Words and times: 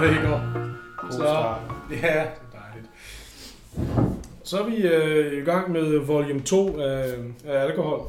Rigger. 0.00 0.40
God 0.98 1.10
Så, 1.10 1.16
start. 1.18 1.60
ja, 1.90 1.96
det 1.96 2.04
er 2.04 2.26
dejligt. 2.52 2.90
Så 4.44 4.58
er 4.58 4.66
vi 4.70 4.76
øh, 4.76 5.42
i 5.42 5.44
gang 5.44 5.72
med 5.72 5.98
volume 5.98 6.40
2 6.40 6.78
af, 6.78 7.14
af 7.44 7.64
alkohol. 7.64 8.00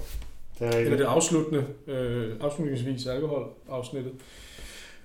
Det 0.59 0.67
er 0.75 0.79
Eller 0.79 0.97
det 0.97 1.03
afsluttende, 1.03 1.65
øh, 1.87 2.35
afslutningsvis 2.41 3.07
alkohol-afsnittet. 3.07 4.13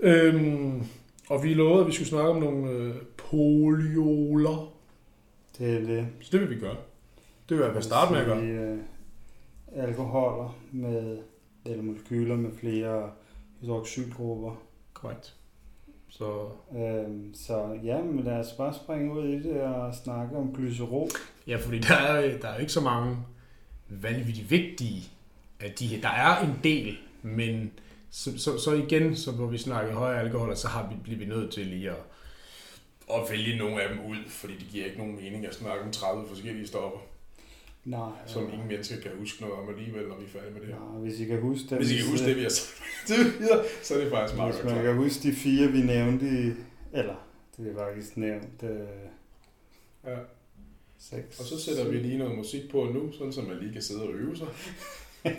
Øhm, 0.00 0.82
og 1.28 1.42
vi 1.44 1.54
lovede, 1.54 1.80
at 1.80 1.86
vi 1.86 1.92
skulle 1.92 2.08
snakke 2.08 2.30
om 2.30 2.36
nogle 2.36 2.70
øh, 2.70 2.94
polioler. 3.16 4.72
Det 5.58 5.74
er 5.76 5.80
det. 5.80 6.06
Så 6.20 6.28
det 6.32 6.40
vil 6.40 6.50
vi 6.50 6.60
gøre. 6.60 6.76
Det 7.48 7.58
vil 7.58 7.66
jeg 7.74 7.84
starte 7.84 8.12
med 8.12 8.20
at 8.20 8.26
gøre. 8.26 8.42
Øh, 8.42 8.78
alkoholer 9.76 10.58
med, 10.72 11.18
eller 11.64 11.82
molekyler 11.82 12.36
med 12.36 12.50
flere 12.60 13.10
hydroxylgrupper. 13.60 14.62
Korrekt. 14.94 15.34
Så 16.18 16.48
Øhm, 16.76 17.34
så 17.34 17.78
ja, 17.84 18.02
men 18.02 18.24
lad 18.24 18.32
os 18.32 18.52
bare 18.52 18.74
springe 18.74 19.12
ud 19.12 19.28
i 19.28 19.42
det 19.42 19.60
og 19.60 19.94
snakke 19.94 20.36
om 20.36 20.54
glycerol. 20.54 21.08
Ja, 21.46 21.56
fordi 21.56 21.78
der 21.78 21.94
er, 21.94 22.38
der 22.38 22.48
er 22.48 22.54
jo 22.54 22.60
ikke 22.60 22.72
så 22.72 22.80
mange 22.80 23.16
vanvittigt 23.88 24.50
vigtige 24.50 25.02
af 25.60 25.72
de 25.72 25.86
her. 25.86 26.00
Der 26.00 26.08
er 26.08 26.44
en 26.44 26.60
del, 26.64 26.96
men 27.22 27.72
så, 28.10 28.38
så, 28.38 28.58
så 28.58 28.72
igen, 28.72 29.16
så 29.16 29.32
hvor 29.32 29.46
vi 29.46 29.58
snakker 29.58 29.94
høje 29.94 30.20
alkohol, 30.20 30.56
så 30.56 30.68
har 30.68 30.88
vi, 30.88 30.96
bliver 31.02 31.18
vi 31.18 31.24
nødt 31.24 31.52
til 31.52 31.66
lige 31.66 31.90
at, 31.90 31.96
at 33.14 33.20
vælge 33.30 33.58
nogle 33.58 33.82
af 33.82 33.88
dem 33.88 34.06
ud, 34.06 34.16
fordi 34.28 34.54
det 34.54 34.66
giver 34.70 34.84
ikke 34.84 34.98
nogen 34.98 35.16
mening 35.16 35.46
at 35.46 35.54
snakke 35.54 35.84
om 35.84 35.92
30 35.92 36.28
forskellige 36.28 36.66
stoffer, 36.66 36.98
Nej, 37.86 38.10
som 38.26 38.42
ingen 38.52 38.68
mennesker 38.68 39.00
kan 39.00 39.10
huske 39.18 39.42
noget 39.42 39.56
om 39.58 39.68
alligevel, 39.68 40.08
når 40.08 40.16
vi 40.18 40.24
er 40.24 40.28
færdige 40.28 40.52
med 40.52 40.60
det 40.60 40.68
her. 40.68 40.90
Nej, 40.92 41.00
hvis 41.08 41.20
I 41.20 41.24
kan 41.24 41.40
huske 41.40 41.66
det. 41.70 41.78
Hvis 41.78 41.92
I 41.92 41.96
kan 41.96 42.06
huske 42.10 42.26
det, 42.26 42.36
vi 42.36 42.42
har 42.42 42.48
sagt 42.48 42.82
videre, 43.40 43.64
så 43.82 43.94
er 43.94 43.98
det 44.00 44.10
faktisk 44.12 44.36
meget 44.36 44.54
Hvis 44.54 44.64
man 44.72 44.82
kan 44.84 44.94
huske 44.96 45.28
de 45.28 45.32
fire, 45.34 45.68
vi 45.68 45.80
nævnte 45.82 46.26
i, 46.26 46.50
eller 46.92 47.14
det 47.56 47.70
er 47.72 47.78
faktisk 47.78 48.16
nævnt, 48.16 48.62
øh, 48.62 48.70
Ja. 50.06 50.16
seks. 50.98 51.40
Og 51.40 51.44
så 51.46 51.60
sætter 51.60 51.88
vi 51.90 51.96
lige 51.96 52.18
noget 52.18 52.36
musik 52.36 52.70
på 52.70 52.84
nu, 52.94 53.12
sådan 53.12 53.32
så 53.32 53.42
man 53.42 53.58
lige 53.60 53.72
kan 53.72 53.82
sidde 53.82 54.02
og 54.02 54.12
øve 54.14 54.36
sig. 54.36 54.46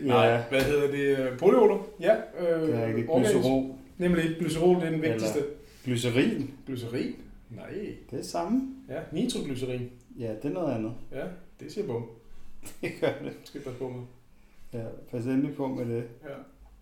Nej, 0.00 0.26
Ja, 0.26 0.42
hvad 0.50 0.62
hedder 0.62 0.90
det? 0.90 1.38
Polioler? 1.38 1.86
Ja. 2.00 2.14
Øh, 2.40 2.62
det 2.68 2.74
er 2.74 2.86
ikke 2.96 3.08
organisk. 3.08 3.34
glycerol. 3.34 3.70
Nemlig 3.98 4.36
glycerol, 4.38 4.76
det 4.76 4.82
er 4.84 4.90
den 4.90 4.94
Eller- 5.00 5.12
vigtigste. 5.12 5.44
Glycerin, 5.84 6.50
Glycerin? 6.66 7.16
Nej. 7.50 7.96
det 8.10 8.18
er 8.18 8.22
samme. 8.22 8.74
Ja, 8.88 9.00
nitroglycerin. 9.12 9.90
Ja, 10.18 10.34
det 10.34 10.44
er 10.44 10.50
noget 10.50 10.74
andet. 10.74 10.94
Ja, 11.12 11.26
det 11.60 11.72
siger 11.72 11.86
bum. 11.86 12.06
Det 12.80 12.90
gør 13.00 13.12
det. 13.22 13.32
Skal 13.44 13.60
passe 13.62 13.78
på 13.78 13.88
med. 13.88 14.02
Ja, 14.72 14.84
pas 15.10 15.24
endelig 15.26 15.56
på 15.56 15.68
med 15.68 15.86
det. 15.86 16.04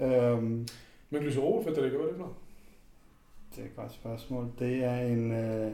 Ja. 0.00 0.32
Øhm, 0.32 0.66
Men 1.10 1.20
glycerol, 1.22 1.62
hvad 1.62 1.72
er 1.76 1.82
det, 1.82 1.90
hvad 1.90 2.00
er 2.00 2.06
det 2.06 2.16
for 2.16 2.32
det 3.56 3.62
er 3.64 3.68
et 3.68 3.76
godt 3.76 3.92
spørgsmål. 3.92 4.48
Det 4.58 4.84
er 4.84 5.00
en, 5.00 5.32
øh, 5.32 5.72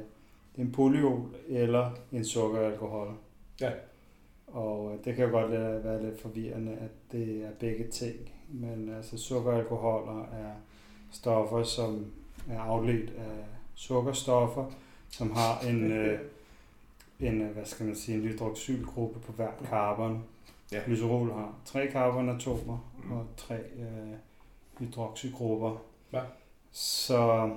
en 0.59 0.73
polyol 0.73 1.29
eller 1.49 1.91
en 2.13 2.25
sukkeralkohol. 2.25 3.15
Ja. 3.61 3.71
Og 4.47 4.93
øh, 4.93 5.05
det 5.05 5.17
kan 5.17 5.25
jo 5.25 5.31
godt 5.31 5.51
lade- 5.51 5.85
være 5.85 6.03
lidt 6.05 6.21
forvirrende, 6.21 6.73
at 6.73 6.91
det 7.13 7.45
er 7.45 7.51
begge 7.61 7.89
ting. 7.89 8.17
Men 8.49 8.89
altså 8.97 9.19
sukkeralkoholer 9.19 10.23
er 10.23 10.53
stoffer, 11.13 11.63
som 11.63 12.07
er 12.51 12.59
afledt 12.61 13.11
af 13.11 13.45
sukkerstoffer, 13.75 14.71
som 15.11 15.31
har 15.33 15.61
en, 15.61 15.93
øh, 15.93 16.19
en 17.21 17.41
øh, 17.43 17.51
hvad 17.51 17.65
skal 17.65 17.87
man 17.87 17.97
sige, 17.97 18.17
en 18.19 18.23
hydroxylgruppe 18.23 19.21
på 19.21 19.33
hver 19.33 19.49
carbon. 19.71 20.25
Ja. 20.73 20.81
Glycerol 20.87 21.33
har 21.33 21.55
tre 21.65 21.91
carbonatomer 21.93 22.91
Mm. 23.05 23.13
og 23.13 23.27
tre 23.37 23.55
øh, 23.55 24.15
hydroxygrupper. 24.79 25.83
Ja. 26.13 26.21
Så 26.73 27.51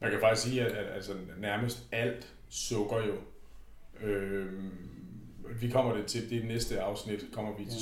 Man 0.00 0.10
kan 0.10 0.20
faktisk 0.20 0.42
sige, 0.48 0.62
at, 0.62 0.72
at 0.72 0.94
altså, 0.94 1.12
nærmest 1.40 1.78
alt 1.92 2.32
sukker 2.48 2.96
jo. 3.06 3.14
Øh, 4.06 4.52
vi 5.60 5.70
kommer 5.70 5.94
det 5.96 6.06
til 6.06 6.30
det 6.30 6.44
næste 6.44 6.80
afsnit, 6.80 7.24
kommer 7.32 7.56
vi 7.58 7.64
til, 7.64 7.80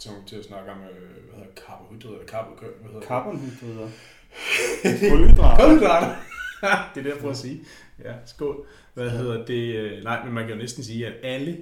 til, 0.00 0.10
til 0.26 0.36
at 0.36 0.44
snakke 0.44 0.70
om, 0.72 0.78
øh, 0.78 0.84
hvad 1.30 1.38
hedder 1.38 1.62
karbohydrater, 1.66 2.14
eller 2.18 2.26
karbo, 2.26 2.54
hvad 2.54 2.68
hedder 2.82 2.98
det? 3.00 3.08
carbonhydrider, 3.08 3.88
kulhydrater, 5.10 5.64
Kulhydrater. 5.68 6.14
det 6.94 7.00
er 7.00 7.02
det, 7.02 7.06
jeg 7.10 7.18
prøver 7.18 7.32
at 7.32 7.38
sige. 7.38 7.60
Ja, 8.04 8.12
skål. 8.26 8.66
Hvad 8.94 9.10
hedder 9.10 9.44
det? 9.44 9.76
øh, 9.76 10.04
Nej, 10.04 10.24
men 10.24 10.32
man 10.34 10.44
kan 10.44 10.52
jo 10.54 10.58
næsten 10.60 10.84
sige, 10.84 11.06
at 11.06 11.12
alle 11.22 11.58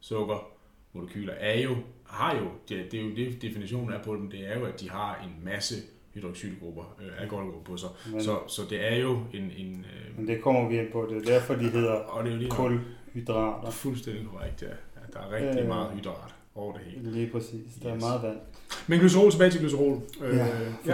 sukkermolekyler 0.00 1.32
er 1.32 1.60
jo, 1.60 1.76
har 2.06 2.36
jo, 2.36 2.44
det, 2.68 2.92
det 2.92 3.00
er 3.00 3.04
jo 3.04 3.10
det 3.16 3.42
definitionen 3.42 3.92
er 3.92 4.02
på 4.02 4.14
dem, 4.16 4.30
det 4.30 4.48
er 4.48 4.58
jo, 4.58 4.64
at 4.64 4.80
de 4.80 4.90
har 4.90 5.20
en 5.24 5.44
masse 5.44 5.74
hydroxylgrupper, 6.14 6.96
øh, 7.02 7.22
alkoholgrupper 7.22 7.62
på 7.72 7.76
sig. 7.76 7.88
men, 8.12 8.22
Så, 8.24 8.38
så 8.48 8.62
det 8.70 8.92
er 8.92 8.96
jo 8.96 9.12
en, 9.34 9.50
en 9.56 9.84
øh, 9.94 10.18
men 10.18 10.26
det 10.28 10.42
kommer 10.42 10.68
vi 10.68 10.78
ind 10.78 10.92
på. 10.92 11.06
Det 11.10 11.16
er 11.28 11.32
derfor, 11.32 11.54
de 11.54 11.70
hedder 11.70 11.92
og 11.92 12.24
det 12.24 12.30
er 12.30 12.34
jo 12.34 12.38
lige 12.40 12.50
kulhydrater. 12.50 13.70
fuldstændig 13.70 14.26
korrekt, 14.32 14.62
ja. 14.62 14.68
ja. 14.68 14.74
Der 15.12 15.18
er 15.20 15.32
rigtig 15.32 15.62
Øh. 15.62 15.68
meget 15.68 15.90
hydrat 15.94 16.34
over 16.60 16.72
det 16.72 16.82
hele. 16.86 17.10
Lige 17.12 17.30
præcis. 17.30 17.60
Der 17.82 17.88
er 17.88 17.94
Yes. 17.96 18.00
meget 18.02 18.22
vand. 18.22 18.38
Men 18.86 19.00
glycerol, 19.00 19.30
tilbage 19.30 19.50
til 19.50 19.60
glycerol. 19.60 20.02
Øh, 20.22 20.36
Ja, 20.36 20.46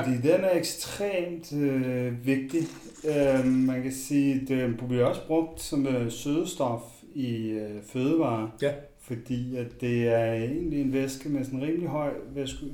fordi 0.02 0.16
den 0.16 0.40
er 0.44 0.56
ekstremt 0.56 1.52
øh, 1.52 2.26
vigtig. 2.26 2.60
Øh, 3.08 3.44
man 3.46 3.82
kan 3.82 3.92
sige, 3.92 4.40
at 4.42 4.48
den 4.48 4.80
bliver 4.88 5.04
også 5.04 5.26
brugt 5.26 5.60
som 5.60 5.86
øh, 5.86 6.12
sødestof 6.12 6.82
i 7.14 7.36
øh, 7.48 7.82
fødevarer. 7.82 8.48
Ja. 8.62 8.72
Fordi 9.00 9.56
at 9.56 9.80
det 9.80 10.08
er 10.08 10.32
egentlig 10.32 10.80
en 10.80 10.92
væske 10.92 11.28
med 11.28 11.44
sådan 11.44 11.58
en 11.58 11.64
rimelig 11.66 11.88
høj 11.88 12.12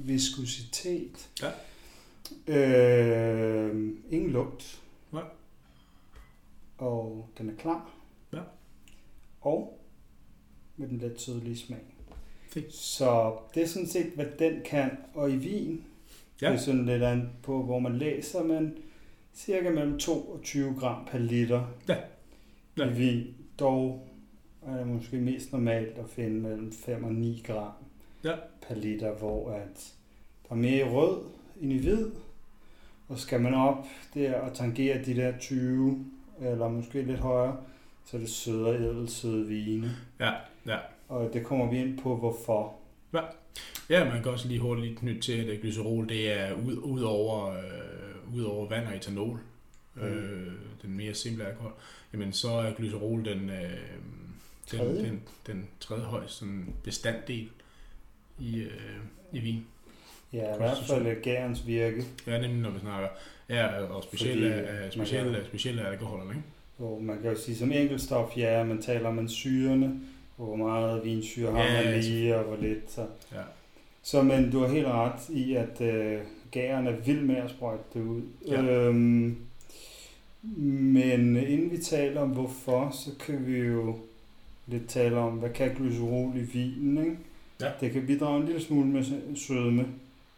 viskositet. 0.05 1.29
Ja. 1.43 1.49
Øh, 2.49 3.91
ingen 4.11 4.31
lugt. 4.31 4.81
Ja. 5.15 5.19
Og 6.79 7.29
den 7.39 7.49
er 7.51 7.55
klar. 7.59 7.91
Ja. 8.33 8.41
Og 9.41 9.79
med 10.77 10.89
den 10.89 10.99
lidt 10.99 11.21
sødlige 11.21 11.57
smag. 11.57 11.79
Fint. 12.53 12.75
Så 12.75 13.33
det 13.55 13.63
er 13.63 13.67
sådan 13.67 13.89
set, 13.89 14.07
hvad 14.15 14.27
den 14.39 14.61
kan. 14.65 14.91
Og 15.15 15.31
i 15.31 15.37
vin, 15.37 15.85
Ja. 16.43 16.47
det 16.49 16.55
er 16.55 16.59
sådan 16.61 16.87
lidt 16.87 17.03
an 17.03 17.31
på, 17.43 17.63
hvor 17.63 17.79
man 17.79 17.97
læser, 17.97 18.43
men 18.45 18.75
cirka 19.35 19.71
mellem 19.71 19.99
2 19.99 20.13
og 20.21 20.41
20 20.43 20.75
gram 20.81 21.05
per 21.11 21.19
liter 21.19 21.65
Ja. 21.89 21.97
Ja. 22.79 22.87
i 22.91 22.93
vin. 22.93 23.27
Dog 23.59 24.09
er 24.67 24.77
det 24.77 24.87
måske 24.87 25.17
mest 25.17 25.53
normalt 25.53 25.99
at 25.99 26.09
finde 26.09 26.41
mellem 26.41 26.73
5 26.73 27.05
og 27.05 27.13
9 27.15 27.43
gram 27.47 27.73
Ja. 28.25 28.35
per 28.69 28.75
liter, 28.75 29.13
hvor 29.13 29.51
at 29.51 29.93
der 30.49 30.55
er 30.55 30.59
mere 30.59 30.87
i 30.87 30.91
rød 30.91 31.19
end 31.61 31.73
i 31.73 31.79
hvid. 31.79 32.11
Og 33.09 33.19
skal 33.19 33.41
man 33.41 33.55
op 33.55 33.87
der 34.15 34.35
og 34.41 34.55
tangere 34.55 35.05
de 35.05 35.15
der 35.17 35.39
20, 35.39 36.05
eller 36.41 36.69
måske 36.69 37.03
lidt 37.03 37.19
højere, 37.21 37.57
så 38.05 38.17
er 38.17 38.21
det 38.21 38.31
søde 38.31 38.69
ædelsøde 38.75 39.47
vine. 39.49 39.91
Ja, 40.21 40.31
ja. 40.67 40.79
Og 41.13 41.31
det 41.33 41.45
kommer 41.45 41.71
vi 41.71 41.79
ind 41.79 41.99
på, 41.99 42.17
hvorfor. 42.17 42.75
Ja, 43.91 44.05
man 44.05 44.23
kan 44.23 44.33
også 44.33 44.49
lige 44.49 44.61
hurtigt 44.61 44.99
knytte 44.99 45.21
til, 45.21 45.51
at 45.51 45.61
glycerol 45.61 46.09
det 46.09 46.33
er 46.41 46.53
ud, 46.53 46.77
ud, 46.77 47.03
over, 47.03 47.51
øh, 47.51 48.35
ud 48.37 48.43
over 48.43 48.69
vand 48.69 48.87
og 48.87 48.97
etanol, 48.97 49.39
Mm. 49.95 50.03
øh, 50.03 50.53
den 50.83 50.97
mere 50.97 51.15
simple 51.15 51.47
alkohol, 51.47 51.73
jamen 52.13 52.33
så 52.33 52.49
er 52.51 52.73
glycerol 52.75 53.25
den, 53.25 53.51
øh, 53.51 53.71
den, 54.71 54.79
Tredje? 54.79 55.05
den, 55.05 55.23
den 55.47 55.69
tredje 55.81 56.03
højeste 56.05 56.37
sådan 56.39 56.75
bestanddel 56.85 57.49
i, 58.39 58.61
øh, 58.61 58.71
i 59.33 59.39
vin. 59.41 59.67
Ja, 60.33 60.55
i 60.55 60.57
hvert 60.57 60.77
fald 60.89 61.23
gærens 61.23 61.67
virke. 61.67 62.05
Ja, 62.27 62.41
nemlig 62.41 62.61
når 62.61 62.71
vi 62.71 62.79
snakker, 62.81 63.09
ja, 63.49 63.67
og 63.85 64.03
specielle, 64.03 64.53
Fordi, 64.53 64.79
man 64.83 64.91
specielle, 64.93 65.35
kan- 65.35 65.45
specielle 65.45 65.89
alkoholer, 65.89 66.29
ikke? 66.31 66.43
Hvor 66.77 66.99
man 66.99 67.23
kan 67.23 67.31
jo 67.31 67.37
sige, 67.37 67.57
som 67.57 67.73
enkeltstof, 67.73 68.37
ja, 68.37 68.65
man 68.65 68.83
taler 68.83 69.09
om 69.09 69.29
syrene, 69.29 70.01
og 70.43 70.49
hvor 70.49 70.57
meget 70.67 71.05
vinsyre 71.05 71.51
har 71.53 71.63
Ja, 71.63 71.73
man 71.85 71.85
ja, 71.95 72.01
lige, 72.01 72.37
og 72.37 72.45
hvor 72.45 72.57
lidt. 72.57 72.91
Så. 72.93 73.07
Ja. 73.33 73.41
så 74.03 74.23
men 74.23 74.51
du 74.51 74.59
har 74.59 74.69
helt 74.69 74.87
ret 74.87 75.29
i, 75.31 75.55
at 75.55 75.81
øh, 75.81 76.21
gæren 76.51 76.87
er 76.87 76.97
vild 77.07 77.21
med 77.21 77.37
at 77.37 77.51
sprøjte 77.51 77.83
det 77.95 78.03
ud. 78.03 78.23
Ja. 78.49 78.63
Øhm, 78.63 79.37
men 80.43 81.37
inden 81.37 81.71
vi 81.71 81.79
taler 81.79 82.21
om 82.21 82.29
hvorfor, 82.29 82.91
så 82.91 83.11
kan 83.27 83.47
vi 83.47 83.59
jo 83.59 83.95
lidt 84.67 84.89
tale 84.89 85.17
om, 85.17 85.33
hvad 85.33 85.51
kan 85.51 85.75
glycerol 85.75 86.33
i 86.37 86.41
vinen, 86.41 86.99
ikke? 87.05 87.17
Ja. 87.61 87.71
Det 87.81 87.93
kan 87.93 88.07
bidrage 88.07 88.41
en 88.41 88.47
lille 88.47 88.61
smule 88.63 88.87
med 88.87 89.05
sødme. 89.37 89.87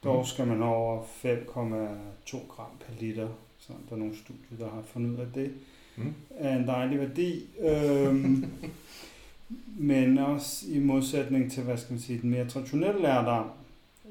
Dog 0.04 0.16
Mhm. 0.16 0.26
skal 0.26 0.46
man 0.46 0.62
over 0.62 1.02
5,2 1.02 2.38
gram 2.48 2.66
per 2.86 2.92
liter. 3.00 3.28
Så 3.58 3.72
der 3.88 3.94
er 3.96 3.98
nogle 3.98 4.16
studier, 4.16 4.58
der 4.58 4.64
har 4.74 4.82
fundet 4.92 5.10
ud 5.10 5.18
af 5.18 5.26
det 5.34 5.50
Mm. 5.96 6.14
er 6.38 6.56
en 6.58 6.66
dejlig 6.66 6.98
værdi. 7.00 7.44
Øhm, 7.60 8.44
men 9.78 10.18
også 10.18 10.66
i 10.68 10.78
modsætning 10.78 11.52
til, 11.52 11.62
hvad 11.62 11.76
skal 11.76 11.92
man 11.92 12.00
sige, 12.00 12.20
den 12.20 12.30
mere 12.30 12.48
traditionelle 12.48 13.02
lærdom. 13.02 13.50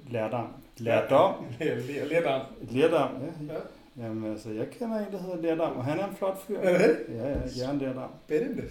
Lærdom. 0.09 0.47
Lærdom. 0.77 1.33
Lær, 1.59 1.75
lær, 1.87 2.05
lærdom. 2.05 2.41
Lærdom, 2.69 3.09
ja. 3.21 3.53
Ja. 3.53 3.59
Jamen 3.97 4.31
altså, 4.31 4.49
jeg 4.49 4.69
kender 4.69 4.99
en, 5.07 5.11
der 5.13 5.21
hedder 5.21 5.41
Lærdom, 5.41 5.77
og 5.77 5.83
han 5.85 5.99
er 5.99 6.07
en 6.07 6.15
flot 6.15 6.41
fyr. 6.47 6.59
Er 6.59 6.77
det? 6.87 6.99
Ja, 7.09 7.29
ja, 7.29 7.35
Jørgen 7.59 7.79
Lærdom. 7.79 8.09
Spændende. 8.25 8.63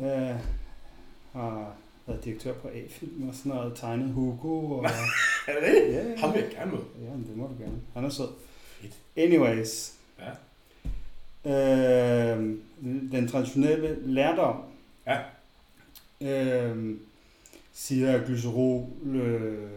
Øh, 0.00 0.36
har 1.32 1.74
været 2.06 2.24
direktør 2.24 2.52
på 2.52 2.68
A-film 2.68 3.28
og 3.28 3.34
sådan 3.34 3.52
noget, 3.52 3.72
tegnet 3.76 4.12
Hugo. 4.12 4.70
Og, 4.78 4.84
er 5.48 5.52
det 5.52 5.62
rigtigt? 5.62 5.94
ja, 5.96 6.08
ja, 6.08 6.16
Ham 6.16 6.34
vil 6.34 6.40
jeg 6.42 6.50
gerne 6.50 6.70
med. 6.70 6.80
ja, 7.04 7.10
men 7.10 7.26
det 7.28 7.36
må 7.36 7.46
du 7.46 7.62
gerne. 7.64 7.78
Han 7.94 8.04
er 8.04 8.08
sød. 8.08 8.28
Anyways. 9.16 9.92
Ja. 10.18 10.30
Øh, 11.50 12.38
den 13.12 13.28
traditionelle 13.28 13.98
lærdom 14.12 14.56
Ja. 15.06 15.18
Øh, 16.20 16.96
siger, 17.72 18.12
at 18.12 18.26
glycerol 18.26 18.86
øh, 19.06 19.68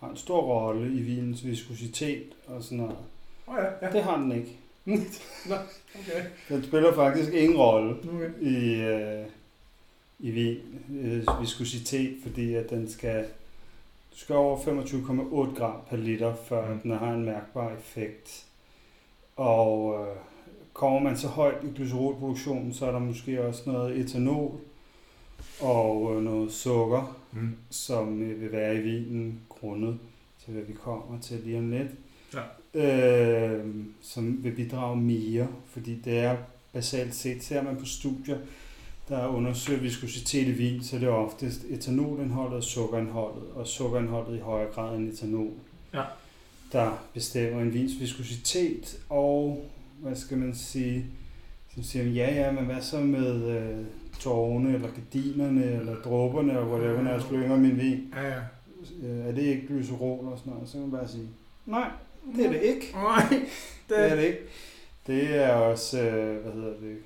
har 0.00 0.08
en 0.10 0.16
stor 0.16 0.40
rolle 0.40 0.92
i 0.92 1.00
vinens 1.00 1.44
viskositet 1.44 2.26
og 2.46 2.62
sådan 2.62 2.78
noget. 2.78 2.96
Oh, 3.46 3.56
ja, 3.58 3.86
ja. 3.86 3.92
Det 3.92 4.02
har 4.04 4.16
den 4.16 4.32
ikke. 4.32 4.58
Okay. 6.00 6.24
Den 6.48 6.64
spiller 6.64 6.94
faktisk 6.94 7.32
ingen 7.32 7.56
rolle 7.56 7.90
okay. 7.90 8.40
i, 8.40 8.74
øh, 8.74 9.26
i 10.18 10.30
vin, 10.30 10.58
øh, 11.00 11.40
viskositet, 11.40 12.16
fordi 12.22 12.54
at 12.54 12.70
den 12.70 12.90
skal, 12.90 13.24
du 14.12 14.18
skal 14.18 14.36
over 14.36 14.58
25,8 14.58 15.58
gram 15.58 15.76
per 15.90 15.96
liter, 15.96 16.34
før 16.34 16.74
mm. 16.74 16.80
den 16.80 16.90
har 16.90 17.12
en 17.12 17.24
mærkbar 17.24 17.72
effekt. 17.72 18.44
Og 19.36 19.94
øh, 20.00 20.16
kommer 20.72 21.00
man 21.00 21.16
så 21.16 21.28
højt 21.28 21.64
i 21.64 21.76
glycerolproduktionen, 21.76 22.74
så 22.74 22.86
er 22.86 22.92
der 22.92 22.98
måske 22.98 23.44
også 23.46 23.62
noget 23.66 23.96
etanol 23.96 24.60
og 25.60 26.16
øh, 26.16 26.22
noget 26.22 26.52
sukker, 26.52 27.16
Mm. 27.32 27.56
som 27.70 28.22
øh, 28.22 28.40
vil 28.40 28.52
være 28.52 28.76
i 28.76 28.80
vinen 28.80 29.40
grundet 29.48 29.98
til, 30.44 30.52
hvad 30.52 30.62
vi 30.62 30.72
kommer 30.72 31.20
til 31.20 31.40
lige 31.44 31.58
om 31.58 31.70
lidt. 31.70 31.88
Ja. 32.34 32.42
Øh, 33.54 33.64
som 34.02 34.44
vil 34.44 34.50
bidrage 34.52 34.96
mere, 34.96 35.48
fordi 35.70 35.94
det 36.04 36.18
er 36.18 36.36
basalt 36.72 37.14
set, 37.14 37.44
ser 37.44 37.62
man 37.62 37.76
på 37.76 37.84
studier, 37.84 38.38
der 39.08 39.26
undersøger 39.26 39.80
viskositet 39.80 40.48
i 40.48 40.50
vin, 40.50 40.82
så 40.84 40.96
det 40.98 41.04
er 41.04 41.08
oftest 41.12 41.64
etanolindholdet 41.70 42.56
og 42.56 42.62
sukkerindholdet, 42.64 43.42
og 43.54 43.66
sukkerindholdet 43.66 44.36
i 44.36 44.40
højere 44.40 44.72
grad 44.72 44.96
end 44.98 45.12
etanol, 45.12 45.50
Ja. 45.94 46.02
der 46.72 47.04
bestemmer 47.14 47.62
en 47.62 47.74
vins 47.74 48.00
viskositet, 48.00 48.98
og 49.08 49.64
hvad 50.02 50.16
skal 50.16 50.38
man 50.38 50.54
sige, 50.54 51.04
som 51.74 51.82
siger, 51.82 52.04
ja 52.04 52.34
ja, 52.34 52.52
men 52.52 52.64
hvad 52.64 52.82
så 52.82 53.00
med 53.00 53.44
øh, 53.60 53.84
tårne, 54.20 54.74
eller 54.74 54.88
gardinerne, 54.88 55.64
eller 55.64 55.94
dråberne, 55.96 56.58
og 56.58 56.68
whatever, 56.70 57.02
når 57.02 57.10
jeg 57.10 57.22
slynger 57.22 57.56
min 57.56 57.76
vin, 57.78 58.14
Ja, 58.16 58.28
ja. 58.28 58.38
øh, 59.02 59.26
er 59.28 59.32
det 59.32 59.42
ikke 59.42 59.66
glycerol 59.66 60.26
og 60.26 60.38
sådan 60.38 60.52
noget, 60.52 60.68
så 60.68 60.72
kan 60.72 60.80
man 60.82 60.90
bare 60.90 61.08
sige, 61.08 61.28
nej, 61.66 61.90
det 62.36 62.46
er 62.46 62.50
det 62.52 62.62
ikke. 62.62 62.92
Nej, 62.94 63.22
Det 63.88 63.98
er 64.12 64.14
det 64.16 64.24
ikke. 64.24 64.38
Det 65.06 65.36
er 65.44 65.52
også, 65.52 66.00
øh, 66.02 66.42
hvad 66.42 66.52
hedder 66.52 66.80
det, 66.80 66.96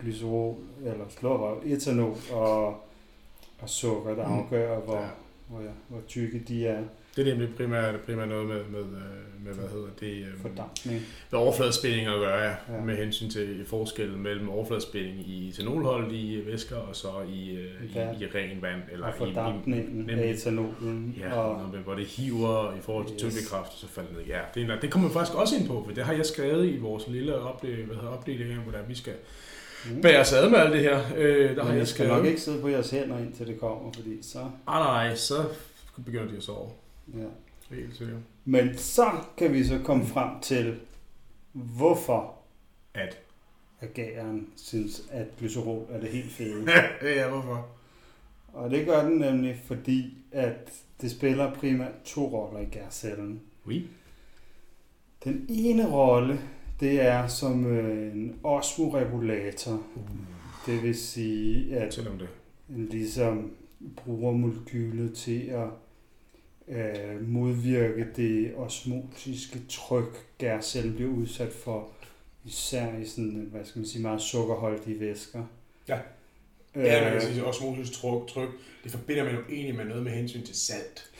glycerol, 0.00 0.56
eller 0.84 1.04
slår 1.08 1.62
etanol 1.66 2.16
og, 2.32 2.66
og 3.60 3.68
sukker, 3.68 4.14
der 4.14 4.28
Mm. 4.28 4.34
afgør, 4.34 4.78
hvor, 4.80 4.96
Ja. 4.96 5.06
hvor, 5.48 5.60
ja, 5.60 5.70
hvor 5.88 6.00
tykke 6.08 6.38
de 6.48 6.66
er. 6.66 6.82
Det 7.16 7.28
er 7.28 7.30
nemlig 7.30 7.54
primært, 7.56 8.00
primært 8.00 8.28
noget 8.28 8.46
med, 8.46 8.64
med, 8.70 8.80
øh, 8.80 9.44
med 9.44 9.54
hvad 9.54 9.68
hedder 9.68 9.88
det, 10.00 10.12
øh, 10.12 10.40
Fordampning. 10.42 11.00
med 11.30 11.38
overfladespænding 11.38 12.06
at 12.06 12.14
gøre, 12.18 12.38
ja. 12.38 12.50
Ja. 12.50 12.80
med 12.84 12.96
hensyn 12.96 13.30
til 13.30 13.64
forskellen 13.66 14.22
mellem 14.22 14.48
overfladespænding 14.48 15.28
i 15.28 15.48
etanolholdige 15.48 16.46
væsker 16.46 16.76
og 16.76 16.96
så 16.96 17.08
i, 17.28 17.50
øh, 17.50 17.84
i, 17.84 18.24
i 18.24 18.26
ren 18.34 18.62
vand. 18.62 18.80
Eller 18.92 19.06
Og 19.06 19.12
i, 19.14 19.18
fordampningen 19.18 19.96
i, 20.08 20.10
af 20.10 20.16
nemlig, 20.16 20.30
etanolen. 20.34 21.16
Ja, 21.20 21.32
og, 21.32 21.50
og, 21.50 21.62
hvor 21.62 21.94
det 21.94 22.06
hiver 22.06 22.74
i 22.78 22.80
forhold 22.80 23.06
til 23.06 23.14
Yes. 23.14 23.34
tyngdekraft, 23.34 23.72
og 23.72 23.78
så 23.78 23.88
falder 23.88 24.10
ned. 24.12 24.22
Ja, 24.26 24.40
det, 24.54 24.70
er, 24.70 24.80
det 24.80 24.90
kommer 24.90 25.08
vi 25.08 25.12
faktisk 25.12 25.38
også 25.38 25.56
ind 25.56 25.66
på, 25.68 25.82
for 25.86 25.94
det 25.94 26.04
har 26.04 26.12
jeg 26.12 26.26
skrevet 26.26 26.66
i 26.68 26.76
vores 26.78 27.08
lille 27.08 27.34
opdeling, 27.38 27.86
hvad 27.86 27.96
hedder, 27.96 28.10
opdeling 28.10 28.50
af, 28.50 28.56
hvordan 28.56 28.80
vi 28.88 28.94
skal 28.94 29.12
mm. 29.90 30.00
bære 30.02 30.20
os 30.20 30.32
ad 30.32 30.50
med 30.50 30.58
alt 30.58 30.72
det 30.72 30.80
her. 30.80 31.00
Øh, 31.16 31.56
der 31.56 31.62
har 31.62 31.62
Men 31.62 31.72
jeg 31.72 31.78
jeg 31.78 31.88
skal 31.88 32.08
nok 32.08 32.24
ikke 32.26 32.40
sidde 32.40 32.60
på 32.60 32.68
jeres 32.68 32.90
hænder, 32.90 33.18
indtil 33.18 33.46
det 33.46 33.60
kommer, 33.60 33.92
fordi 33.92 34.22
så... 34.22 34.38
Ah, 34.66 34.80
nej, 34.84 35.14
så 35.14 35.34
begynder 36.04 36.28
de 36.30 36.36
at 36.36 36.42
sove. 36.42 36.70
Ja. 37.18 37.24
Helt 37.76 37.96
sikkert. 37.96 38.18
Men 38.44 38.76
så 38.78 39.10
kan 39.36 39.52
vi 39.52 39.64
så 39.64 39.80
komme 39.84 40.04
frem 40.06 40.40
til, 40.40 40.80
hvorfor 41.52 42.34
At. 42.94 43.18
ageren 43.80 44.48
synes, 44.56 45.02
at 45.10 45.26
glycerol 45.38 45.86
er 45.90 46.00
det 46.00 46.08
helt 46.08 46.32
fede. 46.32 46.70
ja, 47.16 47.28
hvorfor? 47.28 47.66
Og 48.52 48.70
det 48.70 48.86
gør 48.86 49.04
den 49.08 49.18
nemlig, 49.18 49.60
fordi 49.64 50.14
at 50.32 50.72
det 51.00 51.10
spiller 51.10 51.54
primært 51.54 51.92
to 52.04 52.26
roller 52.26 52.60
i 52.60 52.64
gærcellen. 52.64 53.40
Oui. 53.66 53.86
Den 55.24 55.46
ene 55.48 55.90
rolle, 55.92 56.40
det 56.80 57.00
er 57.00 57.26
som 57.26 57.66
øh, 57.66 58.14
en 58.14 58.36
osmoregulator. 58.44 59.72
Uh, 59.72 60.02
Det 60.66 60.82
vil 60.82 60.94
sige, 60.94 61.76
at 61.76 61.94
Selvom 61.94 62.18
det. 62.18 62.28
den 62.68 62.86
ligesom 62.86 63.50
bruger 63.96 64.32
molekylet 64.32 65.14
til 65.14 65.40
at 65.40 65.66
øh, 66.68 67.28
modvirke 67.28 68.06
det 68.16 68.52
osmotiske 68.56 69.58
tryk, 69.68 70.26
gærcellen 70.38 70.94
bliver 70.94 71.10
udsat 71.10 71.52
for, 71.52 71.88
især 72.44 72.98
i 72.98 73.04
sådan, 73.06 73.48
hvad 73.52 73.64
skal 73.64 73.78
man 73.78 73.86
sige, 73.88 74.02
meget 74.02 74.20
sukkerholdige 74.22 75.00
væsker. 75.00 75.44
Ja. 75.88 75.98
Øh, 76.74 76.84
Ja, 76.84 77.02
man 77.04 77.12
kan 77.12 77.22
sige, 77.22 77.44
osmotisk 77.44 77.92
tryk, 77.92 78.26
tryk, 78.28 78.48
det 78.84 78.90
forbinder 78.92 79.24
man 79.24 79.34
jo 79.34 79.40
egentlig 79.50 79.74
med 79.76 79.84
noget 79.84 80.02
med 80.02 80.12
hensyn 80.12 80.42
til 80.42 80.56
salt. 80.56 81.10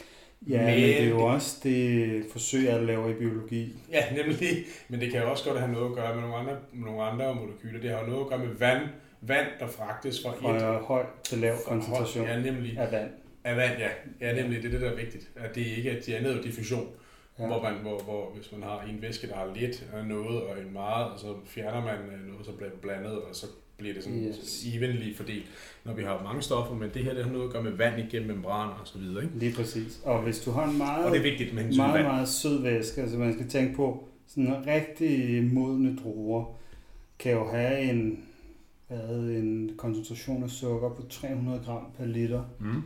Ja, 0.49 0.57
men, 0.57 0.67
Men 0.67 0.75
det 0.75 1.03
er 1.03 1.09
jo 1.09 1.17
det- 1.19 1.25
også 1.25 1.57
det 1.63 2.25
forsøg, 2.33 2.65
jeg 2.65 2.83
laver 2.83 3.09
i 3.09 3.13
biologi. 3.15 3.73
Ja, 3.93 4.05
nemlig. 4.17 4.65
Men 4.89 5.01
det 5.01 5.11
kan 5.13 5.21
jo 5.23 5.31
også 5.31 5.45
godt 5.45 5.59
have 5.61 5.73
noget 5.73 5.89
at 5.91 5.95
gøre 5.97 6.15
med 6.15 6.23
nogle 6.23 6.37
andre, 6.37 6.57
nogle 6.73 7.03
andre 7.03 7.35
molekyler. 7.35 7.81
Det 7.81 7.91
har 7.91 8.01
jo 8.01 8.07
noget 8.07 8.21
at 8.25 8.29
gøre 8.29 8.39
med 8.39 8.55
vand, 8.55 8.83
vand 9.21 9.47
der 9.61 9.67
fragtes 9.69 10.23
fra, 10.23 10.31
et 10.31 10.37
Fra 10.41 10.79
høj 10.83 11.05
til 11.25 11.39
lav 11.39 11.55
koncentration 11.67 12.27
Ja, 12.27 12.41
nemlig. 12.41 12.79
af 12.79 12.93
vand. 12.93 13.11
Af 13.45 13.57
vand, 13.57 13.79
ja. 13.79 13.89
Ja, 14.21 14.43
nemlig. 14.43 14.63
Det 14.63 14.67
er 14.69 14.71
det, 14.73 14.81
der 14.81 14.91
er 14.91 14.97
vigtigt. 14.97 15.31
At 15.37 15.55
det 15.55 15.67
ikke 15.67 15.91
er 15.91 16.01
de 16.01 16.17
andet 16.17 16.37
er 16.37 16.43
diffusion. 16.43 16.87
Ja. 17.39 17.47
Hvor, 17.47 17.63
man, 17.63 17.75
hvor, 17.83 17.99
hvor, 18.03 18.33
hvis 18.37 18.53
man 18.53 18.63
har 18.63 18.81
en 18.91 19.03
væske, 19.03 19.27
der 19.29 19.35
har 19.35 19.53
lidt 19.55 19.85
af 19.93 20.07
noget 20.07 20.43
og 20.43 20.61
en 20.67 20.73
meget, 20.73 21.07
og 21.13 21.19
så 21.19 21.35
fjerner 21.47 21.81
man 21.85 21.95
øh, 21.95 22.29
noget, 22.31 22.47
så 22.47 22.53
bliver 22.53 22.71
det 22.71 22.81
blandet, 22.81 23.13
og 23.13 23.29
så 23.37 23.47
bliver 23.79 23.95
det 23.95 24.03
sådan 24.05 24.19
Yes. 24.29 24.65
evenly 24.75 25.17
fordelt, 25.17 25.45
når 25.85 25.95
vi 25.95 26.03
har 26.03 26.23
mange 26.25 26.43
stoffer, 26.43 26.75
men 26.75 26.91
det 26.95 27.05
her 27.05 27.15
det 27.15 27.25
har 27.25 27.33
noget 27.33 27.47
at 27.47 27.53
gøre 27.53 27.63
med 27.63 27.73
vand 27.73 27.99
igennem 28.01 28.29
membraner 28.37 28.73
og 28.75 28.89
så 28.89 28.99
videre. 28.99 29.23
Ikke? 29.25 29.39
Lige 29.39 29.55
præcis. 29.55 30.01
Og 30.05 30.23
hvis 30.23 30.41
du 30.41 30.51
har 30.51 30.69
en 30.71 30.79
meget, 30.79 31.05
Og 31.05 31.11
det 31.11 31.19
er 31.19 31.23
vigtigt 31.23 31.55
med 31.55 31.77
meget, 31.77 31.95
vand. 31.95 32.07
meget 32.07 32.29
sød 32.29 32.63
væske, 32.63 33.01
altså 33.01 33.19
man 33.19 33.33
skal 33.33 33.49
tænke 33.49 33.77
på, 33.77 34.09
sådan 34.27 34.67
rigtig 34.67 35.45
modne 35.45 35.97
druer 35.97 36.45
kan 37.19 37.33
jo 37.33 37.51
have 37.51 37.81
en, 37.81 38.25
hvad, 38.89 39.09
en 39.19 39.71
koncentration 39.79 40.43
af 40.45 40.51
sukker 40.51 40.89
på 40.89 41.03
300 41.11 41.61
gram 41.65 41.83
per 41.99 42.05
liter. 42.07 42.45
Mm. 42.61 42.83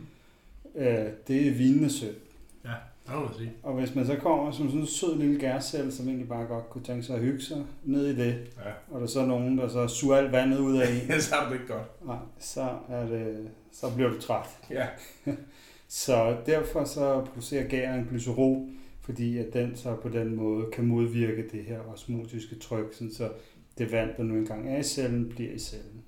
Øh, 0.77 1.05
det 1.27 1.47
er 1.47 1.51
vinende 1.51 1.89
sødt. 1.89 2.17
Ja, 2.65 2.69
det 3.07 3.15
må 3.15 3.19
man 3.21 3.33
sige. 3.37 3.51
Og 3.63 3.73
hvis 3.73 3.95
man 3.95 4.05
så 4.05 4.15
kommer 4.15 4.51
som 4.51 4.67
sådan 4.67 4.81
en 4.81 4.87
sød 4.87 5.17
lille 5.19 5.39
gærcelle, 5.39 5.91
som 5.91 6.07
egentlig 6.07 6.29
bare 6.29 6.45
godt 6.45 6.69
kunne 6.69 6.83
tænke 6.83 7.03
sig 7.03 7.15
at 7.15 7.21
hygge 7.21 7.41
sig 7.41 7.65
ned 7.83 8.07
i 8.07 8.15
det, 8.15 8.35
Ja. 8.65 8.71
og 8.91 8.99
der 8.99 9.05
er 9.05 9.09
så 9.09 9.25
nogen, 9.25 9.57
der 9.57 9.67
så 9.67 9.87
suger 9.87 10.17
alt 10.17 10.31
vandet 10.31 10.59
ud 10.59 10.77
af 10.77 10.87
en, 10.91 11.21
så 11.21 11.35
er 11.35 11.45
det 11.49 11.53
ikke 11.53 11.67
godt. 11.73 12.05
nej, 12.05 12.17
så, 12.39 12.69
er 12.89 13.05
det, 13.05 13.47
så 13.71 13.87
bliver 13.95 14.09
du 14.09 14.21
træt. 14.21 14.47
Ja. 14.69 14.87
Så 15.89 16.37
derfor 16.45 16.83
så 16.83 17.21
producerer 17.25 17.67
gæren 17.67 18.05
glycerol, 18.09 18.67
fordi 19.01 19.37
at 19.37 19.53
den 19.53 19.75
så 19.75 19.95
på 19.95 20.09
den 20.09 20.35
måde 20.35 20.65
kan 20.73 20.85
modvirke 20.85 21.47
det 21.51 21.63
her 21.63 21.79
osmotiske 21.93 22.55
tryk, 22.59 22.93
sådan 22.93 23.13
så 23.13 23.29
det 23.77 23.91
vand, 23.91 24.09
der 24.17 24.23
nu 24.23 24.33
engang 24.35 24.69
er 24.69 24.77
i 24.77 24.83
cellen, 24.83 25.29
bliver 25.29 25.51
i 25.51 25.59
cellen. 25.59 26.01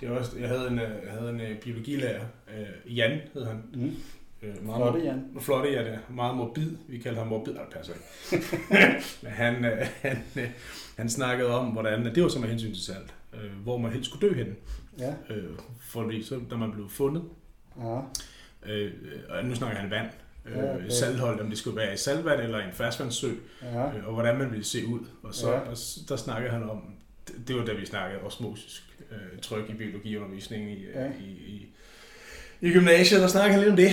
Det 0.00 0.08
er 0.08 0.12
også, 0.12 0.38
jeg 0.38 0.48
havde 0.48 0.66
en, 0.68 0.78
øh, 0.78 0.90
jeg 1.04 1.12
havde 1.12 1.30
en 1.30 1.40
øh, 1.40 1.58
biologilærer, 1.60 2.24
øh, 2.58 2.96
Jan 2.96 3.20
hed 3.34 3.44
han. 3.44 3.62
Mm. 3.74 3.96
Øh, 4.42 4.66
meget 4.66 4.76
Flotte, 4.82 5.00
Jan. 5.00 5.24
Flotte, 5.40 5.70
ja, 5.70 5.84
det 5.84 5.92
er 5.94 6.12
meget 6.12 6.36
morbid. 6.36 6.76
Vi 6.88 6.98
kaldte 6.98 7.18
ham 7.18 7.26
morbid, 7.28 7.52
nej, 7.54 7.62
det 7.64 7.72
passer 7.72 7.92
ikke. 7.94 8.46
Men 9.22 9.32
han, 9.32 9.64
øh, 9.64 9.86
han, 10.02 10.18
øh, 10.36 10.50
han 10.96 11.08
snakkede 11.10 11.48
om, 11.50 11.66
hvordan, 11.66 12.14
det 12.14 12.22
var 12.22 12.28
som 12.28 12.40
med 12.40 12.48
hensyn 12.50 12.74
til 12.74 12.84
salt, 12.84 13.14
øh, 13.34 13.50
hvor 13.62 13.78
man 13.78 13.92
helst 13.92 14.10
skulle 14.10 14.28
dø 14.28 14.34
henne. 14.34 14.54
Ja, 14.98 15.14
Øh, 15.30 15.44
fordi 15.80 16.22
så, 16.22 16.40
da 16.50 16.56
man 16.56 16.72
blev 16.72 16.88
fundet, 16.88 17.22
ja, 17.78 18.00
øh, 18.66 18.92
og 19.28 19.44
nu 19.44 19.54
snakker 19.54 19.78
han 19.78 19.90
vand, 19.90 20.06
øh, 20.46 20.56
Ja, 20.56 20.74
okay. 20.74 20.88
salthold, 20.88 21.40
om 21.40 21.48
det 21.48 21.58
skulle 21.58 21.76
være 21.76 21.94
i 21.94 21.96
saltvand 21.96 22.40
eller 22.40 22.58
i 22.60 22.64
en 22.64 22.72
ferskvandssø, 22.72 23.28
ja. 23.62 23.86
øh, 23.96 24.06
og 24.06 24.14
hvordan 24.14 24.38
man 24.38 24.50
ville 24.50 24.64
se 24.64 24.86
ud. 24.86 25.00
Og 25.22 25.34
så 25.34 25.50
Ja. 25.52 25.58
og 25.58 25.76
der 26.08 26.16
snakkede 26.16 26.52
han 26.52 26.70
om, 26.70 26.82
det, 27.48 27.56
var 27.56 27.64
da 27.64 27.72
vi 27.72 27.86
snakkede 27.86 28.20
osmotisk 28.22 28.89
øh, 29.12 29.38
tryk 29.42 29.70
i 29.70 29.72
biologiundervisningen 29.72 30.68
i, 30.70 30.84
Ja. 30.94 31.02
ja. 31.04 31.08
i, 31.20 31.30
i, 31.30 31.66
i 32.60 32.72
gymnasiet, 32.72 33.20
der 33.20 33.26
snakkede 33.28 33.52
han 33.52 33.60
lidt 33.60 33.70
om 33.70 33.76
det. 33.76 33.90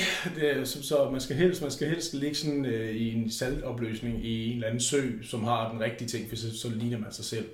det 0.57 0.67
så, 0.67 0.83
så 0.83 1.09
man 1.11 1.21
skal 1.21 1.35
helst, 1.35 1.61
man 1.61 1.71
skal 1.71 1.87
helst 1.89 2.13
ligge 2.13 2.35
sådan, 2.35 2.65
øh, 2.65 2.89
i 2.95 3.13
en 3.13 3.31
saltopløsning 3.31 4.25
i 4.25 4.47
en 4.49 4.53
eller 4.53 4.67
anden 4.67 4.79
sø, 4.81 5.01
som 5.23 5.43
har 5.43 5.71
den 5.71 5.79
rigtige 5.79 6.07
ting, 6.07 6.29
for 6.29 6.35
så, 6.35 6.57
så 6.59 6.69
ligner 6.69 6.99
man 6.99 7.11
sig 7.11 7.25
selv. 7.25 7.45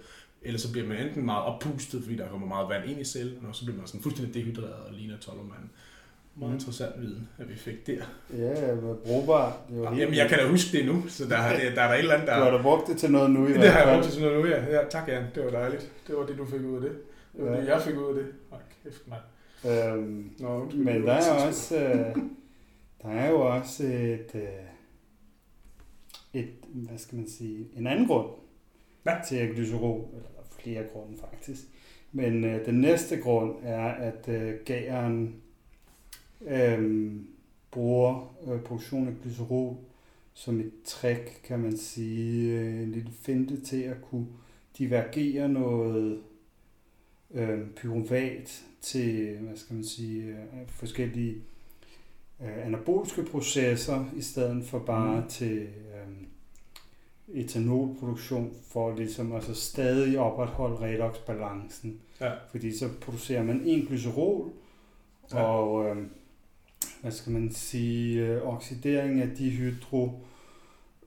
Ellers 0.46 0.62
så 0.62 0.72
bliver 0.72 0.88
man 0.88 0.98
enten 0.98 1.26
meget 1.26 1.44
oppustet, 1.44 2.02
fordi 2.04 2.16
der 2.16 2.28
kommer 2.30 2.48
meget 2.48 2.70
vand 2.70 2.90
ind 2.92 3.02
i 3.02 3.04
cellen, 3.04 3.46
og 3.50 3.56
så 3.56 3.66
bliver 3.66 3.78
man 3.78 3.88
sådan 3.88 4.02
fuldstændig 4.02 4.34
dehydreret 4.34 4.74
og 4.74 4.94
ligner 4.94 5.18
tollermand. 5.18 5.64
Meget 6.36 6.50
Mm. 6.52 6.56
interessant 6.56 7.02
viden, 7.02 7.28
at 7.40 7.50
vi 7.50 7.56
fik 7.56 7.88
der. 7.88 7.94
Ja, 8.38 8.72
det 8.74 8.84
var 8.84 8.94
brugbart. 9.06 9.54
Det 9.70 9.80
var 9.82 9.90
helt 9.90 10.02
Jamen, 10.02 10.16
jeg 10.16 10.30
kan 10.30 10.38
da 10.40 10.48
huske 10.48 10.78
det 10.78 10.86
nu, 10.86 11.04
så 11.08 11.26
der, 11.26 11.38
er- 11.38 11.60
der, 11.60 11.76
der 11.76 11.82
er 11.82 11.88
der 11.88 11.94
et 11.94 12.00
eller 12.00 12.14
andet, 12.14 12.28
der... 12.28 12.38
Du 12.38 12.44
har 12.44 12.52
da 12.52 12.62
brugt 12.62 12.88
det 12.88 12.98
til 12.98 13.12
noget 13.12 13.32
nu 13.32 13.46
i 13.46 13.50
Det 13.50 13.58
hvert 13.58 13.72
har 13.72 13.78
jeg 13.80 13.88
fald. 13.88 13.96
brugt 13.96 14.04
til 14.04 14.14
sådan 14.14 14.28
noget 14.30 14.46
nu, 14.46 14.50
ja. 14.52 14.80
ja. 14.80 14.90
Tak, 14.90 15.08
Jan. 15.08 15.24
Det 15.36 15.46
var 15.46 15.52
dejligt. 15.52 15.90
Det 16.08 16.16
var 16.16 16.26
det, 16.26 16.38
du 16.38 16.46
fik 16.46 16.62
ud 16.62 16.76
af 16.76 16.82
det. 16.82 16.92
Det 17.36 17.46
var 17.46 17.52
Ja. 17.52 17.62
det, 17.62 17.68
jeg 17.68 17.82
fik 17.82 17.96
ud 17.98 18.04
af 18.08 18.14
det. 18.16 18.28
Hold 18.50 18.62
kæft, 18.84 19.08
mand. 19.08 19.22
Øhm, 19.98 20.32
Nå, 20.40 20.66
men 20.76 21.02
der 21.04 21.14
er 21.14 21.48
også, 21.48 21.76
øh, 21.78 22.16
der 23.02 23.10
er 23.10 23.30
jo 23.30 23.42
også 23.56 23.84
et, 23.84 24.32
øh, 24.36 24.42
et, 26.34 26.50
hvad 26.74 26.98
skal 26.98 27.18
man 27.18 27.28
sige, 27.28 27.68
en 27.78 27.88
anden 27.88 28.08
grund 28.08 28.28
Ja. 29.06 29.18
til 29.28 29.36
at 29.36 29.56
glycerol, 29.56 30.06
eller 30.14 30.28
er 30.40 30.44
flere 30.62 30.84
grunde 30.94 31.18
faktisk. 31.18 31.62
Men 32.12 32.44
øh, 32.44 32.66
den 32.66 32.76
næste 32.82 33.18
grund 33.20 33.56
er, 33.64 33.86
at 33.88 34.30
øh, 34.30 34.54
gæren 34.66 35.36
øh, 36.48 37.12
bruger 37.72 38.36
øh, 38.48 38.62
produktion 38.62 39.08
af 39.08 39.14
glycerol 39.24 39.76
som 40.34 40.60
et 40.60 40.72
trick, 40.86 41.42
kan 41.44 41.60
man 41.60 41.78
sige, 41.78 42.60
øh, 42.60 42.82
en 42.84 42.92
lille 42.92 43.12
finte 43.12 43.62
til 43.62 43.82
at 43.82 44.02
kunne 44.02 44.28
divergere 44.78 45.50
noget 45.50 46.22
øh, 47.34 47.60
pyruvat 47.76 48.64
til, 48.82 49.38
hvad 49.38 49.58
skal 49.58 49.74
man 49.76 49.86
sige, 49.86 50.24
øh, 50.24 50.36
forskellige 50.68 51.36
øh, 52.42 52.66
anaboliske 52.66 53.24
processer, 53.24 54.06
i 54.18 54.22
stedet 54.22 54.66
for 54.66 54.80
bare 54.80 55.22
Mm. 55.22 55.28
til 55.30 55.58
øh, 55.62 57.38
etanolproduktion, 57.42 58.54
for 58.72 58.96
ligesom 58.96 59.36
altså 59.36 59.56
stadig 59.56 60.20
opretholde 60.20 60.80
redoxbalancen. 60.82 62.00
Ja. 62.22 62.32
Fordi 62.52 62.78
så 62.78 62.90
producerer 63.02 63.44
man 63.44 63.62
en 63.66 63.86
glycerol, 63.86 64.52
Ja. 65.34 65.42
og 65.44 65.86
øh, 65.90 65.98
hvad 67.02 67.12
skal 67.12 67.34
man 67.34 67.52
sige, 67.52 68.26
øh, 68.28 68.42
oxidering 68.48 69.22
af 69.22 69.30
dihydro, 69.38 70.12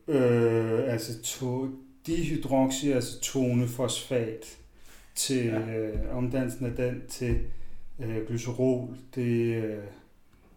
øh, 0.08 0.92
altså 0.92 1.22
to, 1.22 1.68
dihydroxyacetone-fosfat 2.06 4.56
til 5.16 5.44
Ja. 5.46 5.78
øh, 5.78 6.16
omdannelsen 6.16 6.66
af 6.66 6.72
den 6.72 7.02
til 7.08 7.38
øh, 8.00 8.26
glycerol, 8.26 8.88
det, 9.14 9.54
øh, 9.64 9.78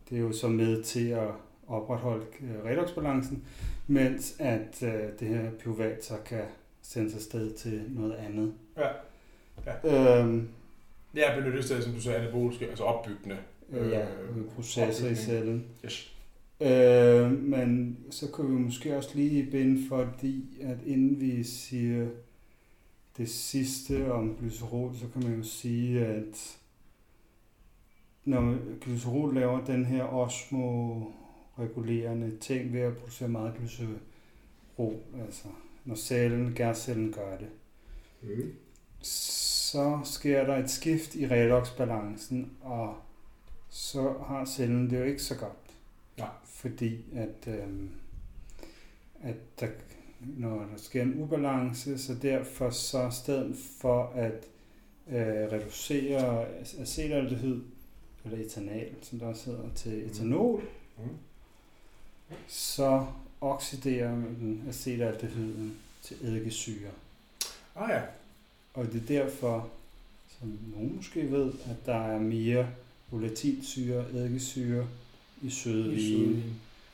det 0.09 0.17
er 0.17 0.21
jo 0.21 0.31
så 0.31 0.47
med 0.47 0.83
til 0.83 1.09
at 1.09 1.27
opretholde 1.67 2.25
øh, 2.41 2.65
redoxbalancen, 2.71 3.43
mens 3.87 4.35
at 4.39 4.83
øh, 4.83 5.03
det 5.19 5.27
her 5.27 5.51
pyruvat 5.59 6.05
så 6.05 6.13
kan 6.25 6.41
sendes 6.81 7.15
afsted 7.15 7.51
til 7.53 7.83
noget 7.89 8.13
andet. 8.13 8.53
Ja. 8.77 10.19
Øhm, 10.19 10.47
Ja, 11.15 11.39
benyttes 11.39 11.69
det, 11.69 11.83
som 11.83 11.93
du 11.93 12.01
sagde, 12.01 12.19
anaboliske, 12.19 12.67
altså 12.67 12.83
opbyggende. 12.83 13.37
øh, 13.71 13.89
ja, 13.91 14.05
processer 14.55 14.85
i 14.85 14.89
opbygning. 15.09 15.17
cellen. 15.17 15.65
Yes. 15.85 16.13
Øh, 16.61 17.31
men 17.43 17.97
så 18.09 18.31
kan 18.31 18.45
vi 18.45 18.51
måske 18.51 18.97
også 18.97 19.09
lige 19.15 19.47
binde, 19.51 19.87
fordi 19.89 20.45
at 20.61 20.77
inden 20.85 21.19
vi 21.21 21.43
siger 21.43 22.07
det 23.17 23.29
sidste 23.29 24.11
om 24.11 24.35
glycerol, 24.39 24.95
så 24.95 25.05
kan 25.13 25.23
man 25.23 25.37
jo 25.37 25.43
sige, 25.43 26.05
at 26.05 26.57
når 28.25 28.57
glycerol 28.81 29.35
laver 29.35 29.65
den 29.65 29.85
her 29.85 30.03
osmoregulerende 30.03 32.37
ting 32.37 32.73
ved 32.73 32.79
at 32.81 32.97
producere 32.97 33.29
meget 33.29 33.55
glycerol, 33.57 33.99
altså 35.25 35.47
når 35.85 35.95
cellen, 35.95 36.53
gærcellen 36.53 37.11
gør 37.11 37.37
det, 37.37 37.49
Mm. 38.21 38.53
så 39.01 39.99
sker 40.03 40.45
der 40.45 40.57
et 40.57 40.69
skift 40.69 41.15
i 41.15 41.27
redoxbalancen, 41.27 42.51
og 42.61 42.95
så 43.69 44.13
har 44.27 44.45
cellen 44.45 44.89
det 44.89 44.99
jo 44.99 45.03
ikke 45.03 45.21
så 45.21 45.35
godt. 45.35 45.75
Nej. 46.17 46.29
Fordi 46.45 47.05
at, 47.15 47.47
øhm, 47.47 47.89
at 49.21 49.35
der, 49.59 49.67
når 50.37 50.55
der 50.55 50.77
sker 50.77 51.01
en 51.01 51.21
ubalance, 51.21 51.97
så 51.97 52.13
derfor 52.21 52.69
så 52.69 53.07
i 53.07 53.11
stedet 53.11 53.55
for 53.81 54.03
at 54.15 54.43
øh, 55.11 55.51
reducere 55.51 56.45
acetaldehyd, 56.79 57.61
eller 58.25 58.45
etanal, 58.45 58.89
som 59.01 59.19
der 59.19 59.25
også 59.27 59.45
hedder, 59.45 59.69
til 59.75 60.05
etanol, 60.05 60.61
Mm. 60.97 61.05
så 62.47 63.05
oxiderer 63.41 64.15
man 64.15 64.61
acetaldehyden 64.69 65.77
til 66.03 66.17
eddikesyre. 66.23 66.89
Ah 67.75 67.89
ja. 67.89 68.01
Og 68.73 68.85
det 68.85 69.01
er 69.01 69.05
derfor, 69.23 69.69
som 70.39 70.59
nogen 70.75 70.95
måske 70.95 71.31
ved, 71.31 71.51
at 71.65 71.85
der 71.85 71.95
er 71.95 72.19
mere 72.19 72.67
volatilsyre, 73.11 74.05
eddikesyre 74.13 74.87
i 75.41 75.49
søde 75.49 75.89
vine. 75.91 76.43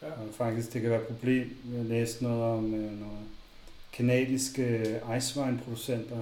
Ja. 0.05 0.11
Og 0.11 0.27
faktisk, 0.33 0.73
det 0.73 0.81
kan 0.81 0.89
være 0.89 1.01
et 1.01 1.07
problem. 1.07 1.57
Jeg 1.75 1.85
læste 1.85 2.23
noget 2.23 2.43
om 2.43 2.73
øh, 2.73 2.99
nogle 2.99 3.17
kanadiske 3.93 4.95
icewine-producenter, 5.17 6.17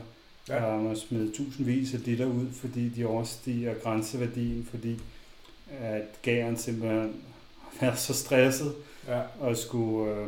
ja. 0.49 0.55
Der 0.55 0.77
må 0.77 0.95
smide 0.95 1.31
tusindvis 1.31 1.93
af 1.93 2.05
liter 2.05 2.25
ud, 2.25 2.47
fordi 2.53 2.89
de 2.89 3.05
overstiger 3.05 3.73
grænseværdien, 3.73 4.67
fordi 4.71 4.99
at 5.79 6.01
gæren 6.21 6.57
simpelthen 6.57 7.15
har 7.61 7.85
været 7.85 7.99
så 7.99 8.13
stresset 8.13 8.73
Ja. 9.07 9.21
og 9.39 9.57
skulle, 9.57 10.11
øh, 10.15 10.27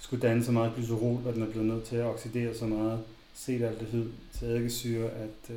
skulle 0.00 0.28
danne 0.28 0.44
så 0.44 0.52
meget 0.52 0.72
glycerol, 0.76 1.20
at 1.28 1.34
den 1.34 1.42
er 1.42 1.46
blevet 1.50 1.66
nødt 1.66 1.84
til 1.84 1.96
at 1.96 2.04
oxidere 2.06 2.54
så 2.54 2.64
meget 2.66 3.00
acetaldehyd 3.34 4.08
til 4.38 4.48
eddikesyre, 4.48 5.10
at 5.10 5.50
øh, 5.50 5.56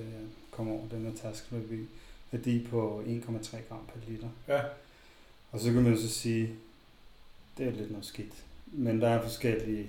komme 0.52 0.72
over 0.72 0.88
den 0.92 1.02
her 1.06 1.12
tærskelværdi 1.22 1.86
værdi 2.32 2.68
på 2.70 3.04
1,3 3.08 3.58
gram 3.70 3.80
per 3.94 4.12
liter. 4.12 4.28
Ja. 4.48 4.60
Og 5.52 5.60
så 5.60 5.74
kan 5.74 5.84
man 5.84 5.98
så 5.98 6.10
sige, 6.10 6.50
det 7.58 7.68
er 7.68 7.72
lidt 7.72 7.92
noget 7.92 8.06
skidt. 8.06 8.34
Men 8.66 9.02
der 9.02 9.10
er 9.10 9.22
forskellige 9.22 9.88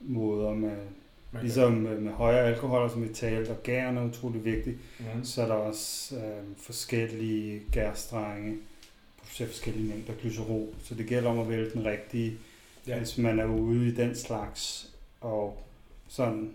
måder 0.00 0.54
med, 0.54 0.76
Man 1.32 1.42
ligesom 1.42 1.72
med, 1.72 2.00
med 2.00 2.12
højere 2.12 2.46
alkoholer, 2.46 2.88
som 2.88 3.02
vi 3.02 3.08
talte, 3.14 3.50
og 3.50 3.62
gæren 3.62 3.96
er 3.96 4.04
utrolig 4.08 4.44
vigtig, 4.44 4.78
Mm. 5.14 5.24
så 5.24 5.42
er 5.42 5.46
der 5.46 5.54
også 5.54 6.16
øh, 6.16 6.44
forskellige 6.56 7.62
gærstrenge, 7.72 8.58
producerer 9.18 9.48
forskellige 9.48 9.88
mængder 9.88 10.12
glycerol. 10.14 10.68
Så 10.84 10.94
det 10.94 11.06
gælder 11.06 11.30
om 11.30 11.38
at 11.38 11.48
vælge 11.48 11.70
den 11.70 11.84
rigtige, 11.84 12.38
ja. 12.86 12.98
hvis 12.98 13.18
man 13.18 13.38
er 13.38 13.46
ude 13.46 13.88
i 13.88 13.94
den 13.94 14.16
slags. 14.16 14.90
Og 15.20 15.62
sådan, 16.08 16.52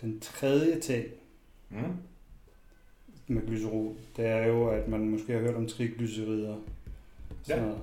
den 0.00 0.20
tredje 0.20 0.80
ting 0.80 1.04
Mm. 1.72 1.76
med 3.26 3.46
glycerol, 3.46 3.94
det 4.16 4.26
er 4.26 4.46
jo, 4.46 4.68
at 4.68 4.88
man 4.88 5.08
måske 5.08 5.32
har 5.32 5.40
hørt 5.40 5.54
om 5.54 5.68
triglycerider. 5.68 6.56
Ja. 7.48 7.56
Så 7.56 7.76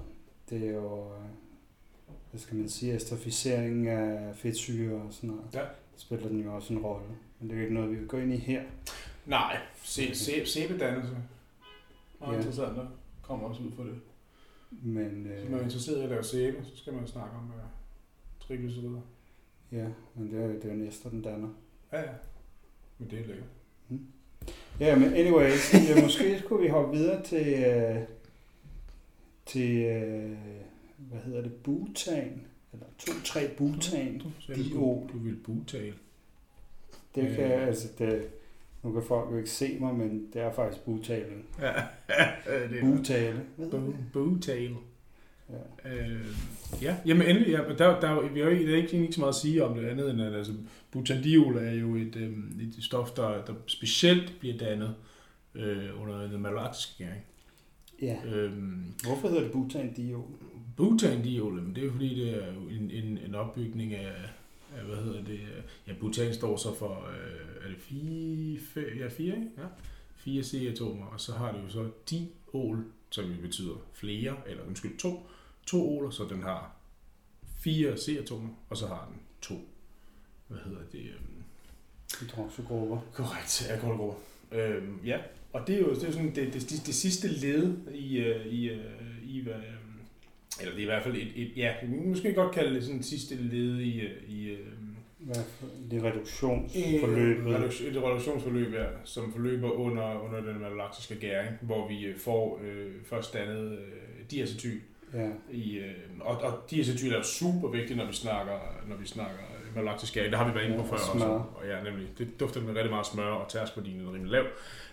det 0.50 0.68
er 0.68 0.72
jo, 0.74 1.04
øh, 1.14 1.20
hvad 2.32 2.40
skal 2.42 2.58
man 2.58 2.70
sige, 2.70 2.96
estrofisering 2.96 3.88
af 3.88 4.36
fedtsyre 4.36 4.96
og 5.02 5.14
sådan 5.14 5.30
noget. 5.30 5.44
Ja. 5.54 5.62
Spiller 5.96 6.28
den 6.28 6.40
jo 6.44 6.56
også 6.56 6.74
en 6.74 6.80
rolle. 6.80 7.06
Men 7.40 7.50
det 7.50 7.56
er 7.56 7.58
jo 7.60 7.64
ikke 7.64 7.74
noget, 7.76 7.92
vi 7.92 7.96
vil 7.96 8.08
gå 8.08 8.18
ind 8.18 8.34
i 8.34 8.38
her. 8.38 8.64
Nej, 9.26 9.58
se, 9.84 10.16
se, 10.16 10.46
sæbedannelse. 10.46 11.18
Meget 12.20 12.34
Ja. 12.34 12.38
interessant, 12.38 12.76
der 12.78 12.86
kommer 13.22 13.48
også 13.48 13.64
ud 13.64 13.72
for 13.76 13.84
det. 13.84 13.96
Men, 14.72 15.06
Hvis 15.06 15.44
man 15.44 15.54
er 15.54 15.60
øh, 15.60 15.64
interesseret 15.66 16.00
i 16.00 16.04
at 16.04 16.10
lave 16.10 16.24
sæbe, 16.24 16.58
så 16.66 16.78
skal 16.78 16.94
man 16.94 17.08
snakke 17.08 17.36
om 17.36 17.44
uh, 17.46 18.48
triglycerider. 18.48 19.02
ja, 19.72 19.86
men 20.16 20.32
det 20.32 20.44
er, 20.44 20.48
det 20.48 20.66
er 20.66 20.70
jo 20.70 20.76
næsten 20.76 21.12
den 21.12 21.22
danner. 21.22 21.50
Ja, 21.92 22.00
ja. 22.00 22.10
Men 22.98 23.10
det 23.10 23.20
er 23.20 23.28
lækkert. 23.28 23.48
Ja, 24.80 24.96
men 25.00 25.14
anyways, 25.14 25.74
ja, 25.74 26.02
måske 26.04 26.40
skulle 26.40 26.64
vi 26.64 26.70
hoppe 26.70 26.98
videre 26.98 27.24
til, 27.24 27.48
øh, 27.64 27.96
til 29.48 29.77
øh, 29.77 30.38
hvad 30.98 31.20
hedder 31.25 31.42
det, 31.42 31.54
butan, 31.54 32.42
eller 32.74 32.86
to-tre 32.98 33.50
butan. 33.58 34.18
Du 34.20 34.25
sagde, 34.39 34.63
Dio. 34.63 34.75
du, 34.80 35.10
du 35.13 35.18
vil 35.18 35.36
butale. 35.36 35.94
Det 37.16 37.36
kan, 37.36 37.51
Øh. 37.51 37.68
altså 37.68 37.88
det, 38.00 38.27
nu 38.84 38.92
kan 38.92 39.04
folk 39.08 39.32
jo 39.32 39.38
ikke 39.38 39.50
se 39.50 39.77
mig, 39.80 39.96
men 39.96 40.27
det 40.34 40.42
er 40.42 40.51
faktisk 40.54 40.86
butalen. 40.86 41.44
Ja, 41.62 41.74
det 42.70 42.80
er 42.80 42.82
Butale. 42.82 43.46
Butale. 44.13 44.75
Ja. 45.86 45.89
Øh, 45.96 46.25
ja, 46.82 46.96
jamen 47.06 47.27
endelig, 47.27 47.50
ja, 47.51 47.68
men 47.68 47.77
der, 47.77 48.00
der, 48.00 48.10
er 48.10 48.30
vi 48.30 48.39
har 48.39 48.50
ikke, 48.50 48.68
der 48.68 48.74
er 48.74 48.82
ikke, 48.82 48.98
ikke 49.01 49.13
så 49.13 49.20
meget 49.20 49.34
at 49.34 49.36
sige 49.36 49.63
om 49.63 49.75
det 49.77 49.88
andet, 49.88 50.10
end 50.12 50.22
at 50.22 50.34
altså, 50.36 50.54
butandiol 50.92 51.58
er 51.58 51.72
jo 51.72 51.96
et, 51.96 52.16
øh, 52.16 52.32
et 52.62 52.84
stof, 52.84 53.12
der, 53.12 53.46
der 53.46 53.54
specielt 53.68 54.34
bliver 54.39 54.58
dannet 54.58 54.96
øh, 55.56 56.01
under 56.01 56.27
den 56.27 56.42
malolaktiske 56.42 57.04
gæring. 57.04 57.22
Ja. 58.01 58.18
Øh, 58.25 58.51
Hvorfor 59.04 59.27
hedder 59.27 59.44
det 59.44 59.51
butandiol? 59.51 60.25
butandiol, 60.77 61.54
men 61.62 61.75
det 61.75 61.86
er 61.86 61.92
fordi, 61.92 62.20
det 62.22 62.44
er 62.44 62.48
en, 62.51 62.92
en, 62.92 63.18
en 63.18 63.36
opbygning 63.36 63.94
af, 63.94 64.13
af, 64.77 64.84
hvad 64.84 64.98
hedder 64.98 65.24
det, 65.24 65.39
ja, 65.88 65.94
butan 66.00 66.34
står 66.34 66.58
så 66.58 66.75
for, 66.75 67.08
øh, 67.10 67.63
er 67.66 67.68
det 67.68 67.77
fire, 67.80 68.60
fire, 68.60 68.98
ja, 68.98 69.08
fire, 69.08 69.36
ikke? 69.36 69.50
Ja, 69.58 69.63
fire 70.16 70.44
C-atomer, 70.44 71.06
og 71.06 71.22
så 71.22 71.34
har 71.34 71.51
det 71.51 71.63
jo 71.63 71.70
så 71.70 71.89
diol, 72.10 72.86
som 73.10 73.25
jo 73.25 73.42
betyder 73.42 73.75
flere, 73.94 74.36
eller 74.48 74.63
undskyld, 74.68 74.98
to, 74.98 75.27
to 75.66 75.89
oler, 75.89 76.10
så 76.10 76.24
den 76.30 76.44
har 76.44 76.72
fire 77.60 77.98
C-atomer, 77.98 78.50
og 78.70 78.77
så 78.77 78.88
har 78.88 79.10
den 79.12 79.22
to, 79.42 79.56
hvad 80.48 80.60
hedder 80.66 80.82
det, 80.92 81.00
øhm, 81.01 81.44
Hydroxygrupper. 82.20 83.00
Korrekt, 83.13 83.68
alkoholgrupper. 83.70 84.20
Øhm, 84.51 85.00
ja, 85.06 85.20
og 85.54 85.68
det 85.68 85.75
er 85.75 85.80
jo, 85.80 85.89
det 85.89 86.04
er 86.04 86.08
jo 86.08 86.13
sådan 86.13 86.36
det, 86.36 86.54
det, 86.54 86.70
det, 86.70 86.84
det 86.86 86.96
sidste 86.96 87.27
led 87.27 87.75
i, 87.94 88.18
øh, 88.18 88.46
i, 88.46 88.70
øh, 88.70 88.80
i 89.27 89.42
hvad, 89.42 89.54
øhm, 89.54 89.88
eller 90.62 90.74
det 90.74 90.80
er 90.80 90.84
i 90.84 90.86
hvert 90.86 91.04
fald 91.04 91.16
et, 91.16 91.32
et 91.36 91.58
ja, 91.58 91.74
måske 92.06 92.34
godt 92.34 92.56
kalde 92.56 92.75
det 92.75 92.84
sådan 92.84 93.04
sidste 93.04 93.36
led 93.36 93.80
i, 93.80 94.00
øh, 94.00 94.30
i, 94.30 94.50
øh, 94.50 94.60
det 95.92 96.04
reduktionsforløb. 96.04 97.48
Et, 97.48 98.04
reduktionsforløb, 98.04 98.74
ja, 98.74 98.86
som 99.04 99.32
forløber 99.32 99.72
under, 99.72 100.20
under 100.20 100.42
den 100.42 100.62
malolaktiske 100.62 101.16
gæring, 101.16 101.50
hvor 101.62 101.88
vi 101.88 102.06
øh, 102.06 102.18
får 102.18 102.60
øh, 102.63 102.92
først 103.06 103.34
dannet 103.34 103.72
øh, 103.72 104.32
diacetyl. 104.32 104.80
Ja. 105.13 105.30
I, 105.51 105.77
øh, 105.77 105.94
og, 106.20 106.38
og 106.38 106.63
diacetyl 106.72 107.12
er 107.12 107.18
jo 107.18 107.24
super 107.24 107.68
vigtigt, 107.68 107.98
når 107.98 108.08
vi 108.08 108.13
snakker, 108.13 108.84
når 108.88 108.96
vi 108.96 109.06
snakker 109.08 109.44
malolaktisk 109.77 110.13
gæring. 110.13 110.31
Det 110.31 110.39
har 110.39 110.48
vi 110.50 110.55
været 110.55 110.65
inde 110.65 110.77
på 110.77 110.84
Ja, 110.84 110.89
før 110.91 110.98
og 110.98 111.13
også. 111.13 111.25
Og 111.55 111.67
ja, 111.67 111.84
nemlig. 111.84 112.07
Det 112.17 112.39
dufter 112.39 112.62
med 112.62 112.75
rigtig 112.75 112.89
meget 112.91 113.05
smør, 113.05 113.25
og 113.31 113.50
tærskvardien 113.51 114.01
er 114.01 114.13
rimelig 114.13 114.31
lav. 114.31 114.43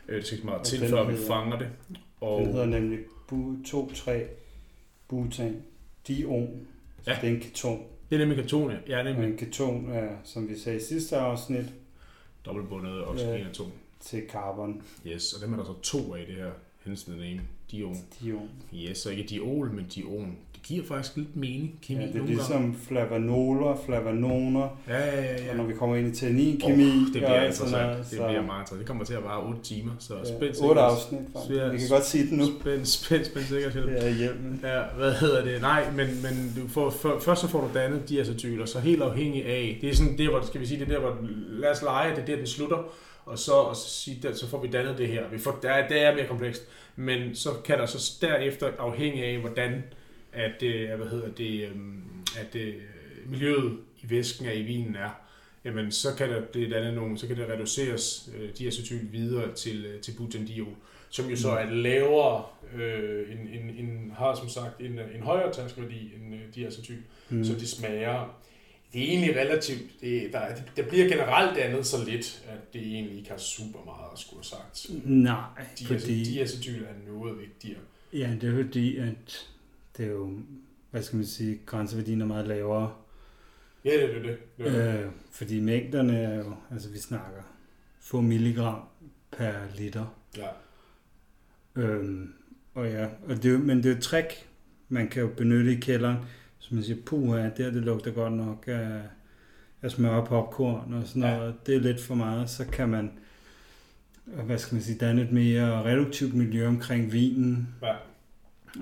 Øh, 0.09 0.17
det 0.17 0.27
skal 0.27 0.37
ikke 0.39 0.47
meget 0.47 0.61
Og 0.61 0.67
til, 0.67 0.89
før 0.89 1.05
vi 1.11 1.17
fanger 1.29 1.59
det. 1.59 1.69
Og, 2.21 2.41
Den 2.41 2.53
hedder 2.53 2.67
nemlig 2.67 2.99
bu- 3.33 3.65
2,3 3.67 4.11
butan 5.09 5.63
dion. 6.09 6.67
Så 7.03 7.11
Ja. 7.11 7.17
det 7.21 7.29
er 7.31 7.35
en 7.35 7.41
keton. 7.41 7.83
det 8.11 8.15
er 8.15 8.19
nemlig 8.19 8.39
katonie. 8.39 8.79
Ja, 8.89 8.99
Og 8.99 9.05
nemlig 9.05 9.31
en 9.31 9.37
keton 9.37 9.91
er, 9.91 10.09
som 10.25 10.49
vi 10.49 10.59
sagde 10.59 10.79
i 10.79 10.83
sidste 10.83 11.17
afsnit, 11.17 11.65
dobbeltbundet 12.47 13.05
oxygenatom. 13.05 13.67
til 14.01 14.23
carbon 14.31 14.83
Yes, 15.07 15.33
og 15.33 15.43
dem 15.47 15.53
er 15.53 15.57
der 15.57 15.65
så 15.65 15.81
to 15.83 16.15
af 16.15 16.23
i 16.23 16.27
det 16.27 16.35
her 16.35 16.51
hensende 16.85 17.19
name. 17.19 17.41
Dion. 17.71 17.97
dion. 18.21 18.51
Yes, 18.75 18.99
så 18.99 19.11
ikke 19.11 19.23
diol, 19.23 19.71
men 19.71 19.87
dion. 19.87 20.37
Det 20.65 20.69
giver 20.69 20.85
faktisk 20.87 21.17
lidt 21.17 21.37
mening. 21.37 21.79
Kemi 21.83 22.01
Ja, 22.01 22.07
det 22.07 22.11
er 22.15 22.19
nogle 22.19 22.27
gange. 22.29 22.35
ligesom 22.35 22.77
flavanoler, 22.89 23.77
flavanoner, 23.87 24.69
Ja, 24.89 24.99
ja, 24.99 25.23
ja. 25.23 25.35
og 25.35 25.41
ja. 25.47 25.55
når 25.55 25.65
vi 25.65 25.73
kommer 25.75 25.97
ind 25.97 26.17
i 26.17 26.21
tanninkemi, 26.21 26.85
Oh, 26.85 26.93
det 26.95 27.13
bliver 27.13 27.29
og 27.29 27.37
alt 27.37 27.45
interessant. 27.45 27.71
sådan 27.71 27.87
noget, 27.87 27.99
det 27.99 28.07
så- 28.19 28.27
bliver 28.27 28.43
meget 28.43 28.61
interessant. 28.61 28.79
Det 28.79 28.87
kommer 28.89 29.05
til 29.05 29.15
at 29.15 29.25
vare 29.25 29.43
8 29.43 29.61
timer, 29.63 29.93
så 29.99 30.15
Ja, 30.15 30.37
spænd 30.37 30.55
otte 30.63 30.81
afsnit, 30.81 31.21
faktisk. 31.33 31.55
Ja. 31.61 31.69
Vi 31.69 31.79
kan 31.79 31.89
godt 31.91 32.05
sige 32.07 32.25
det 32.25 32.33
nu. 32.33 32.45
Spænd, 32.61 32.85
spænd, 32.85 33.25
spænd. 33.25 33.45
Det 33.51 34.05
er 34.07 34.11
hjelmen. 34.11 34.61
Ja, 34.63 34.83
hvad 34.97 35.13
hedder 35.13 35.45
det? 35.45 35.61
Nej, 35.61 35.91
men, 35.91 36.07
men 36.23 36.53
du 36.63 36.69
får, 36.69 36.91
for, 36.91 37.19
først 37.21 37.41
så 37.41 37.49
får 37.49 37.61
du 37.61 37.79
dannet 37.79 38.09
diacetyl, 38.09 38.61
og 38.61 38.69
så 38.69 38.81
helt 38.81 39.03
afhængig 39.03 39.47
af, 39.47 39.79
det 39.81 39.91
er 39.91 39.95
sådan 39.95 40.19
det, 40.19 40.29
hvor, 40.29 40.41
skal 40.47 40.61
vi 40.61 40.67
sige, 40.67 40.81
det 40.81 40.89
er 40.89 40.93
der, 40.93 41.01
hvor, 41.01 41.17
lad 41.49 41.71
os 41.71 41.83
lege, 41.83 42.11
det 42.11 42.19
er 42.23 42.27
der, 42.27 42.37
den 42.37 42.47
slutter, 42.47 42.79
og 43.27 43.39
så, 43.39 43.53
og 43.53 43.77
så, 43.77 43.89
sige, 43.89 44.19
der, 44.23 44.35
så 44.35 44.49
får 44.49 44.63
vi 44.63 44.69
dannet 44.69 44.99
det 44.99 45.09
her. 45.09 45.23
Vi 45.33 45.39
får, 45.39 45.59
det, 45.63 45.71
er, 45.71 45.89
det 45.89 46.03
er 46.03 46.15
mere 46.15 46.27
komplekst, 46.27 46.63
men 46.97 47.35
så 47.35 47.49
kan 47.65 47.79
der 47.79 47.87
så 47.87 48.19
derefter, 48.21 48.67
afhængig 48.79 49.25
af, 49.25 49.39
hvordan 49.39 49.83
at, 50.35 50.63
øh, 50.63 50.97
hvad 50.97 51.07
hedder 51.07 51.29
det, 51.29 51.69
øhm, 51.69 52.03
at 52.39 52.55
øh, 52.55 52.75
miljøet 53.27 53.79
i 54.03 54.11
væsken 54.11 54.47
af 54.47 54.57
i 54.57 54.63
vinen 54.63 54.97
er, 54.97 55.11
jamen 55.65 55.93
så 55.93 56.09
kan 56.19 56.29
der 56.31 56.41
det 56.55 56.71
danne 56.71 56.95
nogle, 56.95 57.19
så 57.19 57.27
kan 57.27 57.37
det 57.37 57.49
reduceres 57.49 58.31
øh, 58.39 58.49
diacetyl 58.59 59.13
videre 59.13 59.55
til, 59.55 59.85
øh, 59.87 60.01
til 60.01 60.13
butandiol, 60.19 60.75
som 61.11 61.27
jo 61.31 61.37
så 61.37 61.51
er 61.51 61.71
lavere, 61.71 62.45
øh, 62.77 63.33
en, 63.33 63.39
en, 63.49 63.71
en, 63.79 64.13
har 64.17 64.35
som 64.35 64.49
sagt 64.49 64.81
en, 64.81 64.93
en 65.15 65.23
højere 65.23 65.53
tærskværdi 65.53 66.11
end 66.17 66.35
øh, 66.35 66.41
diacetyl, 66.55 66.97
Mm. 67.29 67.37
mm. 67.37 67.45
så 67.45 67.53
det 67.55 67.69
smager, 67.69 68.41
det 68.93 69.03
er 69.03 69.07
egentlig 69.09 69.37
relativt, 69.37 69.83
det, 70.01 70.33
der, 70.33 70.41
der 70.77 70.89
bliver 70.89 71.09
generelt 71.09 71.57
dannet 71.57 71.87
så 71.87 71.97
lidt, 72.05 72.43
at 72.49 72.73
det 72.75 72.83
egentlig 72.83 73.19
ikke 73.19 73.31
har 73.31 73.37
super 73.39 73.79
meget 73.85 74.13
at 74.13 74.19
skulle 74.19 74.39
have 74.39 74.45
sagt. 74.45 75.05
Nej, 75.05 75.41
Diacetyl, 75.79 76.01
fordi, 76.01 76.25
diacetyl 76.25 76.83
er 76.83 77.13
noget 77.13 77.39
vigtigere. 77.41 77.81
ja, 78.13 78.31
det 78.41 78.51
er 78.51 78.65
fordi, 78.65 78.97
at 78.97 79.47
det 79.97 80.07
er 80.07 80.11
jo, 80.11 80.39
hvad 80.91 81.03
skal 81.03 81.17
man 81.17 81.27
sige, 81.27 81.61
grænseværdien 81.67 82.21
er 82.21 82.27
meget 82.27 82.49
lavere. 82.49 82.95
Ja, 83.85 83.91
det 83.91 84.05
er 84.05 84.13
det. 84.15 84.23
det, 84.23 84.39
det, 84.59 84.67
er 84.67 84.93
det. 84.93 85.05
Øh, 85.05 85.11
fordi 85.31 85.61
mængderne 85.61 86.19
er 86.19 86.37
jo, 86.39 86.55
altså 86.71 86.89
vi 86.91 86.99
snakker 86.99 87.43
få 88.01 88.21
milligram 88.21 88.81
per 89.33 89.53
liter. 89.77 90.17
Ja. 90.37 90.47
Øhm, 91.77 92.33
og 92.75 92.89
ja, 92.91 93.07
og 93.29 93.43
det 93.43 93.55
er, 93.55 93.59
men 93.59 93.77
det 93.79 93.87
er 93.87 93.91
jo 93.91 93.97
et 93.97 94.03
trick, 94.03 94.47
man 94.89 95.09
kan 95.09 95.23
jo 95.23 95.29
benytte 95.37 95.73
i 95.73 95.81
kælderen. 95.81 96.17
Hvis 96.59 96.71
man 96.71 96.83
siger, 96.83 97.03
puha, 97.07 97.43
der 97.43 97.71
det 97.71 97.83
lugter 97.83 98.11
godt 98.11 98.33
nok 98.33 98.65
af, 98.67 99.03
af 99.83 99.91
smør 99.91 100.09
og 100.11 100.27
popcorn 100.29 100.95
og 100.95 101.07
sådan 101.07 101.23
Ja. 101.23 101.37
noget. 101.37 101.55
Det 101.67 101.77
er 101.77 101.81
lidt 101.81 102.01
for 102.01 102.15
meget, 102.15 102.51
så 102.51 102.67
kan 102.67 102.89
man, 102.89 103.13
hvad 104.25 104.59
skal 104.59 104.75
man 104.75 104.83
sige, 104.83 104.99
danne 104.99 105.23
et 105.23 105.33
mere 105.33 105.85
reduktivt 105.85 106.35
miljø 106.35 106.67
omkring 106.67 107.13
vinen. 107.13 107.69
Ja. 107.83 107.95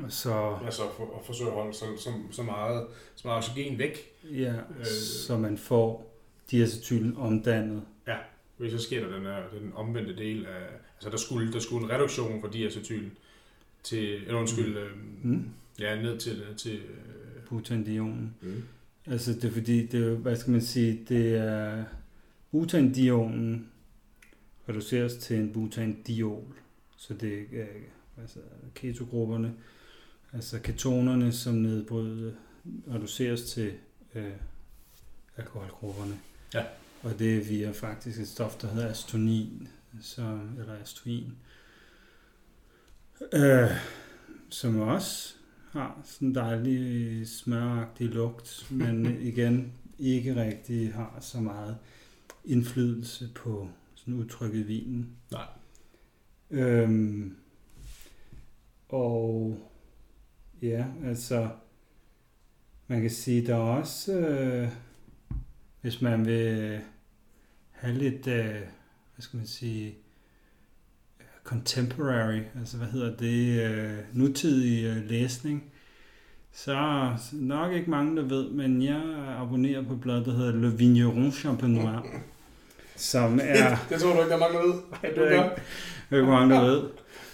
Så, 0.09 0.57
Altså 0.65 0.83
for, 0.97 1.19
at 1.19 1.27
forsøge 1.27 1.51
at 1.51 1.57
holde 1.57 1.75
så, 1.75 1.85
så, 1.99 2.11
så, 2.31 2.43
meget, 2.43 2.87
så 3.15 3.29
meget 3.29 3.39
oxygen 3.39 3.79
væk. 3.79 3.99
ja, 4.33 4.55
Øh. 4.79 4.85
så 5.27 5.39
man 5.39 5.59
får 5.59 6.15
diacetylen 6.51 7.17
omdannet. 7.17 7.83
Hvis 8.57 8.73
så 8.73 8.79
sker 8.79 9.07
der 9.07 9.15
den, 9.17 9.23
her, 9.23 9.37
den 9.61 9.73
omvendte 9.75 10.17
del 10.17 10.47
af... 10.47 10.67
Altså 10.95 11.11
der 11.11 11.17
skulle, 11.17 11.53
der 11.53 11.59
skulle 11.59 11.85
en 11.85 11.91
reduktion 11.91 12.41
fra 12.41 12.49
diacetyl 12.53 13.11
til... 13.83 14.15
Eller 14.15 14.35
undskyld, 14.41 14.77
mm. 15.23 15.31
Mm. 15.31 15.49
ja, 15.79 16.03
ned 16.03 16.19
til... 16.19 16.43
til 16.57 16.75
øh, 16.75 17.45
Butandionen. 17.49 18.35
mm. 18.41 18.63
Altså 19.07 19.33
det 19.33 19.45
er 19.45 19.51
fordi, 19.51 19.87
det 19.87 20.05
er, 20.13 20.15
hvad 20.15 20.37
skal 20.37 20.51
man 20.51 20.61
sige, 20.63 21.05
det 21.09 21.37
er 21.37 21.85
butandionen 22.51 23.69
reduceres 24.69 25.17
til 25.17 25.37
en 25.37 25.53
butandiol. 25.53 26.55
Så 26.97 27.15
det 27.15 27.39
er 27.53 27.67
altså 28.21 28.39
ketogrupperne, 28.75 29.55
altså 30.33 30.59
ketonerne, 30.59 31.33
som 31.33 31.55
nedbryder, 31.55 32.33
reduceres 32.95 33.43
til 33.43 33.73
øh, 34.15 34.33
alkoholgrupperne. 35.37 36.19
Ja. 36.55 36.65
Og 37.03 37.19
det 37.19 37.37
er 37.37 37.45
via 37.45 37.71
faktisk 37.71 38.21
et 38.21 38.29
stof, 38.29 38.57
der 38.57 38.69
hedder 38.69 38.89
astonin, 38.89 39.69
så, 40.01 40.39
eller 40.59 40.75
astoin, 40.81 41.37
øh, 43.33 43.71
som 44.51 44.81
også 44.81 45.35
har 45.71 46.01
sådan 46.05 46.29
en 46.29 46.35
dejlig 46.35 47.29
smøragtig 47.29 48.09
lugt, 48.09 48.67
men 48.71 49.07
igen 49.33 49.73
ikke 49.99 50.37
rigtig 50.37 50.95
har 50.95 51.19
så 51.21 51.41
meget 51.41 51.79
indflydelse 52.45 53.31
på 53.35 53.69
sådan 53.95 54.15
udtrykket 54.15 54.69
vinen. 54.69 55.17
Nej. 55.31 55.47
Øhm, 56.51 57.37
og 58.89 59.59
ja, 60.63 60.85
altså 61.05 61.49
man 62.87 63.01
kan 63.01 63.11
sige, 63.11 63.47
der 63.47 63.55
er 63.55 63.59
også, 63.59 64.19
øh, 64.19 64.69
hvis 65.81 66.03
man 66.03 66.27
vil 66.27 66.81
have 67.71 67.95
lidt, 67.95 68.27
øh, 68.27 68.55
hvad 69.15 69.19
skal 69.19 69.37
man 69.37 69.47
sige, 69.47 69.95
contemporary, 71.45 72.41
altså 72.59 72.77
hvad 72.77 72.87
hedder 72.87 73.17
det, 73.17 73.63
øh, 73.63 73.99
nutidig 74.13 74.85
øh, 74.85 75.09
læsning, 75.09 75.65
så 76.53 77.09
nok 77.33 77.73
ikke 77.73 77.91
mange, 77.91 78.17
der 78.17 78.23
ved, 78.23 78.51
men 78.51 78.83
jeg 78.83 79.03
abonnerer 79.39 79.83
på 79.83 79.95
et 79.95 80.01
blad, 80.01 80.25
der 80.25 80.33
hedder 80.33 80.53
Le 80.53 80.79
Vigneron 80.79 81.33
Champenois, 81.33 82.07
som 83.03 83.41
er, 83.43 83.77
Det 83.91 84.01
tror 84.01 84.13
du 84.13 84.19
ikke, 84.19 84.29
der 84.29 84.35
er 84.35 84.39
mange, 84.41 84.59
der 84.59 84.67
ved, 84.67 84.75
at 85.11 85.17
du 85.17 85.21
det 85.21 85.33
er 85.37 85.43
gør. 85.43 85.51
ikke, 86.17 86.25
hvor 86.25 86.35
mange, 86.35 86.55
der 86.55 86.65
ved. 86.65 86.83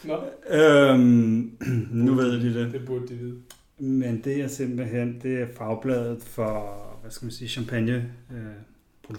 Nå, 0.05 0.25
Øhm, 0.51 1.57
nu 2.05 2.15
ved 2.15 2.33
de 2.41 2.55
det. 2.55 2.73
det 2.73 2.85
burde 2.87 3.09
de 3.09 3.15
vide. 3.15 3.37
Men 3.79 4.21
det 4.25 4.41
er 4.43 4.49
simpelthen, 4.49 5.21
det 5.23 5.43
er 5.43 5.47
fagbladet 5.59 6.23
for, 6.23 6.83
hvad 7.03 7.11
skal 7.11 7.25
man 7.27 7.33
sige, 7.33 7.49
champagne 7.49 8.13
øh. 8.33 9.17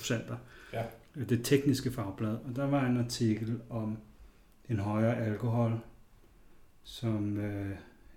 Ja. 0.74 0.82
Det 1.30 1.42
tekniske 1.44 1.92
fagblad. 1.92 2.30
Og 2.32 2.56
der 2.56 2.68
var 2.68 2.86
en 2.86 2.98
artikel 2.98 3.60
om 3.70 3.98
en 4.70 4.80
højere 4.80 5.26
alkohol, 5.26 5.72
som 6.84 7.38
øh, 7.38 7.70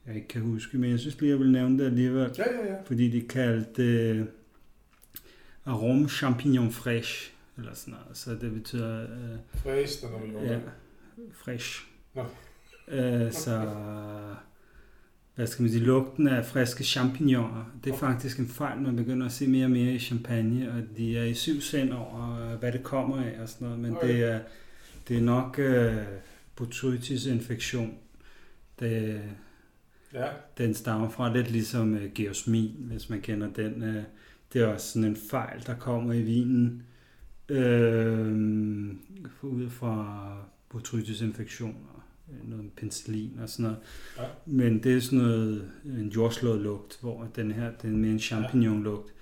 jeg 0.06 0.14
ikke 0.14 0.28
kan 0.28 0.40
huske, 0.42 0.78
men 0.78 0.90
jeg 0.90 0.98
synes 0.98 1.20
lige, 1.20 1.30
jeg 1.30 1.38
vil 1.38 1.52
nævne 1.52 1.78
det 1.78 1.84
alligevel, 1.86 2.30
Ja, 2.38 2.44
ja, 2.52 2.66
ja. 2.72 2.74
fordi 2.84 3.10
de 3.10 3.20
kaldte 3.28 3.82
det 3.82 4.26
arome 5.64 6.08
champignon 6.08 6.68
fraîche, 6.68 7.31
eller 7.58 7.74
sådan 7.74 7.94
noget. 7.94 8.16
Så 8.16 8.30
det 8.34 8.52
betyder 8.52 9.02
øh, 9.02 9.08
der 9.64 10.10
når 10.10 10.40
vi 10.42 10.46
Ja, 10.46 10.58
frisk. 11.32 11.88
Nå. 12.14 12.24
Øh, 12.88 13.32
så, 13.32 13.70
hvad 15.34 15.46
skal 15.46 15.62
man 15.62 15.70
sige, 15.72 15.84
lugten 15.84 16.28
af 16.28 16.46
friske 16.46 16.84
champignoner, 16.84 17.64
det 17.84 17.90
er 17.90 17.94
Okay. 17.94 18.06
faktisk 18.06 18.38
en 18.38 18.48
fejl, 18.48 18.80
man 18.80 18.96
begynder 18.96 19.26
at 19.26 19.32
se 19.32 19.46
mere 19.48 19.64
og 19.64 19.70
mere 19.70 19.92
i 19.92 19.98
champagne, 19.98 20.72
og 20.72 20.96
de 20.96 21.18
er 21.18 21.24
i 21.24 21.34
syv 21.34 21.60
sind 21.60 21.92
over, 21.92 22.52
øh, 22.52 22.58
hvad 22.58 22.72
det 22.72 22.82
kommer 22.82 23.16
af 23.16 23.38
og 23.42 23.48
sådan 23.48 23.64
noget, 23.66 23.80
men 23.82 23.96
Okay. 23.96 24.08
det 24.08 24.24
er, 24.24 24.40
det 25.08 25.16
er 25.16 25.20
nok 25.22 25.58
øh, 25.58 25.96
botrytis 26.56 27.26
infektion. 27.26 27.94
Det, 28.80 29.20
Ja, 30.14 30.26
den 30.58 30.74
stammer 30.74 31.08
fra 31.08 31.34
lidt 31.34 31.50
ligesom 31.50 31.94
øh, 31.96 32.12
geosmin, 32.14 32.72
hvis 32.78 33.10
man 33.10 33.20
kender 33.20 33.48
den. 33.52 33.82
Øh, 33.82 34.02
det 34.52 34.62
er 34.62 34.66
også 34.66 34.86
sådan 34.92 35.08
en 35.08 35.16
fejl, 35.30 35.62
der 35.66 35.74
kommer 35.74 36.12
i 36.12 36.22
vinen 36.22 36.82
øh, 37.52 38.32
ud 39.42 39.70
fra 39.70 40.36
botrytis-infektioner, 40.68 42.06
øh, 42.28 42.50
noget 42.50 42.72
penicillin 42.76 43.38
og 43.42 43.48
sådan 43.48 43.62
noget. 43.62 43.78
Ja. 44.18 44.22
Men 44.46 44.82
det 44.82 44.96
er 44.96 45.00
sådan 45.00 45.18
noget, 45.18 45.70
en 45.84 46.08
jordslået 46.08 46.60
lugt, 46.60 46.98
hvor 47.00 47.28
den 47.36 47.50
her, 47.50 47.70
det 47.82 47.90
er 47.90 47.96
mere 47.96 48.12
en 48.12 48.18
champignon-lugt. 48.18 49.12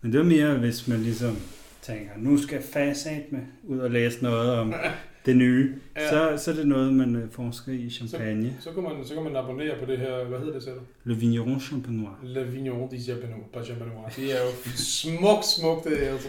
Men 0.00 0.12
det 0.12 0.18
er 0.18 0.24
mere, 0.24 0.58
hvis 0.58 0.88
man 0.88 1.00
ligesom 1.00 1.36
tænker, 1.82 2.10
nu 2.18 2.38
skal 2.38 2.54
jeg 2.54 2.64
fasat 2.64 3.32
med 3.32 3.40
ud 3.64 3.78
og 3.78 3.90
læse 3.90 4.22
noget 4.22 4.50
om 4.50 4.74
det 5.26 5.36
nye. 5.36 5.74
Ja. 5.96 6.10
Så, 6.10 6.44
så 6.44 6.50
er 6.50 6.54
det 6.54 6.66
noget, 6.66 6.94
man 6.94 7.16
øh, 7.16 7.30
forsker 7.30 7.72
i 7.72 7.90
champagne. 7.90 8.56
Så 8.60 8.72
kan, 8.72 8.82
man, 8.82 8.92
så 9.04 9.14
kan 9.14 9.22
man 9.22 9.36
abonnere 9.36 9.78
på 9.80 9.86
det 9.90 9.98
her, 9.98 10.24
hvad 10.24 10.38
hedder 10.38 10.52
det 10.52 10.62
selv? 10.62 10.76
Le 11.04 11.16
Vigneron 11.16 11.60
Champenois. 11.60 12.14
Le 12.22 12.44
Vigneron 12.52 12.90
de 12.90 13.02
Champenois, 13.02 13.42
pas 13.52 13.66
Champenois. 13.66 14.14
Det 14.16 14.24
er 14.32 14.40
jo 14.44 14.50
smukt, 14.76 15.44
smukt, 15.44 15.84
det 15.84 16.06
er 16.08 16.12
altså, 16.12 16.28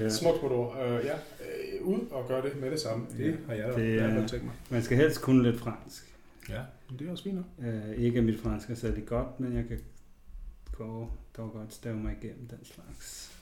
Ja. 0.00 0.08
smukt, 0.08 0.38
smukt 0.38 0.52
ord. 0.54 0.76
Uh, 0.86 1.04
ja, 1.06 1.14
ud 1.82 1.98
og 2.10 2.28
gøre 2.28 2.42
det 2.42 2.60
med 2.60 2.70
det 2.70 2.80
samme. 2.80 3.04
Det 3.18 3.26
Ja, 3.26 3.32
har 3.46 3.54
jeg 3.54 3.68
da 3.76 3.80
det 3.80 3.98
er- 3.98 4.26
tænkt 4.26 4.44
mig. 4.44 4.54
Man 4.70 4.82
skal 4.82 4.96
helst 4.96 5.22
kunne 5.22 5.42
lidt 5.42 5.60
fransk. 5.60 6.14
Ja, 6.48 6.60
men 6.90 6.98
det 6.98 7.06
er 7.06 7.10
også 7.10 7.24
fint 7.24 7.34
nok. 7.36 7.44
Uh, 7.58 8.02
ikke 8.04 8.18
at 8.18 8.24
mit 8.24 8.40
fransk 8.40 8.70
er 8.70 8.74
særlig 8.74 9.06
godt, 9.06 9.40
men 9.40 9.56
jeg 9.56 9.64
kan 9.68 9.78
gå 10.72 11.08
dog 11.36 11.50
godt 11.52 11.74
stave 11.74 11.96
mig 11.96 12.16
igennem 12.22 12.46
den 12.50 12.58
slags. 12.64 13.32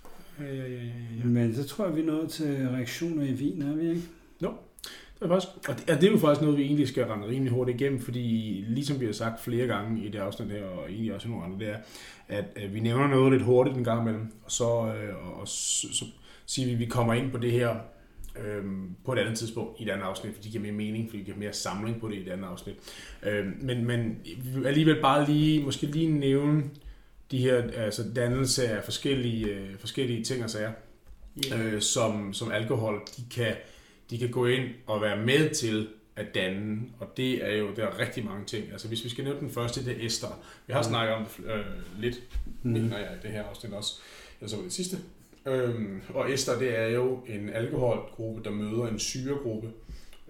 Ja, 0.40 0.44
ja, 0.46 0.54
ja, 0.54 0.68
ja, 0.68 0.82
ja. 1.18 1.24
Men 1.24 1.54
så 1.54 1.64
tror 1.64 1.86
jeg, 1.86 1.96
vi 1.96 2.00
er 2.00 2.06
nået 2.06 2.30
til 2.30 2.68
reaktioner 2.68 3.24
i 3.24 3.32
vin, 3.32 3.62
er 3.62 3.74
vi 3.74 3.88
ikke? 3.88 4.02
Det 5.20 5.26
er 5.26 5.28
faktisk, 5.28 5.68
og 5.68 5.74
det, 5.78 5.90
og 5.90 6.00
det 6.00 6.08
er 6.08 6.12
jo 6.12 6.18
faktisk 6.18 6.40
noget, 6.40 6.58
vi 6.58 6.62
egentlig 6.62 6.88
skal 6.88 7.04
rende 7.04 7.28
rimelig 7.28 7.52
hurtigt 7.52 7.80
igennem, 7.80 8.00
fordi 8.00 8.64
ligesom 8.68 9.00
vi 9.00 9.06
har 9.06 9.12
sagt 9.12 9.40
flere 9.40 9.66
gange 9.66 10.04
i 10.04 10.08
det 10.08 10.18
afsnit 10.18 10.50
her, 10.50 10.64
og 10.64 10.90
egentlig 10.90 11.14
også 11.14 11.28
i 11.28 11.30
nogle 11.30 11.44
andre, 11.44 11.58
det 11.58 11.68
er, 11.68 11.76
at, 12.28 12.44
at 12.56 12.74
vi 12.74 12.80
nævner 12.80 13.06
noget 13.08 13.32
lidt 13.32 13.42
hurtigt 13.42 13.76
en 13.76 13.84
gang 13.84 14.00
imellem, 14.00 14.32
og 14.44 14.52
så, 14.52 14.94
øh, 14.94 15.40
og, 15.40 15.48
så, 15.48 15.86
så 15.92 16.04
siger 16.46 16.66
vi, 16.66 16.72
at 16.72 16.78
vi 16.78 16.86
kommer 16.86 17.14
ind 17.14 17.32
på 17.32 17.38
det 17.38 17.52
her 17.52 17.76
øh, 18.38 18.64
på 19.04 19.12
et 19.12 19.18
andet 19.18 19.38
tidspunkt 19.38 19.80
i 19.80 19.82
et 19.82 19.90
andet 19.90 20.04
afsnit, 20.04 20.34
fordi 20.34 20.44
det 20.44 20.52
giver 20.52 20.62
mere 20.62 20.72
mening, 20.72 21.08
fordi 21.08 21.18
vi 21.18 21.24
giver 21.24 21.36
mere 21.36 21.52
samling 21.52 22.00
på 22.00 22.08
det 22.08 22.14
i 22.14 22.20
et 22.20 22.28
andet 22.28 22.48
afsnit. 22.48 22.74
Øh, 23.22 23.46
men, 23.60 23.84
men 23.84 24.20
alligevel 24.66 25.00
bare 25.00 25.26
lige, 25.26 25.62
måske 25.64 25.86
lige 25.86 26.12
nævne 26.12 26.62
de 27.30 27.38
her 27.38 27.62
altså 27.76 28.04
dannelse 28.16 28.68
af 28.68 28.84
forskellige, 28.84 29.46
øh, 29.46 29.78
forskellige 29.78 30.24
ting 30.24 30.44
og 30.44 30.50
sager, 30.50 30.72
øh, 31.54 31.80
som, 31.80 32.32
som 32.32 32.52
alkohol, 32.52 33.00
de 33.16 33.22
kan, 33.34 33.54
de 34.10 34.18
kan 34.18 34.30
gå 34.30 34.46
ind 34.46 34.68
og 34.86 35.00
være 35.02 35.16
med 35.26 35.54
til 35.54 35.88
at 36.16 36.34
danne, 36.34 36.80
og 36.98 37.08
det 37.16 37.44
er 37.50 37.56
jo, 37.56 37.74
der 37.76 37.86
er 37.86 37.98
rigtig 37.98 38.24
mange 38.24 38.44
ting. 38.46 38.72
Altså 38.72 38.88
hvis 38.88 39.04
vi 39.04 39.08
skal 39.08 39.24
nævne 39.24 39.40
den 39.40 39.50
første, 39.50 39.84
det 39.84 40.02
er 40.02 40.06
ester. 40.06 40.40
Vi 40.66 40.72
har 40.72 40.80
Mm. 40.82 40.88
snakket 40.88 41.14
om 41.14 41.24
det 41.36 41.44
øh, 41.54 41.64
lidt, 42.00 42.20
Mm. 42.62 42.70
mener 42.70 42.98
jeg, 42.98 43.08
i 43.22 43.26
det 43.26 43.30
her 43.30 43.42
afsnit 43.44 43.72
også. 43.72 43.92
Ellers 44.40 44.50
så 44.50 44.62
det 44.64 44.72
sidste. 44.72 44.96
Øhm, 45.46 46.00
og 46.14 46.32
ester, 46.32 46.58
det 46.58 46.78
er 46.78 46.86
jo 46.86 47.20
en 47.28 47.50
alkoholgruppe, 47.50 48.42
der 48.44 48.50
møder 48.50 48.86
en 48.86 48.98
syregruppe, 48.98 49.68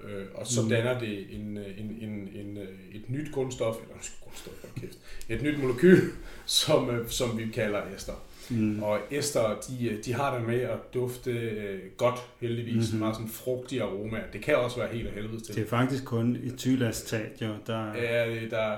øh, 0.05 0.25
og 0.35 0.47
så 0.47 0.63
Mm. 0.63 0.69
danner 0.69 0.99
det 1.01 1.35
en, 1.35 1.57
øh, 1.57 1.79
en, 1.81 1.99
en, 2.01 2.29
en, 2.35 2.57
øh, 2.57 2.69
et 2.93 3.11
nyt 3.11 3.33
grundstof, 3.33 3.77
eller 3.77 3.95
grundstof, 4.25 4.55
kæft, 4.81 4.99
et 5.29 5.43
nyt 5.43 5.59
molekyl, 5.59 6.01
som, 6.47 6.91
øh, 6.91 7.09
som 7.09 7.39
vi 7.39 7.47
kalder 7.55 7.83
ester. 7.97 8.13
Mm. 8.51 8.83
Og 8.83 8.99
ester, 9.11 9.61
de, 9.69 9.99
de 10.05 10.13
har 10.13 10.39
det 10.39 10.47
med 10.47 10.61
at 10.61 10.95
dufte 10.95 11.31
øh, 11.31 11.81
godt, 11.97 12.21
heldigvis. 12.41 12.75
Mm-hmm. 12.75 12.93
Mhm. 12.93 12.99
Meget 12.99 13.17
sådan 13.17 13.31
frugtige 13.31 13.83
aromaer. 13.83 14.31
Det 14.33 14.43
kan 14.43 14.57
også 14.57 14.77
være 14.77 14.89
helt 14.89 15.09
af 15.09 15.15
helvede 15.15 15.41
til. 15.41 15.55
Det 15.55 15.63
er 15.63 15.69
faktisk 15.69 16.05
kun 16.05 16.37
et 16.45 16.55
tylastat, 16.57 17.43
jo, 17.43 17.49
der... 17.67 17.95
Ja, 17.95 18.35
der, 18.51 18.77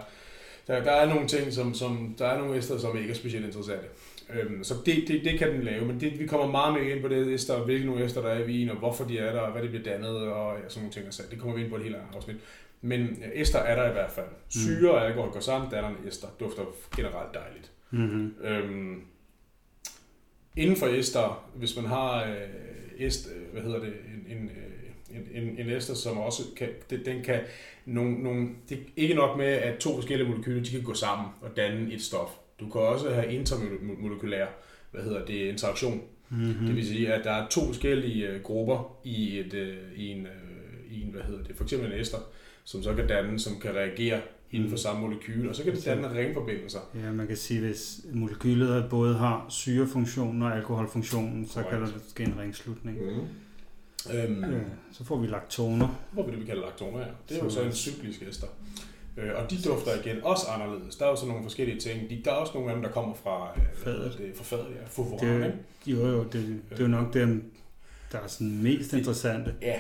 der, 0.67 0.85
der 0.85 0.93
er 0.93 1.09
nogle 1.09 1.29
ting, 1.29 1.53
som, 1.53 1.75
som 1.75 2.15
der 2.19 2.27
er 2.27 2.39
nogle 2.39 2.59
ester, 2.59 2.79
som 2.79 2.97
ikke 2.97 3.11
er 3.11 3.15
specielt 3.15 3.47
interessante. 3.47 3.87
Øhm, 4.35 4.65
så 4.65 4.75
det, 4.87 5.05
det, 5.09 5.25
det 5.25 5.39
kan 5.39 5.53
den 5.55 5.63
lave, 5.63 5.85
men 5.87 6.01
det, 6.01 6.19
vi 6.19 6.27
kommer 6.27 6.47
meget 6.47 6.75
mere 6.75 6.91
ind 6.91 7.03
på 7.03 7.09
det 7.09 7.35
ester, 7.35 7.65
hvilke 7.65 7.87
nogle 7.87 8.05
ester 8.05 8.21
der 8.23 8.29
er 8.29 8.45
i 8.45 8.47
vin, 8.47 8.71
og 8.71 8.77
hvorfor 8.77 9.05
de 9.05 9.19
er 9.19 9.33
der, 9.33 9.41
og 9.41 9.53
hvad 9.53 9.63
det 9.63 9.71
bliver 9.71 9.85
dannet, 9.85 10.11
og 10.11 10.57
ja, 10.63 10.69
sådan 10.69 10.83
nogle 10.83 10.93
ting. 10.93 11.15
sager. 11.15 11.31
Det 11.31 11.39
kommer 11.39 11.57
vi 11.57 11.63
ind 11.63 11.71
på 11.71 11.77
et 11.77 11.83
helt 11.83 11.95
andet 11.95 12.17
afsnit. 12.17 12.37
Men 12.81 13.01
ja, 13.01 13.43
ester 13.43 13.59
er 13.59 13.83
der 13.83 13.91
i 13.91 13.93
hvert 13.93 14.11
fald. 14.11 14.27
Syre 14.49 14.91
og 14.91 15.07
alkohol 15.07 15.31
går 15.33 15.41
sammen, 15.41 15.71
danner 15.71 15.89
en 15.89 16.09
ester. 16.09 16.29
Dufter 16.41 16.63
generelt 16.97 17.35
dejligt. 17.35 17.71
Mm-hmm. 17.91 18.35
Øhm, 18.45 19.01
inden 20.57 20.77
for 20.77 20.87
ester, 20.87 21.51
hvis 21.55 21.77
man 21.77 21.85
har 21.85 22.25
øh, 22.25 23.07
est, 23.07 23.29
øh, 23.37 23.53
hvad 23.53 23.63
hedder 23.63 23.79
det, 23.79 23.93
en, 24.29 24.37
en, 24.37 24.45
øh, 24.45 25.17
en, 25.17 25.43
en, 25.43 25.59
en 25.59 25.77
ester, 25.77 25.95
som 25.95 26.19
også 26.19 26.43
kan, 26.57 26.69
det, 26.91 27.07
den 27.07 27.23
kan, 27.23 27.41
nogle, 27.85 28.23
nogle, 28.23 28.49
det 28.69 28.79
er 28.79 28.83
ikke 28.97 29.15
nok 29.15 29.39
med, 29.39 29.47
at 29.47 29.79
to 29.79 29.95
forskellige 29.95 30.29
molekyler, 30.29 30.63
de 30.63 30.71
kan 30.71 30.83
gå 30.83 30.95
sammen 30.95 31.27
og 31.41 31.57
danne 31.57 31.93
et 31.93 32.03
stof. 32.03 32.31
Du 32.61 32.69
kan 32.69 32.81
også 32.81 33.11
have 33.11 33.33
intermolekylær, 33.33 34.47
hvad 34.91 35.03
hedder 35.03 35.25
det, 35.25 35.49
interaktion. 35.49 36.03
Mm-hmm. 36.29 36.67
Det 36.67 36.77
vil 36.77 36.87
sige, 36.87 37.13
at 37.13 37.25
der 37.25 37.31
er 37.31 37.49
to 37.49 37.67
forskellige 37.67 38.29
øh, 38.29 38.43
grupper 38.43 38.99
i, 39.05 39.39
et, 39.39 39.79
i, 39.97 40.09
en, 40.09 40.27
i 40.91 41.03
en, 41.03 41.09
hvad 41.09 41.23
hedder 41.23 41.45
det, 41.45 41.57
for 41.57 41.65
eksempel 41.65 41.93
en 41.93 42.01
ester, 42.01 42.19
som 42.65 42.83
så 42.83 42.95
kan 42.95 43.07
danne, 43.07 43.39
som 43.39 43.61
kan 43.61 43.75
reagere 43.75 44.21
inden 44.53 44.71
for 44.71 44.77
samme 44.77 45.01
molekyl, 45.01 45.49
og 45.49 45.57
så 45.57 45.63
kan 45.65 45.73
det 45.77 45.85
danne 45.85 46.15
ringforbindelser. 46.15 46.79
Ja, 46.95 47.13
man 47.13 47.27
kan 47.27 47.37
sige, 47.37 47.61
hvis 47.61 48.01
molekylet 48.13 48.87
både 48.91 49.15
har 49.15 49.47
syrefunktionen 49.49 50.43
og 50.43 50.57
alkoholfunktionen, 50.57 51.47
så 51.49 51.55
kan 51.63 51.79
Korrekt. 51.79 51.95
der 51.95 52.01
ske 52.09 52.23
en 52.25 52.35
ringslutning. 52.39 52.99
Mm. 52.99 53.21
Øhm, 54.15 54.45
Ja, 54.45 54.59
så 54.93 55.05
får 55.05 55.17
vi 55.19 55.27
laktoner. 55.27 55.89
Hvor 56.13 56.27
vi 56.27 56.31
det, 56.33 56.41
vi 56.41 56.45
kalder 56.47 56.63
laktoner, 56.63 56.99
ja. 56.99 57.07
Det 57.29 57.39
er 57.39 57.45
jo 57.45 57.51
Så- 57.51 57.55
så 57.57 57.63
en 57.63 57.73
cyklisk 57.73 58.23
ester. 58.23 58.47
Øh, 59.17 59.31
og 59.37 59.51
de 59.51 59.57
dufter 59.69 59.91
igen 60.05 60.25
også 60.25 60.47
anderledes. 60.47 60.97
Der 60.97 61.05
er 61.05 61.09
jo 61.11 61.17
så 61.17 61.27
nogle 61.27 61.43
forskellige 61.43 61.81
ting. 61.81 62.11
De, 62.11 62.23
der 62.25 62.31
er 62.31 62.35
også 62.35 62.53
nogle 62.55 62.71
af 62.71 62.77
dem, 62.77 62.83
der 62.83 62.91
kommer 62.91 63.15
fra 63.15 63.51
øh, 63.57 63.63
Fadet. 63.85 64.19
Det, 64.19 64.33
fra 64.37 64.45
fadet, 64.45 64.67
ja. 64.81 64.87
Foforan, 64.87 65.41
Det, 65.43 65.53
jo, 65.87 66.07
jo, 66.07 66.23
det, 66.25 66.33
det 66.71 66.79
er 66.79 66.83
jo 66.83 66.89
nok 66.89 67.15
dem, 67.15 67.53
der 68.13 68.19
er 68.19 68.27
sådan 68.27 68.63
mest 68.63 68.93
interessante. 68.93 69.55
Ja, 69.63 69.79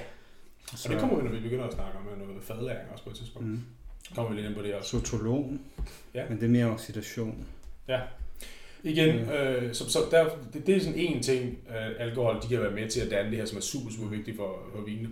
Så, 0.76 0.88
og 0.88 0.92
det 0.94 1.00
kommer 1.00 1.16
vi, 1.16 1.22
når 1.28 1.30
vi 1.36 1.40
begynder 1.40 1.64
at 1.64 1.74
snakke 1.74 1.98
om 1.98 2.04
øh, 2.22 2.28
noget 2.28 2.42
fadlæring 2.42 2.90
også 2.92 3.04
på 3.04 3.10
et 3.10 3.16
tidspunkt. 3.16 3.48
Mm. 3.48 3.60
Mm, 4.10 4.14
Kommer 4.14 4.30
vi 4.30 4.36
lidt 4.36 4.46
ind 4.46 4.54
på 4.56 4.62
det 4.62 4.74
også. 4.74 4.90
sotolon, 4.90 5.60
Ja. 6.14 6.28
men 6.28 6.38
det 6.40 6.44
er 6.44 6.50
mere 6.50 6.66
oxidation. 6.66 7.46
Igen, 8.84 9.08
øh, 9.16 9.74
så, 9.74 9.90
så 9.90 9.98
der, 10.10 10.28
det, 10.52 10.66
det 10.66 10.76
er 10.76 10.80
sådan 10.80 10.98
en 10.98 11.22
ting, 11.22 11.58
øh, 11.68 11.90
alkohol 12.06 12.42
de 12.42 12.48
kan 12.48 12.60
være 12.60 12.70
med 12.70 12.88
til 12.90 13.00
at 13.00 13.10
danne 13.10 13.30
det 13.30 13.38
her, 13.38 13.44
som 13.44 13.56
er 13.58 13.62
super, 13.62 13.90
super 13.90 14.08
vigtigt 14.08 14.36
for, 14.36 14.58
for 14.74 14.82
vinene. 14.82 15.08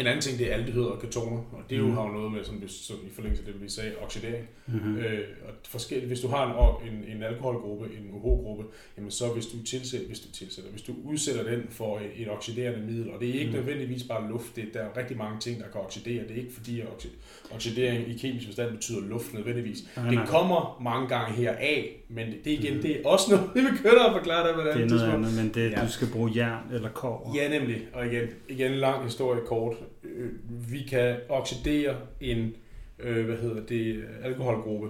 En 0.00 0.06
anden 0.06 0.20
ting, 0.22 0.38
det 0.38 0.50
er 0.50 0.54
aldehyder 0.54 0.86
og 0.86 1.00
ketoner, 1.00 1.36
og 1.36 1.60
det 1.70 1.74
er 1.76 1.80
jo, 1.80 1.86
Mm. 1.86 1.92
har 1.92 2.02
jo 2.02 2.08
noget 2.12 2.32
med, 2.32 2.44
som, 2.44 2.62
vi, 2.62 2.68
som 2.68 2.96
i 3.06 3.10
forlængelse 3.14 3.44
af 3.46 3.52
det, 3.52 3.62
vi 3.62 3.68
sagde, 3.68 3.92
oxidering. 4.02 4.48
Mm-hmm. 4.66 4.96
Øh, 4.98 5.18
og 5.48 5.54
forskelligt, 5.68 6.08
hvis 6.08 6.20
du 6.20 6.28
har 6.28 6.80
en, 6.84 6.92
en, 6.92 7.16
en 7.16 7.22
alkoholgruppe, 7.22 7.84
en 7.86 8.10
UH-gruppe, 8.12 8.64
jamen 8.98 9.10
så 9.10 9.28
hvis 9.28 9.46
du 9.46 9.62
tilsætter, 9.66 10.06
hvis 10.06 10.20
du 10.20 10.30
tilsætter, 10.32 10.70
hvis 10.70 10.82
du 10.82 10.92
udsætter 11.04 11.42
den 11.50 11.62
for 11.70 11.98
et, 11.98 12.10
et 12.22 12.30
oxiderende 12.30 12.86
middel, 12.86 13.10
og 13.10 13.20
det 13.20 13.28
er 13.28 13.32
ikke 13.32 13.44
Mm. 13.46 13.50
mm. 13.50 13.56
nødvendigvis 13.56 14.02
bare 14.02 14.28
luft, 14.30 14.56
det, 14.56 14.64
der 14.74 14.80
er 14.80 14.96
rigtig 14.96 15.16
mange 15.16 15.40
ting, 15.40 15.60
der 15.60 15.66
kan 15.72 15.80
oxidere. 15.80 16.22
Det 16.22 16.30
er 16.30 16.36
ikke 16.40 16.52
fordi, 16.54 16.80
at 16.80 16.86
oxi- 16.86 17.54
oxidering 17.54 18.08
i 18.08 18.18
kemisk 18.18 18.46
forstand 18.46 18.70
betyder 18.70 19.00
luft 19.00 19.34
nødvendigvis. 19.34 19.78
Nej, 19.96 20.04
Det 20.06 20.14
nej. 20.14 20.26
kommer 20.26 20.80
mange 20.82 21.08
gange 21.08 21.36
heraf, 21.36 22.00
men 22.08 22.26
det, 22.26 22.44
det 22.44 22.50
igen, 22.50 22.72
Mhm. 22.74 22.82
det 22.82 23.00
er 23.00 23.08
også 23.08 23.26
noget, 23.34 23.50
vi 23.54 23.60
begynder 23.76 24.04
at 24.04 24.12
forklare 24.12 24.46
dig, 24.48 24.54
hvad 24.54 24.64
Det 24.72 24.82
er 24.82 24.86
noget 24.96 25.12
andet, 25.12 25.44
men 25.44 25.54
det, 25.54 25.70
Ja. 25.70 25.84
du 25.86 25.92
skal 25.92 26.08
bruge 26.12 26.30
jern 26.36 26.62
eller 26.72 26.88
kår. 26.90 27.32
Ja, 27.36 27.58
nemlig. 27.58 27.82
Og 27.92 28.06
igen, 28.06 28.28
igen 28.48 28.72
en 28.72 28.78
lang 28.78 29.04
historie 29.04 29.40
kort. 29.46 29.76
Øh, 30.04 30.30
Vi 30.72 30.82
kan 30.82 31.16
oxidere 31.28 31.96
en, 32.20 32.54
øh, 32.98 33.24
hvad 33.26 33.36
hedder 33.36 33.66
det, 33.66 34.04
alkoholgruppe 34.22 34.88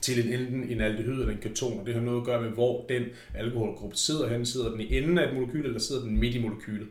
til 0.00 0.26
en, 0.26 0.40
enten 0.40 0.70
en 0.70 0.80
aldehyd 0.80 1.20
eller 1.20 1.32
en 1.32 1.38
keton, 1.38 1.80
og 1.80 1.86
det 1.86 1.94
har 1.94 2.00
noget 2.00 2.20
at 2.20 2.26
gøre 2.26 2.42
med, 2.42 2.50
hvor 2.50 2.86
den 2.88 3.04
alkoholgruppe 3.34 3.96
sidder 3.96 4.28
hen. 4.28 4.46
Sidder 4.46 4.70
den 4.70 4.80
i 4.80 4.96
enden 4.98 5.18
af 5.18 5.28
et 5.28 5.34
molekyl, 5.34 5.64
eller 5.64 5.78
sidder 5.78 6.02
den 6.02 6.18
midt 6.18 6.34
i 6.34 6.42
molekylet? 6.42 6.88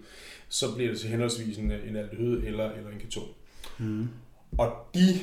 Så 0.49 0.75
bliver 0.75 0.91
det 0.91 0.99
til 0.99 1.09
henholdsvis 1.09 1.57
en, 1.57 1.71
en 1.71 1.95
aldehyd 1.95 2.43
eller, 2.43 2.71
eller 2.71 2.89
en 2.89 2.99
keton. 2.99 3.27
Mm. 3.79 4.07
Og 4.57 4.75
de 4.93 5.19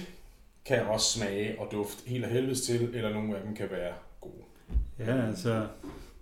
kan 0.65 0.87
også 0.87 1.19
smage 1.19 1.59
og 1.59 1.69
dufte 1.73 2.11
helt 2.11 2.25
af 2.25 2.31
helvedes 2.31 2.61
til, 2.61 2.91
eller 2.95 3.11
nogle 3.11 3.37
af 3.37 3.43
dem 3.43 3.55
kan 3.55 3.67
være 3.71 3.93
gode. 4.21 4.43
Ja, 4.99 5.27
altså 5.27 5.67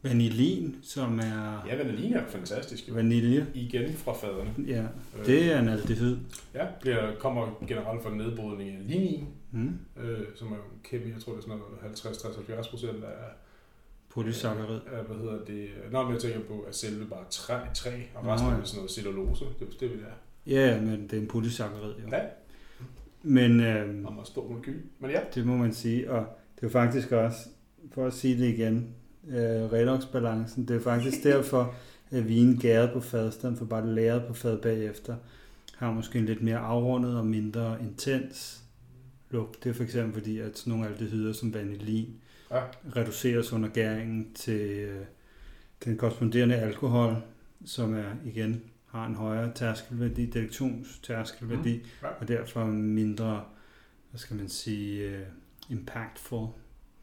vanillin, 0.02 0.76
som 0.82 1.18
er 1.18 1.66
Ja, 1.68 1.76
vanilline 1.76 2.16
er 2.16 2.26
fantastisk. 2.28 2.94
vanilje. 2.94 3.46
Igen 3.54 3.92
fra 3.94 4.12
faderne. 4.12 4.50
Ja, 4.66 4.84
det 5.26 5.52
er 5.52 5.60
en 5.60 5.68
aldehyd. 5.68 6.16
Ja, 6.54 6.66
bliver, 6.80 7.14
kommer 7.18 7.64
generelt 7.68 8.02
fra 8.02 8.14
nedbrydning 8.14 8.70
af 8.70 8.78
lignin, 8.88 9.28
Mm. 9.52 9.78
øh, 10.02 10.18
som 10.34 10.52
er 10.52 10.56
kemi, 10.84 11.10
jeg 11.12 11.20
tror 11.20 11.32
det 11.32 11.38
er 11.38 11.42
sådan 11.42 11.58
noget 11.58 11.96
50-70 12.66 12.70
procent 12.70 13.04
af, 13.04 13.10
Polysaccharid. 14.08 14.80
af, 14.92 15.04
hvad 15.04 15.16
hedder 15.16 15.44
det, 15.44 15.68
når 15.92 16.10
man 16.10 16.18
tænker 16.20 16.40
på, 16.40 16.60
at 16.68 16.74
selve 16.74 17.06
bare 17.06 17.24
træ, 17.30 17.58
træ 17.74 17.90
og 18.14 18.24
Nå, 18.24 18.32
resten 18.32 18.50
ja. 18.50 18.56
er 18.56 18.64
sådan 18.64 18.78
noget 18.78 18.90
cellulose, 18.90 19.44
det 19.58 19.68
er 19.68 19.78
det, 19.80 19.90
vi 19.90 19.98
er. 20.02 20.14
Ja, 20.46 20.80
men 20.80 21.02
det 21.02 21.12
er 21.12 21.20
en 21.20 21.26
polysaccharid, 21.26 21.94
jo. 22.02 22.08
Ja, 22.12 22.20
Men 23.22 23.60
øh, 23.60 24.06
og 24.06 24.12
meget 24.12 24.26
stor 24.26 24.48
molekyl. 24.48 24.80
Men 24.98 25.10
ja, 25.10 25.20
det 25.34 25.46
må 25.46 25.56
man 25.56 25.72
sige, 25.72 26.10
og 26.10 26.18
det 26.56 26.62
er 26.62 26.66
jo 26.66 26.68
faktisk 26.68 27.12
også, 27.12 27.38
for 27.92 28.06
at 28.06 28.12
sige 28.12 28.38
det 28.42 28.48
igen, 28.58 28.94
øh, 29.28 29.72
redoxbalancen, 29.72 30.68
det 30.68 30.76
er 30.76 30.80
faktisk 30.80 31.22
derfor, 31.24 31.74
at 32.10 32.28
vinen 32.28 32.56
gæret 32.58 32.90
på 32.92 33.00
fad, 33.00 33.28
i 33.28 33.32
stedet 33.32 33.58
for 33.58 33.64
bare 33.64 33.86
læret 33.94 34.24
på 34.28 34.34
fad 34.34 34.58
bagefter, 34.58 35.16
har 35.76 35.92
måske 35.92 36.18
en 36.18 36.26
lidt 36.26 36.42
mere 36.42 36.58
afrundet 36.58 37.16
og 37.18 37.26
mindre 37.26 37.76
intens 37.82 38.62
lugt. 39.30 39.64
Det 39.64 39.70
er 39.70 39.74
for 39.74 39.82
eksempel 39.82 40.14
fordi, 40.14 40.38
at 40.38 40.58
sådan 40.58 40.70
nogle 40.72 40.86
aldehyder 40.88 41.32
som 41.32 41.54
vanillin 41.54 42.14
Ja. 42.50 42.62
reduceres 42.96 43.52
under 43.52 43.68
gæringen 43.68 44.32
til 44.34 44.60
øh, 44.70 45.04
den 45.84 45.96
korresponderende 45.96 46.54
alkohol, 46.54 47.16
som 47.64 47.94
er 47.94 48.10
igen 48.24 48.62
har 48.86 49.06
en 49.06 49.14
højere 49.14 49.52
tærskelværdi, 49.54 50.26
detektionstærskelværdi, 50.26 51.74
Mm. 51.76 51.82
Ja. 52.02 52.08
og 52.20 52.28
derfor 52.28 52.64
mindre, 52.66 53.44
hvad 54.10 54.18
skal 54.18 54.36
man 54.36 54.48
sige, 54.48 55.02
øh, 55.02 55.22
impactful. 55.70 56.48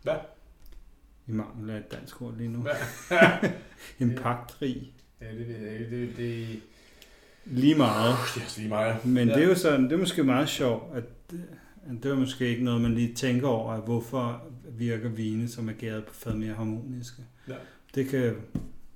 Ja. 0.06 0.16
I 1.28 1.32
mangel 1.32 1.70
af 1.70 1.78
et 1.78 1.92
dansk 1.92 2.22
ord 2.22 2.38
lige 2.38 2.50
nu. 2.50 2.66
Ja. 3.12 3.40
Impactrig. 4.00 4.92
ja 5.22 5.32
det 5.38 5.48
ved 5.48 5.56
jeg. 5.58 5.80
Det, 5.92 6.18
det, 6.18 6.62
lige 7.46 7.76
meget. 7.76 8.16
Yes, 8.38 8.58
lige 8.58 8.70
meget. 8.70 9.06
Men 9.06 9.28
Ja. 9.28 9.34
det 9.36 9.44
er 9.44 9.48
jo 9.48 9.56
sådan, 9.56 9.84
det 9.84 9.92
er 9.92 9.98
måske 9.98 10.24
meget 10.24 10.50
sjovt, 10.50 10.98
at 10.98 11.04
at 11.86 12.04
det 12.04 12.12
er 12.12 12.16
måske 12.16 12.48
ikke 12.48 12.64
noget, 12.64 12.82
man 12.82 12.94
lige 12.96 13.14
tænker 13.14 13.48
over, 13.48 13.72
at 13.74 13.84
hvorfor 13.84 14.44
virker 14.70 15.10
vine, 15.10 15.48
som 15.48 15.70
er 15.70 15.74
gæret 15.74 16.06
på 16.06 16.14
fad, 16.14 16.34
mere 16.34 16.54
harmoniske. 16.54 17.22
Ja. 17.48 17.56
Det 17.96 18.08
kan 18.08 18.36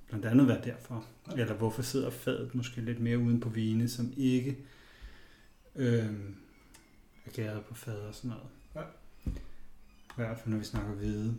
blandt 0.08 0.26
andet 0.26 0.48
være 0.48 0.60
derfor. 0.64 1.04
Ja. 1.36 1.40
Eller 1.42 1.54
hvorfor 1.54 1.82
sidder 1.82 2.10
fadet 2.10 2.54
måske 2.54 2.80
lidt 2.80 3.00
mere 3.00 3.18
uden 3.18 3.40
på 3.40 3.48
vine, 3.48 3.88
som 3.88 4.12
ikke 4.16 4.58
øh, 5.76 6.04
er 7.26 7.30
gæret 7.32 7.64
på 7.64 7.74
fad 7.74 7.94
og 8.00 8.14
sådan 8.14 8.28
noget. 8.30 8.46
Ja. 8.74 8.80
I 10.10 10.16
hvert 10.16 10.38
fald, 10.38 10.48
når 10.52 10.58
vi 10.58 10.64
snakker 10.64 10.92
hvide. 10.92 11.34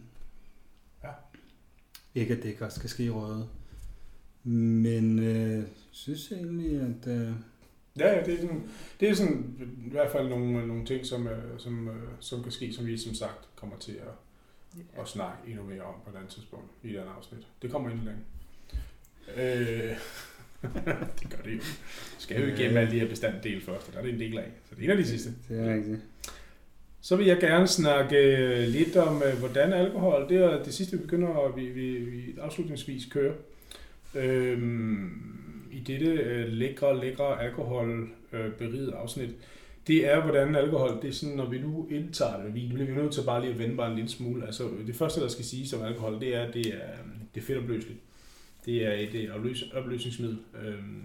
Ja. 2.19 2.23
Ikke, 2.23 2.33
at 2.33 2.43
det 2.43 2.49
ikke 2.49 2.65
også 2.65 2.79
skal 2.79 2.89
ske 2.89 3.03
i 3.03 3.09
røde. 3.09 3.47
Men 4.43 5.19
øh, 5.19 5.63
synes 5.91 6.31
egentlig, 6.31 6.81
at... 6.81 7.11
Øh, 7.11 7.31
Ja, 7.99 8.17
ja, 8.17 8.25
det 8.25 8.33
er 8.33 8.37
sådan, 8.37 8.63
det 8.99 9.09
er 9.09 9.13
sådan 9.13 9.55
i 9.85 9.89
hvert 9.89 10.11
fald 10.11 10.29
nogle, 10.29 10.67
nogle 10.67 10.85
ting, 10.85 11.05
som, 11.05 11.27
øh, 11.27 11.59
som, 11.59 11.87
øh, 11.87 12.09
som 12.19 12.43
kan 12.43 12.51
ske, 12.51 12.73
som 12.73 12.85
vi 12.85 12.97
som 12.97 13.13
sagt 13.13 13.47
kommer 13.55 13.77
til 13.77 13.91
at, 13.91 14.81
at 15.01 15.07
snakke 15.07 15.37
endnu 15.47 15.63
mere 15.63 15.81
om 15.81 15.93
på 16.03 16.09
et 16.09 16.15
andet 16.15 16.29
tidspunkt 16.29 16.65
i 16.83 16.89
et 16.89 16.97
andet 16.97 17.11
afsnit. 17.17 17.47
Det 17.61 17.71
kommer 17.71 17.89
inden 17.89 18.05
længe. 18.05 18.21
Øh, 19.35 19.97
det 21.19 21.29
gør 21.29 21.43
det 21.43 21.55
jo. 21.57 21.61
Skal 22.19 22.41
jo 22.41 22.47
igennem 22.47 22.77
alle 22.77 22.91
de 22.91 22.99
her 22.99 23.09
bestanddele 23.09 23.61
først, 23.61 23.87
og 23.87 23.93
der 23.93 23.99
er 23.99 24.03
det 24.03 24.13
en 24.13 24.19
del 24.19 24.37
af. 24.37 24.51
Så 24.69 24.75
det 24.75 24.81
er 24.81 24.83
en 24.85 24.91
af 24.91 24.97
de 24.97 25.07
sidste. 25.07 25.33
det 25.49 25.59
er 25.59 25.73
rigtigt. 25.73 25.99
Så 27.01 27.15
vil 27.15 27.25
jeg 27.25 27.39
gerne 27.39 27.67
snakke 27.67 28.17
øh, 28.17 28.67
lidt 28.67 28.95
om, 28.97 29.23
øh, 29.23 29.39
hvordan 29.39 29.73
alkohol, 29.73 30.29
det 30.29 30.37
er 30.37 30.63
det 30.63 30.73
sidste, 30.73 30.97
vi 30.97 31.01
begynder 31.01 31.47
at 31.47 31.55
vi, 31.55 31.65
vi, 31.65 31.97
vi 31.97 32.37
afslutningsvis 32.41 33.05
køre. 33.11 33.33
Øhm, 34.15 35.09
I 35.71 35.79
dette 35.79 36.05
øh, 36.05 36.47
lækre, 36.51 37.01
lækre 37.01 37.43
alkohol 37.43 38.09
øh, 38.33 38.51
beriget 38.51 38.91
afsnit, 38.91 39.29
det 39.87 40.07
er, 40.07 40.21
hvordan 40.21 40.55
alkohol, 40.55 40.99
det 41.01 41.07
er 41.07 41.13
sådan, 41.13 41.35
når 41.35 41.49
vi 41.49 41.59
nu 41.59 41.87
indtager 41.91 42.43
det 42.43 42.55
vi 42.55 42.59
vin, 42.59 42.73
bliver 42.73 42.87
vi 42.87 42.95
nødt 42.95 43.13
til 43.13 43.21
bare 43.25 43.41
lige 43.41 43.53
at 43.53 43.59
vende 43.59 43.77
bare 43.77 43.89
en 43.89 43.95
lille 43.95 44.09
smule. 44.09 44.45
Altså, 44.45 44.69
det 44.87 44.95
første, 44.95 45.21
der 45.21 45.27
skal 45.27 45.45
siges 45.45 45.73
om 45.73 45.83
alkohol, 45.83 46.19
det 46.19 46.35
er, 46.35 46.41
at 46.41 46.53
det 46.53 46.67
er, 46.67 46.91
øhm, 46.99 47.11
det 47.35 47.41
er 47.41 47.45
fedtopløseligt. 47.45 47.99
Det 48.65 48.85
er 48.85 48.93
et 48.93 49.15
øh, 49.15 49.35
opløs, 49.35 49.63
opløsningsmiddel. 49.73 50.37
Øhm, 50.63 51.03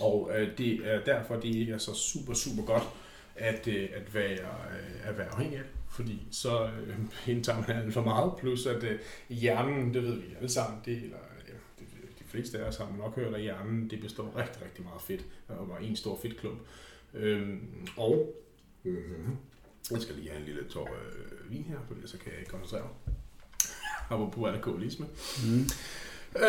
og 0.00 0.30
øh, 0.36 0.48
det 0.58 0.80
er 0.84 1.00
derfor, 1.04 1.34
det 1.34 1.54
ikke 1.54 1.72
er 1.72 1.78
så 1.78 1.94
super, 1.94 2.34
super 2.34 2.62
godt 2.62 2.82
at, 3.36 3.68
øh, 3.68 3.88
at, 3.94 4.14
være, 4.14 4.32
øh, 4.32 5.08
at 5.08 5.18
være 5.18 5.28
afhængig 5.28 5.58
af. 5.58 5.64
Fordi 5.90 6.22
så 6.30 6.64
øh, 6.64 6.96
indtager 7.26 7.64
man 7.68 7.76
alt 7.76 7.94
for 7.94 8.02
meget. 8.02 8.32
Plus 8.38 8.66
at 8.66 8.84
øh, 8.84 8.98
hjernen, 9.28 9.94
det 9.94 10.02
ved 10.02 10.14
vi 10.14 10.34
alle 10.36 10.48
sammen, 10.48 10.80
det, 10.84 10.96
eller, 10.96 11.16
det, 11.78 11.86
fleste 12.30 12.58
af 12.58 12.68
os 12.68 12.76
har 12.76 12.92
nok 12.98 13.16
hørt, 13.16 13.34
at 13.34 13.40
hjernen 13.40 13.90
det 13.90 14.00
består 14.00 14.36
rigtig, 14.36 14.62
rigtig 14.62 14.84
meget 14.84 15.02
fedt. 15.02 15.24
Og 15.48 15.68
var 15.68 15.78
en 15.78 15.96
stor 15.96 16.18
fedtklump. 16.22 16.58
Øhm, 17.14 17.86
og 17.96 18.34
mm-hmm, 18.82 19.36
jeg 19.90 20.02
skal 20.02 20.14
lige 20.14 20.28
have 20.30 20.40
en 20.40 20.46
lille 20.46 20.64
tår 20.64 20.88
øh, 20.88 21.50
vin 21.50 21.64
her, 21.64 21.76
for 21.88 22.06
så 22.06 22.18
kan 22.18 22.32
jeg 22.32 22.38
ikke 22.38 22.50
koncentrere 22.50 22.82
mig. 22.82 23.14
Apropos 24.10 24.50
alkoholisme. 24.50 25.06
Mm. 25.44 25.64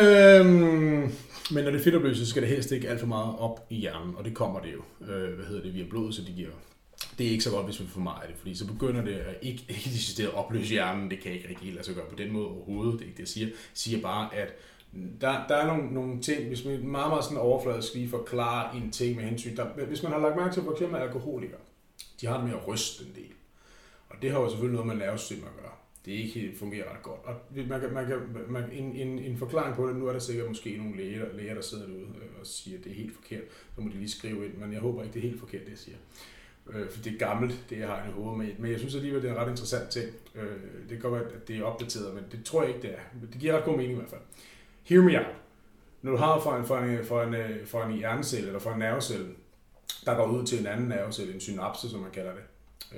Øhm, 0.02 1.12
men 1.50 1.64
når 1.64 1.70
det 1.70 1.80
fedtopløses, 1.80 2.18
så 2.18 2.30
skal 2.30 2.42
det 2.42 2.50
helst 2.50 2.72
ikke 2.72 2.88
alt 2.88 3.00
for 3.00 3.06
meget 3.06 3.38
op 3.38 3.66
i 3.70 3.76
hjernen, 3.76 4.16
og 4.16 4.24
det 4.24 4.34
kommer 4.34 4.60
det 4.60 4.72
jo, 4.72 4.82
øh, 5.12 5.34
hvad 5.34 5.46
hedder 5.46 5.62
det, 5.62 5.74
via 5.74 5.84
blodet, 5.90 6.14
så 6.14 6.22
det 6.22 6.34
giver 6.34 6.50
det 7.18 7.26
er 7.26 7.30
ikke 7.30 7.44
så 7.44 7.50
godt, 7.50 7.64
hvis 7.64 7.80
vi 7.80 7.86
får 7.86 8.00
meget 8.00 8.22
af 8.22 8.28
det, 8.28 8.36
fordi 8.36 8.54
så 8.54 8.66
begynder 8.66 9.04
det 9.04 9.14
at 9.14 9.34
ikke, 9.42 9.64
ikke 9.68 9.90
decideret 9.90 10.28
at 10.28 10.34
opløse 10.34 10.70
hjernen. 10.70 11.10
Det 11.10 11.20
kan 11.20 11.32
ikke 11.32 11.48
rigtig 11.48 11.64
helt 11.64 11.74
lade 11.74 11.86
sig 11.86 11.94
gøre 11.94 12.06
på 12.10 12.16
den 12.16 12.32
måde 12.32 12.46
overhovedet. 12.46 12.92
Det 12.92 13.00
er 13.00 13.06
ikke 13.06 13.16
det, 13.16 13.20
jeg 13.22 13.28
siger. 13.28 13.46
Jeg 13.46 13.56
siger 13.74 14.02
bare, 14.02 14.34
at 14.34 14.54
der, 15.20 15.46
der 15.48 15.56
er 15.56 15.66
nogle, 15.66 15.94
nogle 15.94 16.20
ting, 16.20 16.48
hvis 16.48 16.64
man 16.64 16.86
meget, 16.86 17.10
meget 17.10 17.24
sådan 17.24 17.38
overfladisk 17.38 17.94
lige 17.94 18.08
forklare 18.08 18.76
en 18.76 18.90
ting 18.90 19.16
med 19.16 19.24
hensyn. 19.24 19.56
Der, 19.56 19.64
hvis 19.64 20.02
man 20.02 20.12
har 20.12 20.18
lagt 20.18 20.36
mærke 20.36 20.54
til 20.54 20.62
for 20.62 20.72
eksempel 20.72 20.96
alkoholikere, 20.96 21.60
de 22.20 22.26
har 22.26 22.36
det 22.36 22.44
med 22.44 22.54
at 22.54 22.68
ryste 22.68 23.04
en 23.04 23.12
del. 23.14 23.32
Og 24.08 24.16
det 24.22 24.30
har 24.30 24.40
jo 24.40 24.48
selvfølgelig 24.48 24.80
noget 24.80 24.96
med 24.96 25.06
nervesystemet 25.06 25.44
at 25.44 25.62
gøre. 25.62 25.72
Det 26.04 26.12
ikke 26.12 26.40
helt 26.40 26.58
fungerer 26.58 26.94
ret 26.94 27.02
godt. 27.02 27.20
Og 27.24 27.34
man 27.68 27.80
kan, 27.80 27.92
man 27.92 28.06
kan, 28.06 28.18
man, 28.48 28.64
en, 28.72 28.96
en, 28.96 29.18
en 29.18 29.36
forklaring 29.36 29.76
på 29.76 29.88
det, 29.88 29.96
nu 29.96 30.06
er 30.06 30.12
der 30.12 30.18
sikkert 30.18 30.48
måske 30.48 30.76
nogle 30.76 30.96
læger, 30.96 31.36
læger 31.36 31.54
der 31.54 31.62
sidder 31.62 31.86
derude 31.86 32.02
øh, 32.02 32.40
og 32.40 32.46
siger, 32.46 32.78
at 32.78 32.84
det 32.84 32.92
er 32.92 32.96
helt 32.96 33.14
forkert. 33.14 33.42
Så 33.74 33.80
må 33.80 33.88
de 33.88 33.96
lige 33.96 34.10
skrive 34.10 34.46
ind, 34.46 34.54
men 34.54 34.72
jeg 34.72 34.80
håber 34.80 35.02
ikke, 35.02 35.14
det 35.14 35.24
er 35.24 35.28
helt 35.28 35.40
forkert, 35.40 35.64
det 35.64 35.70
jeg 35.70 35.78
siger. 35.78 35.96
Øh, 36.70 36.90
for 36.90 37.02
det 37.02 37.14
er 37.14 37.18
gammelt, 37.18 37.64
det 37.70 37.78
jeg 37.78 37.88
har 37.88 38.08
i 38.08 38.12
hovedet 38.12 38.38
med. 38.38 38.48
Men 38.58 38.70
jeg 38.70 38.78
synes 38.78 38.94
alligevel, 38.94 39.22
det 39.22 39.30
er 39.30 39.34
en 39.34 39.40
ret 39.40 39.50
interessant 39.50 39.88
ting. 39.88 40.06
Øh, 40.34 40.46
det 40.80 40.88
kan 40.88 40.98
godt 40.98 41.12
være, 41.12 41.32
at 41.32 41.48
det 41.48 41.56
er 41.56 41.64
opdateret, 41.64 42.14
men 42.14 42.24
det 42.32 42.44
tror 42.44 42.62
jeg 42.62 42.74
ikke, 42.74 42.82
det 42.82 42.90
er. 42.90 43.00
Men 43.20 43.28
Det 43.32 43.40
giver 43.40 43.56
ret 43.56 43.64
god 43.64 43.76
mening 43.76 43.92
i 43.92 43.96
hvert 43.96 44.10
fald. 44.10 44.20
Hear 44.82 45.02
me 45.02 45.18
out. 45.18 45.34
Når 46.02 46.10
du 46.10 46.16
har 46.16 46.40
for 46.40 46.56
en, 46.56 46.64
for 46.64 46.78
en, 46.78 47.04
for 47.04 47.22
en, 47.22 47.34
øh, 47.34 47.66
for 47.66 47.82
en 47.82 47.96
hjernecelle 47.98 48.46
eller 48.46 48.60
for 48.60 48.70
en 48.70 48.78
nervecelle, 48.78 49.26
der 50.06 50.14
går 50.16 50.26
ud 50.26 50.46
til 50.46 50.60
en 50.60 50.66
anden 50.66 50.88
nervecelle, 50.88 51.34
en 51.34 51.40
synapse, 51.40 51.90
som 51.90 52.00
man 52.00 52.10
kalder 52.10 52.32
det. 52.32 52.42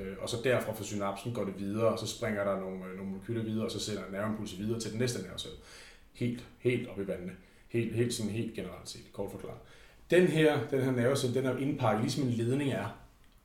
Øh, 0.01 0.17
og 0.21 0.29
så 0.29 0.37
derfra 0.45 0.73
fra 0.73 0.85
synapsen 0.85 1.35
går 1.35 1.45
det 1.45 1.59
videre, 1.59 1.89
og 1.89 1.99
så 1.99 2.07
springer 2.07 2.45
der 2.45 2.61
nogle, 2.61 2.85
øh, 2.85 2.97
nogle 2.97 3.11
molekyler 3.11 3.43
videre, 3.43 3.65
og 3.65 3.71
så 3.71 3.81
sender 3.81 4.03
nerveimpulser 4.13 4.57
videre 4.57 4.81
til 4.81 4.91
den 4.91 4.99
næste 4.99 5.23
nervecelle. 5.23 5.57
Helt, 6.13 6.45
helt 6.59 6.89
op 6.89 7.01
i 7.01 7.07
vandene. 7.07 7.33
Helt, 7.69 7.95
helt, 7.95 8.15
sådan 8.15 8.33
helt 8.33 8.55
generelt 8.55 8.89
set, 8.89 9.13
kort 9.13 9.31
forklaret. 9.31 9.59
Den 10.11 10.27
her, 10.27 10.59
den 10.71 10.83
her 10.83 10.93
nervecelle, 10.93 11.35
den 11.35 11.47
er 11.47 11.57
indpakket, 11.57 12.03
ligesom 12.03 12.25
en 12.25 12.31
ledning 12.31 12.73
er, 12.73 13.04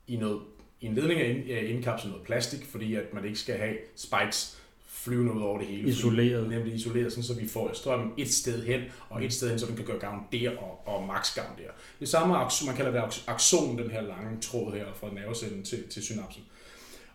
i, 0.09 0.17
noget, 0.17 0.41
i 0.81 0.85
en 0.85 0.95
ledning 0.95 1.21
er 1.21 1.55
er 1.57 1.61
indkapslet 1.61 2.11
noget 2.11 2.25
plastik, 2.25 2.65
fordi 2.65 2.95
at 2.95 3.13
man 3.13 3.25
ikke 3.25 3.39
skal 3.39 3.57
have 3.57 3.77
spikes 3.95 4.61
flyvende 4.87 5.33
ud 5.33 5.41
over 5.41 5.59
det 5.59 5.67
hele. 5.67 5.89
Isoleret. 5.89 6.43
Fordi, 6.43 6.55
nemlig 6.55 6.73
isoleret, 6.75 7.11
sådan, 7.11 7.23
så 7.23 7.33
vi 7.33 7.47
får 7.47 7.69
strømmen 7.73 8.11
et 8.17 8.29
sted 8.29 8.65
hen, 8.65 8.81
og 9.09 9.25
et 9.25 9.33
sted 9.33 9.49
hen, 9.49 9.59
så 9.59 9.65
den 9.65 9.75
kan 9.75 9.85
gøre 9.85 9.99
gavn 9.99 10.23
der, 10.31 10.57
og, 10.57 10.87
og 10.87 11.07
max 11.07 11.35
gavn 11.35 11.57
der. 11.57 11.71
Det 11.99 12.09
samme 12.09 12.33
man 12.65 12.75
kalder 12.75 12.91
det 12.91 12.99
aks- 12.99 13.23
akson, 13.27 13.77
den 13.77 13.91
her 13.91 14.01
lange 14.01 14.41
tråd 14.41 14.73
her 14.73 14.85
fra 14.95 15.13
nervecellen 15.13 15.63
til, 15.63 15.87
til 15.89 16.03
synapsen. 16.03 16.43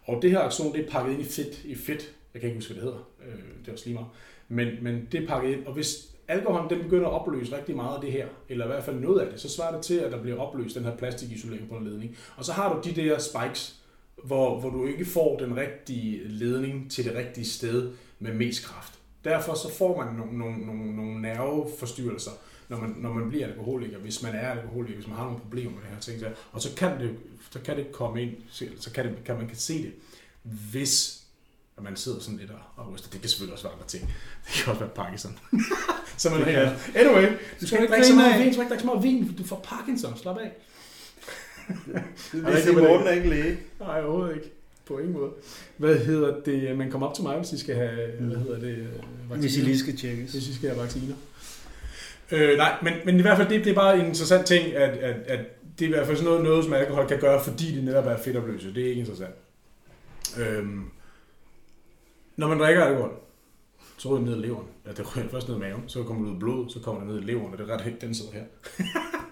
Og 0.04 0.22
det 0.22 0.30
her 0.30 0.38
akson, 0.40 0.72
det 0.72 0.86
er 0.86 0.90
pakket 0.90 1.12
ind 1.12 1.20
i 1.20 1.24
fedt, 1.24 1.64
i 1.64 1.74
fedt. 1.74 2.12
Jeg 2.34 2.40
kan 2.40 2.50
ikke 2.50 2.58
huske, 2.58 2.74
hvad 2.74 2.82
det 2.82 2.92
hedder. 2.92 3.08
Øh, 3.26 3.60
det 3.60 3.68
er 3.68 3.72
også 3.72 3.86
lige 3.86 3.94
meget. 3.94 4.08
Men, 4.48 4.68
men 4.84 5.08
det 5.12 5.22
er 5.22 5.26
pakket 5.26 5.56
ind, 5.56 5.66
og 5.66 5.72
hvis 5.74 6.13
alkoholen 6.28 6.70
den 6.70 6.82
begynder 6.82 7.06
at 7.08 7.12
opløse 7.20 7.56
rigtig 7.56 7.76
meget 7.76 7.94
af 7.94 8.00
det 8.00 8.12
her, 8.12 8.26
eller 8.48 8.64
i 8.64 8.68
hvert 8.68 8.84
fald 8.84 8.96
noget 8.96 9.20
af 9.20 9.30
det, 9.32 9.40
så 9.40 9.48
svarer 9.48 9.74
det 9.74 9.82
til, 9.84 9.94
at 9.98 10.12
der 10.12 10.22
bliver 10.22 10.38
opløst 10.38 10.74
den 10.74 10.84
her 10.84 10.96
plastikisolering 10.96 11.68
på 11.68 11.74
en 11.76 11.84
ledning. 11.84 12.16
Og 12.36 12.44
så 12.44 12.52
har 12.52 12.72
du 12.74 12.80
de 12.84 12.94
der 12.96 13.18
spikes, 13.18 13.74
hvor, 14.24 14.60
hvor 14.60 14.70
du 14.70 14.86
ikke 14.86 15.04
får 15.04 15.38
den 15.38 15.56
rigtige 15.56 16.28
ledning 16.28 16.90
til 16.90 17.04
det 17.04 17.14
rigtige 17.14 17.46
sted 17.46 17.92
med 18.18 18.34
mest 18.34 18.64
kraft. 18.64 18.98
Derfor 19.24 19.54
så 19.54 19.74
får 19.74 20.04
man 20.04 20.14
nogle, 20.14 20.38
nogle, 20.38 20.66
nogle, 20.66 20.96
nogle 20.96 21.22
nerveforstyrrelser, 21.22 22.30
når 22.68 22.80
man, 22.80 22.94
når 22.98 23.12
man 23.12 23.28
bliver 23.28 23.46
alkoholiker, 23.46 23.98
hvis 23.98 24.22
man 24.22 24.34
er 24.34 24.48
alkoholiker, 24.50 24.94
hvis 24.94 25.06
man 25.06 25.16
har 25.16 25.24
nogle 25.24 25.40
problemer 25.40 25.70
med 25.70 25.80
det 25.80 25.88
her 25.90 26.00
ting. 26.00 26.20
så- 26.20 26.30
Og 26.52 26.60
så 26.62 26.68
kan 26.76 27.00
det, 27.00 27.16
så 27.50 27.60
kan 27.60 27.76
det 27.76 27.92
komme 27.92 28.22
ind, 28.22 28.30
så 28.80 28.90
kan, 28.94 29.04
det, 29.04 29.16
kan 29.24 29.36
man 29.36 29.46
kan 29.48 29.56
se 29.56 29.82
det, 29.82 29.92
hvis 30.42 31.20
at 31.76 31.82
man 31.82 31.96
sidder 31.96 32.20
sådan 32.20 32.38
lidt 32.38 32.50
og 32.76 32.92
ryster. 32.92 33.10
Det 33.10 33.20
kan 33.20 33.30
selvfølgelig 33.30 33.52
også 33.52 33.64
være 33.64 33.72
andre 33.74 33.86
ting. 33.86 34.02
Det 34.46 34.62
kan 34.64 34.70
også 34.70 34.80
være 34.84 34.94
Parkinson. 34.94 35.38
så 36.16 36.30
man 36.30 36.44
kan. 36.44 36.68
Anyway, 36.94 37.26
du 37.60 37.66
skal 37.66 37.80
ikke 37.82 37.92
drikke 37.92 38.06
så 38.06 38.14
meget 38.14 38.38
vin, 38.38 38.46
du 38.48 38.52
skal 38.52 38.62
ikke 38.62 38.70
drikke 38.70 38.82
så 38.82 38.86
meget 38.86 39.02
vin, 39.02 39.34
du 39.38 39.44
får 39.44 39.66
Parkinson. 39.68 40.16
Slap 40.16 40.36
af. 40.38 40.52
Det 42.32 42.46
vil 42.46 42.62
sige, 42.62 42.76
Morten 42.76 43.06
er 43.06 43.12
ikke 43.12 43.28
læge. 43.28 43.58
Nej, 43.80 44.00
overhovedet 44.02 44.34
ikke. 44.34 44.50
På 44.86 44.98
ingen 44.98 45.12
måde. 45.12 45.30
Hvad 45.76 45.98
hedder 45.98 46.40
det? 46.44 46.76
Man 46.78 46.90
kommer 46.90 47.06
op 47.06 47.14
til 47.14 47.24
mig, 47.24 47.36
hvis 47.36 47.52
I 47.52 47.58
skal 47.58 47.74
have, 47.74 48.10
hvad 48.20 48.38
hedder 48.38 48.58
det, 48.58 48.68
øh, 48.68 48.86
vacciner. 48.86 49.40
Hvis 49.40 49.56
I 49.56 49.60
lige 49.60 49.78
skal 49.78 49.96
tjekkes. 49.96 50.32
Hvis 50.32 50.48
I 50.48 50.54
skal 50.54 50.68
have 50.68 50.82
vacciner. 50.82 51.14
Øh, 52.32 52.56
nej, 52.56 52.76
men, 52.82 52.92
men 53.04 53.18
i 53.18 53.22
hvert 53.22 53.36
fald, 53.36 53.48
det, 53.48 53.64
det 53.64 53.70
er 53.70 53.74
bare 53.74 53.98
en 53.98 54.06
interessant 54.06 54.46
ting, 54.46 54.74
at, 54.74 54.90
at, 54.96 55.16
at 55.26 55.40
det 55.78 55.84
er 55.84 55.88
i 55.88 55.92
hvert 55.92 56.06
fald 56.06 56.16
sådan 56.16 56.30
noget, 56.30 56.44
noget, 56.44 56.64
som 56.64 56.72
alkohol 56.72 57.08
kan 57.08 57.20
gøre, 57.20 57.44
fordi 57.44 57.74
det 57.74 57.84
netop 57.84 58.06
er 58.06 58.16
fedtopløse. 58.16 58.74
Det 58.74 58.84
er 58.84 58.88
ikke 58.88 59.00
interessant. 59.00 59.34
Øhm, 60.38 60.84
når 62.36 62.48
man 62.48 62.60
drikker 62.60 62.84
alkohol, 62.84 63.10
så 64.04 64.08
ryger 64.10 64.24
det 64.24 64.28
ned 64.36 64.44
i 64.44 64.46
leveren. 64.46 64.66
Ja, 64.86 64.90
det 64.92 65.16
ryger 65.16 65.28
først 65.28 65.48
ned 65.48 65.56
i 65.56 65.58
maven, 65.60 65.82
så 65.86 66.02
kommer 66.02 66.22
det 66.24 66.30
ud 66.30 66.36
i 66.36 66.38
blodet, 66.38 66.72
så 66.72 66.78
kommer 66.80 67.00
det 67.04 67.10
ned 67.14 67.22
i 67.22 67.24
leveren, 67.24 67.52
og 67.52 67.58
det 67.58 67.68
er 67.70 67.74
ret 67.74 67.80
helt, 67.80 68.00
den 68.00 68.14
sidder 68.14 68.32
her. 68.32 68.42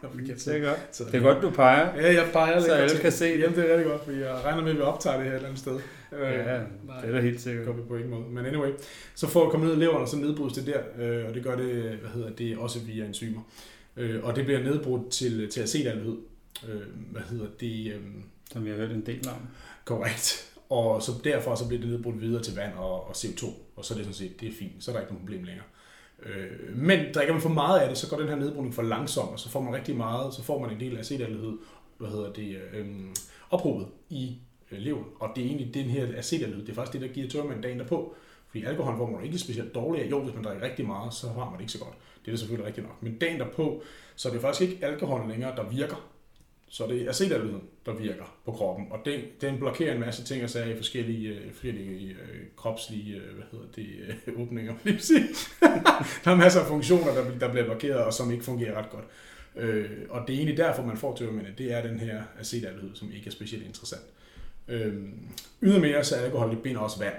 Det 0.02 0.46
er 0.56 0.60
godt. 0.68 0.78
Sidder 0.92 1.10
Det 1.10 1.18
er 1.18 1.22
godt, 1.22 1.42
du 1.42 1.50
peger. 1.50 1.94
Ja, 1.96 2.14
jeg 2.14 2.28
peger 2.32 2.54
lidt. 2.54 2.64
Så 2.64 2.72
alle 2.74 2.98
kan 2.98 3.12
se 3.12 3.24
det. 3.32 3.40
Jamen, 3.40 3.56
det 3.56 3.70
er 3.70 3.76
rigtig 3.76 3.90
godt, 3.90 4.04
for 4.04 4.12
jeg 4.12 4.40
regner 4.44 4.62
med, 4.62 4.70
at 4.70 4.76
vi 4.76 4.80
optager 4.82 5.16
det 5.16 5.24
her 5.24 5.32
et 5.32 5.36
eller 5.36 5.48
andet 5.48 5.60
sted. 5.60 5.74
Øh, 6.12 6.20
Ja, 6.22 6.54
det 6.58 6.64
er 7.02 7.12
da 7.12 7.20
helt 7.20 7.34
det 7.34 7.40
sikkert. 7.42 7.66
gør 7.66 7.72
vi 7.72 7.82
på 7.88 7.94
ingen 7.96 8.10
måde. 8.10 8.22
Men 8.30 8.46
anyway, 8.46 8.70
så 9.14 9.26
får 9.28 9.42
det 9.42 9.50
komme 9.50 9.66
ned 9.66 9.76
i 9.76 9.78
leveren, 9.78 10.02
og 10.02 10.08
så 10.08 10.16
nedbrydes 10.16 10.52
det 10.54 10.66
der, 10.66 10.80
øh, 10.98 11.28
og 11.28 11.34
det 11.34 11.44
gør 11.44 11.56
det, 11.56 11.74
hvad 11.74 12.10
hedder 12.14 12.30
det, 12.30 12.58
også 12.58 12.78
via 12.80 13.04
enzymer. 13.06 13.40
Øh, 13.96 14.24
og 14.24 14.36
det 14.36 14.44
bliver 14.44 14.62
nedbrudt 14.62 15.10
til, 15.10 15.48
til 15.50 15.60
acetaldehyd. 15.60 16.16
Øh, 16.68 16.80
hvad 17.10 17.22
hedder 17.30 17.46
det? 17.60 17.92
Øh, 17.94 18.00
Som 18.52 18.64
vi 18.64 18.70
har 18.70 18.76
hørt 18.76 18.90
en 18.90 19.06
del 19.06 19.28
om. 19.28 19.34
korrekt. 19.84 20.48
Og 20.70 21.02
så 21.02 21.12
derfor 21.24 21.54
så 21.54 21.68
bliver 21.68 21.80
det 21.80 21.90
nedbrudt 21.90 22.20
videre 22.20 22.42
til 22.42 22.54
vand 22.56 22.72
og, 22.76 22.92
og 23.08 23.10
CO2, 23.10 23.46
og 23.76 23.84
så 23.84 23.94
er 23.94 23.96
det 23.96 24.04
sådan 24.04 24.14
set, 24.14 24.40
det 24.40 24.48
er 24.48 24.52
fint, 24.58 24.84
så 24.84 24.90
er 24.90 24.92
der 24.92 25.00
ikke 25.00 25.12
nogen 25.12 25.26
problem 25.26 25.44
længere. 25.44 25.66
Øh, 26.22 26.76
men 26.76 27.14
drikker 27.14 27.32
man 27.32 27.42
for 27.42 27.48
meget 27.48 27.80
af 27.80 27.88
det, 27.88 27.98
så 27.98 28.08
går 28.08 28.16
den 28.16 28.28
her 28.28 28.36
nedbrydning 28.36 28.74
for 28.74 28.82
langsomt, 28.82 29.32
og 29.32 29.38
så 29.38 29.48
får 29.48 29.60
man 29.60 29.74
rigtig 29.74 29.96
meget, 29.96 30.34
så 30.34 30.42
får 30.42 30.58
man 30.60 30.70
en 30.70 30.80
del 30.80 30.96
af 30.96 31.00
acetaldehyd, 31.00 31.56
hvad 31.98 32.10
hedder 32.10 32.32
det, 32.32 32.60
øh, 32.72 32.86
ophobet 33.50 33.86
i 34.08 34.38
øh, 34.70 34.78
leveren. 34.78 35.06
Og 35.20 35.30
det 35.36 35.42
er 35.42 35.46
egentlig 35.46 35.74
den 35.74 35.84
her 35.84 36.18
acetaldehyd, 36.18 36.60
det 36.60 36.70
er 36.70 36.74
faktisk 36.74 36.92
det, 36.92 37.08
der 37.08 37.14
giver 37.14 37.28
tørmænd 37.28 37.62
dagen 37.62 37.78
derpå. 37.78 38.14
Fordi 38.48 38.64
alkohol 38.64 38.96
får 38.96 39.10
man 39.10 39.24
ikke 39.24 39.38
specielt 39.38 39.74
dårligere. 39.74 40.08
Jo, 40.08 40.22
hvis 40.22 40.34
man 40.34 40.44
drikker 40.44 40.66
rigtig 40.66 40.86
meget, 40.86 41.14
så 41.14 41.28
har 41.28 41.44
man 41.44 41.52
det 41.52 41.60
ikke 41.60 41.72
så 41.72 41.78
godt. 41.78 41.94
Det 42.22 42.28
er 42.28 42.32
det 42.32 42.38
selvfølgelig 42.38 42.66
rigtigt 42.66 42.86
nok. 42.86 43.02
Men 43.02 43.18
dagen 43.18 43.40
derpå, 43.40 43.82
så 44.16 44.28
er 44.28 44.32
det 44.32 44.42
faktisk 44.42 44.70
ikke 44.70 44.86
alkoholen 44.86 45.28
længere, 45.28 45.56
der 45.56 45.68
virker. 45.68 46.11
Så 46.72 46.86
det 46.86 47.02
er 47.02 47.10
acetaldehyd, 47.10 47.58
der 47.86 47.94
virker 47.94 48.38
på 48.44 48.52
kroppen. 48.52 48.86
Og 48.90 48.98
den, 49.04 49.20
den 49.40 49.58
blokerer 49.58 49.94
en 49.94 50.00
masse 50.00 50.24
ting 50.24 50.44
og 50.44 50.50
sager 50.50 50.74
i 50.74 50.76
forskellige, 50.76 51.28
øh, 51.28 51.52
forskellige 51.52 52.10
øh, 52.10 52.40
kropslige 52.56 53.16
øh, 53.16 53.34
hvad 53.34 53.44
hedder 53.52 53.66
det, 53.76 53.86
øh, 54.26 54.40
åbninger. 54.42 54.74
der 56.24 56.30
er 56.30 56.34
masser 56.34 56.60
af 56.60 56.66
funktioner, 56.66 57.14
der, 57.14 57.38
der 57.38 57.50
bliver 57.50 57.64
blokeret, 57.64 58.04
og 58.04 58.12
som 58.12 58.30
ikke 58.30 58.44
fungerer 58.44 58.78
ret 58.78 58.90
godt. 58.90 59.04
Øh, 59.56 59.90
og 60.10 60.20
det 60.26 60.34
er 60.34 60.38
egentlig 60.38 60.56
derfor, 60.56 60.82
man 60.82 60.96
får 60.96 61.16
tømmermænd, 61.16 61.56
det 61.58 61.72
er 61.72 61.82
den 61.82 62.00
her 62.00 62.22
acetaldehyd, 62.40 62.94
som 62.94 63.12
ikke 63.12 63.26
er 63.26 63.30
specielt 63.30 63.66
interessant. 63.66 64.04
Øh, 64.68 64.94
ydermere 65.62 66.04
så 66.04 66.16
er 66.16 66.20
alkohol, 66.20 66.50
det 66.50 66.62
binder 66.62 66.80
også 66.80 66.98
vand. 66.98 67.14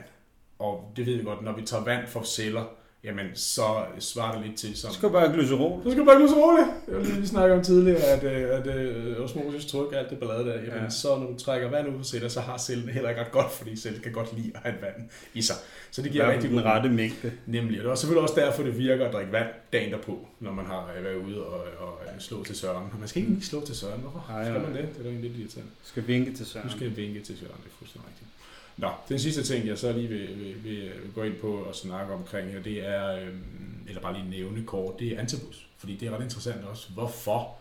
Og 0.59 0.91
det 0.95 1.05
ved 1.05 1.17
vi 1.17 1.23
godt, 1.23 1.41
når 1.41 1.55
vi 1.55 1.61
tager 1.61 1.83
vand 1.83 2.07
fra 2.07 2.25
celler, 2.25 2.75
jamen 3.03 3.25
så 3.33 3.85
svarer 3.99 4.37
det 4.37 4.47
lidt 4.47 4.59
til 4.59 4.77
som... 4.77 4.89
Du 4.89 4.95
skal 4.95 5.09
bare 5.09 5.33
glycerol. 5.33 5.83
Du 5.83 5.91
skal 5.91 6.05
bare 6.05 6.17
glycerol, 6.19 6.59
ja. 6.59 6.67
Jeg 6.93 7.01
vil 7.01 7.13
lige 7.15 7.27
snakke 7.27 7.55
om 7.55 7.63
tidligere, 7.63 8.01
at, 8.01 8.23
øh, 8.23 8.57
at, 8.57 8.67
at 8.67 9.19
osmosis 9.19 9.65
tryk 9.65 9.93
alt 9.93 10.09
det 10.09 10.19
ballade 10.19 10.45
der, 10.45 10.53
jamen, 10.53 10.83
ja. 10.83 10.89
så 10.89 11.07
når 11.19 11.27
du 11.27 11.37
trækker 11.37 11.69
vand 11.69 11.87
ud 11.87 11.97
på 11.97 12.03
celler, 12.03 12.29
så 12.29 12.41
har 12.41 12.57
cellen 12.57 12.89
heller 12.89 13.09
ikke 13.09 13.21
ret 13.21 13.31
godt, 13.31 13.51
fordi 13.51 13.75
cellen 13.75 14.01
kan 14.01 14.11
godt 14.11 14.37
lide 14.37 14.51
at 14.55 14.61
have 14.61 14.75
vand 14.81 15.09
i 15.33 15.41
sig. 15.41 15.55
Så 15.91 16.01
det 16.01 16.11
giver 16.11 16.31
rigtig 16.31 16.49
den 16.49 16.65
rette 16.65 16.89
mængde. 16.89 17.31
Nemlig, 17.45 17.79
og 17.79 17.83
det 17.83 17.91
er 17.91 17.95
selvfølgelig 17.95 18.23
også 18.23 18.35
derfor, 18.35 18.63
det 18.63 18.77
virker 18.77 19.05
at 19.07 19.13
drikke 19.13 19.31
vand 19.31 19.47
dagen 19.73 19.91
derpå, 19.91 20.27
når 20.39 20.51
man 20.51 20.65
har 20.65 20.91
øh, 20.97 21.03
været 21.03 21.15
ude 21.15 21.43
og, 21.45 21.59
og 21.79 21.99
slå 22.19 22.43
til 22.43 22.55
søren. 22.55 22.87
Man 22.99 23.07
skal 23.07 23.21
ikke 23.21 23.33
lige 23.33 23.45
slå 23.45 23.65
til 23.65 23.75
søren, 23.75 24.01
hvorfor 24.01 24.25
Ej, 24.29 24.45
skal 24.45 24.61
man 24.61 24.75
det? 24.75 24.89
Det 24.97 25.05
er 25.05 25.11
da 25.11 25.15
lidt 25.15 25.37
irriterende. 25.37 25.71
Du 25.83 25.87
skal 25.87 26.07
vinke 26.07 26.33
til 26.33 26.45
Søren. 26.45 26.65
Nu 26.67 26.71
skal 26.71 26.95
vinke 26.95 27.19
til 27.19 27.37
Søren, 27.37 27.57
det 27.63 27.69
er 27.71 27.77
fuldstændig 27.79 28.09
rigtigt. 28.09 28.29
Nå, 28.77 28.89
den 29.09 29.19
sidste 29.19 29.43
ting, 29.43 29.67
jeg 29.67 29.77
så 29.77 29.93
lige 29.93 30.07
vil, 30.07 30.27
vil, 30.39 30.63
vil 30.63 30.91
gå 31.15 31.23
ind 31.23 31.35
på 31.35 31.53
og 31.53 31.75
snakke 31.75 32.13
omkring 32.13 32.51
her, 32.51 32.61
det 32.61 32.87
er, 32.87 33.15
øhm, 33.15 33.43
eller 33.87 34.01
bare 34.01 34.13
lige 34.13 34.29
nævne 34.29 34.63
kort, 34.65 34.99
det 34.99 35.07
er 35.07 35.19
antabus. 35.19 35.67
Fordi 35.77 35.95
det 35.95 36.07
er 36.07 36.11
ret 36.17 36.23
interessant 36.23 36.65
også, 36.65 36.89
hvorfor 36.93 37.55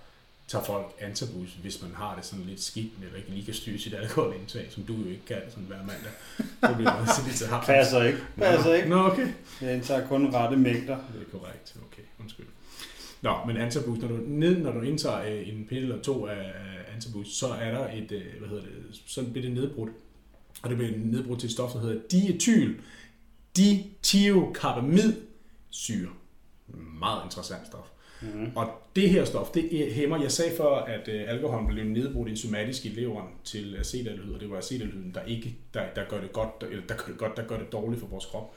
tager 0.49 0.65
folk 0.65 0.87
antabus, 1.01 1.49
hvis 1.63 1.83
man 1.83 1.91
har 1.95 2.15
det 2.17 2.25
sådan 2.25 2.45
lidt 2.45 2.63
skidt, 2.63 2.93
eller 3.03 3.17
ikke 3.17 3.31
lige 3.31 3.45
kan 3.45 3.55
styre 3.55 3.79
sit 3.79 3.95
alkoholindtag, 3.95 4.67
som 4.71 4.83
du 4.83 4.95
jo 4.95 5.09
ikke 5.09 5.25
kan 5.27 5.37
sådan 5.49 5.65
hver 5.65 5.79
mandag. 5.79 6.13
Så 6.39 6.75
bliver 6.75 6.93
man 6.93 7.09
også 7.09 7.23
lidt 7.27 7.37
til 7.37 7.47
ham. 7.47 7.65
Passer 7.65 8.03
ikke. 8.03 8.19
Passer 8.37 8.75
ikke. 8.75 8.89
Nå, 8.89 8.97
okay. 8.97 9.29
Jeg 9.61 9.75
indtager 9.75 10.07
kun 10.07 10.35
rette 10.35 10.57
mængder. 10.57 10.97
Det 11.15 11.21
er 11.21 11.39
korrekt. 11.39 11.77
Okay, 11.93 12.03
undskyld. 12.21 12.47
Nå, 13.23 13.37
men 13.47 13.57
antabus, 13.57 13.99
når 13.99 14.09
du, 14.09 14.19
ned, 14.27 14.57
når 14.59 14.73
du 14.73 14.81
indtager 14.81 15.23
øh, 15.23 15.49
en 15.49 15.67
pille 15.69 15.83
eller 15.83 16.03
to 16.03 16.27
af 16.27 16.53
af 16.83 16.95
antabus, 16.95 17.29
så 17.29 17.47
er 17.47 17.71
der 17.71 17.89
et, 17.93 18.13
øh, 18.13 18.23
hvad 18.39 18.49
hedder 18.49 18.63
det, 18.63 19.01
så 19.07 19.25
bliver 19.25 19.43
det 19.43 19.55
nedbrudt. 19.55 19.91
Og 20.63 20.71
det 20.71 20.79
bliver 20.79 20.93
nedbrudt 20.97 21.41
til 21.41 21.47
et 21.47 21.53
stof, 21.53 21.73
der 21.73 21.81
hedder 21.81 22.01
diethyl 22.11 22.75
ditiokarbamidsyre. 23.57 26.11
Meget 27.01 27.25
interessant 27.25 27.67
stof. 27.67 27.87
Mm. 28.23 28.51
Og 28.57 28.71
det 28.97 29.11
her 29.11 29.25
stof, 29.25 29.51
det 29.51 29.93
hæmmer, 29.93 30.23
jeg 30.23 30.33
sagde 30.33 30.57
før, 30.57 30.75
at 30.75 31.09
øh, 31.09 31.25
alkoholen 31.27 31.67
blev 31.67 31.85
nedbrudt 31.85 32.29
enzymatisk 32.29 32.87
i 32.87 32.89
leveren 32.89 33.29
til 33.45 33.77
acetaldehyd, 33.77 34.33
og 34.33 34.41
det 34.41 34.51
var 34.51 34.59
acetaldehyd, 34.59 35.13
der 35.13 35.23
ikke, 35.23 35.57
der, 35.75 35.83
der 35.97 36.05
gør 36.09 36.21
det 36.21 36.33
godt, 36.33 36.65
eller 36.71 36.87
der 36.87 36.95
gør 36.95 37.07
det 37.07 37.19
godt, 37.19 37.37
der 37.37 37.47
gør 37.47 37.59
det 37.59 37.73
dårligt 37.73 38.01
for 38.01 38.09
vores 38.09 38.27
krop. 38.27 38.55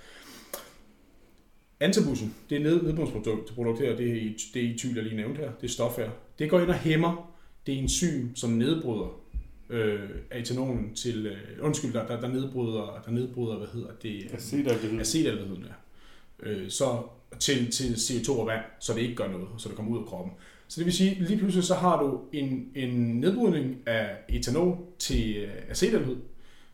Antabussen, 1.80 2.36
det 2.50 2.56
er 2.56 2.60
ned, 2.64 2.84
nedbrudsprodukt 2.84 3.80
her, 3.80 3.96
det 3.96 4.12
er, 4.12 4.34
det 4.54 4.66
er 4.66 4.70
i 4.70 4.78
tyl, 4.78 4.96
jeg 4.96 5.04
lige 5.04 5.16
nævnte 5.16 5.42
her, 5.42 5.52
det 5.62 5.68
er 5.68 5.72
stof 5.72 5.98
her. 5.98 6.10
Det 6.40 6.50
går 6.50 6.60
ind 6.60 6.70
og 6.70 6.76
hæmmer 6.76 7.36
det 7.68 7.78
enzym, 7.78 8.36
som 8.36 8.50
nedbryder 8.50 9.20
øh, 9.70 10.10
etanolen 10.36 10.94
til, 10.96 11.26
øh, 11.26 11.38
undskyld, 11.62 11.94
der, 11.94 12.08
der, 12.08 12.22
der, 12.22 12.28
nedbryder, 12.28 13.02
der 13.06 13.12
nedbryder, 13.12 13.58
hvad 13.58 13.68
hedder 13.74 13.90
det, 14.02 14.28
Acetaldehyd. 14.34 15.00
acetaldehyd, 15.00 15.58
ja. 15.58 16.50
øh, 16.50 16.70
så 16.70 17.02
til, 17.40 17.72
til 17.72 17.94
CO2 17.94 18.32
og 18.32 18.48
vand, 18.48 18.62
så 18.80 18.94
det 18.94 19.02
ikke 19.02 19.16
gør 19.16 19.28
noget, 19.28 19.48
så 19.58 19.70
det 19.70 19.76
kommer 19.76 19.92
ud 19.92 19.98
af 19.98 20.06
kroppen. 20.06 20.34
Så 20.68 20.80
det 20.80 20.86
vil 20.86 20.94
sige, 20.94 21.24
lige 21.24 21.38
pludselig 21.38 21.64
så 21.64 21.76
har 21.76 22.04
du 22.04 22.22
en, 22.34 22.72
en 22.76 23.20
nedbrydning 23.20 23.78
af 23.86 24.10
etanol 24.30 24.78
til 25.00 25.36
øh, 25.38 25.50
acetaldehyd, 25.70 26.18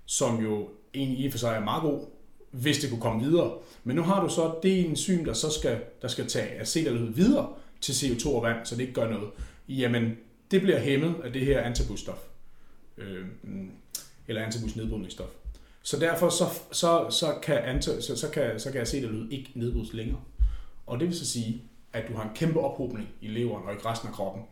som 0.06 0.44
jo 0.44 0.70
egentlig 0.94 1.20
i 1.20 1.28
og 1.28 1.32
for 1.32 1.40
sig 1.40 1.56
er 1.56 1.64
meget 1.64 1.82
god, 1.82 2.06
hvis 2.52 2.80
det 2.80 2.90
kunne 2.90 3.02
komme 3.02 3.24
videre. 3.24 3.54
Men 3.84 3.96
nu 3.96 4.02
har 4.02 4.24
du 4.24 4.30
så 4.30 4.56
det 4.64 4.86
enzym, 4.86 5.26
der 5.26 5.34
så 5.34 5.50
skal, 5.60 5.80
der 6.02 6.08
skal 6.08 6.28
tage 6.28 6.60
acetaldehyd 6.60 7.14
videre 7.14 7.50
til 7.82 7.94
CO2 7.94 8.30
og 8.30 8.44
vand, 8.44 8.66
så 8.66 8.76
det 8.76 8.82
ikke 8.82 8.94
gør 8.94 9.10
noget. 9.10 9.30
Jamen, 9.70 10.18
det 10.52 10.62
bliver 10.62 10.80
hæmmet 10.80 11.16
af 11.24 11.34
det 11.34 11.42
her 11.42 11.62
antabusstof. 11.62 12.31
Øh, 12.98 13.26
mm, 13.44 13.72
eller 14.28 14.46
antabus 14.46 14.76
nedbrydningsstof. 14.76 15.30
Så 15.84 16.00
derfor 16.00 16.30
så, 16.30 16.46
så, 16.72 17.08
så, 17.10 17.36
kan, 17.44 17.58
anta, 17.58 18.02
så, 18.02 18.18
så, 18.18 18.30
kan, 18.30 18.60
så 18.60 18.72
kan 18.72 18.82
acetaldehyd 18.82 19.32
ikke 19.32 19.52
nedbrydes 19.56 19.94
længere. 19.94 20.20
Og 20.88 21.00
det 21.00 21.08
vil 21.08 21.18
så 21.18 21.26
sige, 21.26 21.62
at 21.94 22.08
du 22.08 22.14
har 22.14 22.24
en 22.24 22.36
kæmpe 22.36 22.60
ophobning 22.60 23.10
i 23.22 23.28
leveren 23.28 23.68
og 23.68 23.74
i 23.74 23.78
resten 23.78 24.08
af 24.08 24.14
kroppen 24.14 24.44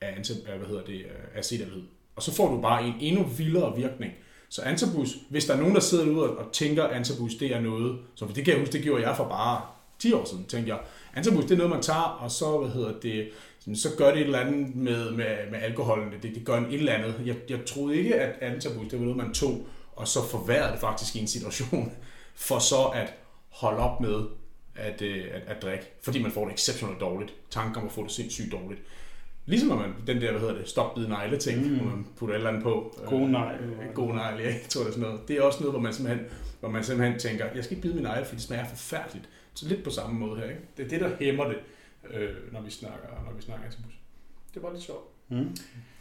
af, 0.00 0.12
anta- 0.12 0.56
hvad 0.56 0.68
hedder 0.68 0.84
det, 0.84 1.04
af. 1.34 1.68
Og 2.16 2.22
så 2.22 2.34
får 2.34 2.54
du 2.54 2.60
bare 2.60 2.86
en 2.86 2.94
endnu 3.00 3.24
vildere 3.24 3.76
virkning. 3.76 4.12
Så 4.48 4.62
antabus, 4.62 5.16
hvis 5.30 5.44
der 5.44 5.54
er 5.54 5.58
nogen, 5.58 5.74
der 5.74 5.80
sidder 5.80 6.04
derude 6.04 6.30
og 6.30 6.52
tænker, 6.52 6.84
at 6.84 6.96
antabus 6.96 7.34
det 7.34 7.54
er 7.54 7.60
noget, 7.60 7.98
så 8.14 8.26
det 8.34 8.44
kan 8.44 8.52
jeg 8.52 8.60
huske, 8.60 8.72
det 8.72 8.82
gjorde 8.82 9.08
jeg 9.08 9.16
for 9.16 9.28
bare 9.28 9.62
10 9.98 10.12
år 10.12 10.24
siden, 10.24 10.44
tænkte 10.44 10.72
jeg, 10.72 10.80
antabus 11.14 11.44
det 11.44 11.52
er 11.52 11.56
noget, 11.56 11.70
man 11.70 11.82
tager, 11.82 12.18
og 12.20 12.30
så, 12.30 12.58
hvad 12.58 12.70
hedder 12.70 13.00
det, 13.00 13.28
så 13.74 13.88
gør 13.98 14.10
det 14.10 14.20
et 14.20 14.24
eller 14.24 14.38
andet 14.38 14.76
med, 14.76 15.10
med, 15.10 15.50
med 15.50 15.58
alkoholen, 15.62 16.12
det, 16.22 16.34
det 16.34 16.44
gør 16.44 16.56
en 16.56 16.64
et 16.64 16.74
eller 16.74 16.92
andet. 16.92 17.14
Jeg, 17.24 17.36
jeg 17.48 17.58
troede 17.66 17.96
ikke, 17.96 18.14
at 18.14 18.34
antabus 18.40 18.88
det 18.88 18.98
var 18.98 19.04
noget, 19.04 19.16
man 19.16 19.34
tog, 19.34 19.66
og 19.96 20.08
så 20.08 20.28
forværrede 20.28 20.72
det 20.72 20.80
faktisk 20.80 21.16
i 21.16 21.18
en 21.18 21.26
situation, 21.26 21.92
for 22.34 22.58
så 22.58 22.84
at 22.94 23.14
holde 23.48 23.78
op 23.78 24.00
med 24.00 24.24
at, 24.74 25.02
øh, 25.02 25.24
at, 25.32 25.42
at 25.56 25.62
drikke, 25.62 25.84
fordi 26.02 26.22
man 26.22 26.32
får 26.32 26.44
det 26.44 26.54
exceptionelt 26.54 27.00
dårligt. 27.00 27.34
Tanker 27.50 27.80
om 27.80 27.86
at 27.86 27.92
få 27.92 28.02
det 28.02 28.10
sindssygt 28.10 28.52
dårligt. 28.52 28.80
Ligesom 29.46 29.68
når 29.68 29.76
man, 29.76 29.94
den 30.06 30.20
der, 30.20 30.30
hvad 30.30 30.40
hedder 30.40 30.54
det, 30.54 30.68
stop 30.68 30.94
bide 30.94 31.08
negle 31.08 31.36
ting, 31.36 31.66
mm. 31.66 31.76
hvor 31.76 31.90
man 31.90 32.06
putter 32.16 32.34
et 32.34 32.38
eller 32.38 32.50
andet 32.50 32.62
på. 32.62 32.96
God 33.06 33.28
negl. 33.28 33.60
Øh, 33.60 33.94
god 33.94 34.14
negl, 34.14 34.40
ja, 34.40 34.46
jeg 34.46 34.60
tror 34.68 34.80
det 34.80 34.88
er 34.88 34.92
sådan 34.92 35.08
noget. 35.08 35.28
Det 35.28 35.36
er 35.36 35.42
også 35.42 35.60
noget, 35.60 35.72
hvor 35.72 35.80
man 35.80 35.92
simpelthen, 35.92 36.26
hvor 36.60 36.68
man 36.68 36.84
simpelthen 36.84 37.18
tænker, 37.18 37.44
jeg 37.54 37.64
skal 37.64 37.76
ikke 37.76 37.82
bide 37.82 37.94
min 37.94 38.02
negle, 38.02 38.24
fordi 38.24 38.36
det 38.36 38.44
smager 38.44 38.64
forfærdeligt. 38.68 39.28
Så 39.54 39.68
lidt 39.68 39.84
på 39.84 39.90
samme 39.90 40.18
måde 40.18 40.40
her, 40.40 40.44
ikke? 40.44 40.60
Det 40.76 40.84
er 40.84 40.88
det, 40.88 41.00
der 41.00 41.10
hæmmer 41.20 41.44
det, 41.44 41.56
øh, 42.10 42.52
når 42.52 42.60
vi 42.60 42.70
snakker, 42.70 43.08
når 43.26 43.32
vi 43.36 43.42
snakker 43.42 43.64
antabus. 43.66 43.92
Det 44.54 44.62
var 44.62 44.72
lidt 44.72 44.82
sjovt. 44.82 45.04
Mm. 45.28 45.56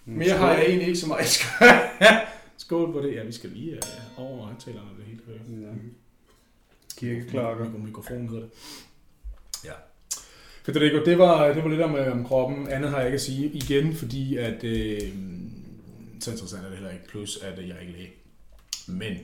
Mere 0.05 0.37
har 0.37 0.53
jeg 0.53 0.65
egentlig 0.65 0.87
ikke 0.87 0.99
så 0.99 1.07
meget. 1.13 1.45
Skål 2.57 2.91
på 2.93 3.01
det. 3.01 3.15
Ja, 3.15 3.23
vi 3.23 3.31
skal 3.31 3.49
lige 3.49 3.71
øh, 3.75 3.81
over 4.17 4.45
højtalerne 4.45 4.89
det 4.97 5.05
hele. 5.05 5.19
Øh. 5.27 5.61
Ja. 5.63 5.67
Kirkeklokker. 6.97 7.65
Mikro- 7.65 7.77
Mikrofon 7.77 8.27
hedder 8.29 8.41
det. 8.41 8.51
Ja. 9.65 9.71
Federico, 10.65 11.05
det 11.05 11.17
var, 11.17 11.53
det 11.53 11.63
var 11.63 11.69
lidt 11.69 11.81
om, 11.81 11.95
øh, 11.95 12.11
om 12.11 12.25
kroppen. 12.25 12.67
Andet 12.67 12.89
har 12.89 12.97
jeg 12.97 13.07
ikke 13.07 13.15
at 13.15 13.21
sige 13.21 13.47
igen, 13.49 13.95
fordi 13.95 14.37
at, 14.37 14.63
øh, 14.63 15.01
så 16.21 16.31
interessant 16.31 16.63
er 16.65 16.67
det 16.69 16.77
heller 16.77 16.91
ikke. 16.91 17.07
Plus 17.07 17.37
at 17.37 17.59
øh, 17.59 17.67
jeg 17.67 17.75
er 17.75 17.79
ikke 17.81 17.93
læge. 17.93 18.11
Men 18.87 19.17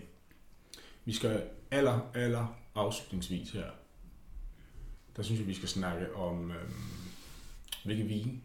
vi 1.06 1.13
skal 1.13 1.41
aller, 1.72 2.12
aller 2.15 2.58
afslutningsvis 2.76 3.50
her. 3.52 3.63
Der 5.17 5.24
synes 5.24 5.39
jeg, 5.39 5.47
vi 5.47 5.54
skal 5.54 5.69
snakke 5.69 6.15
om, 6.15 6.52
øh, 6.52 6.69
hvilke 7.86 8.04
vin 8.04 8.41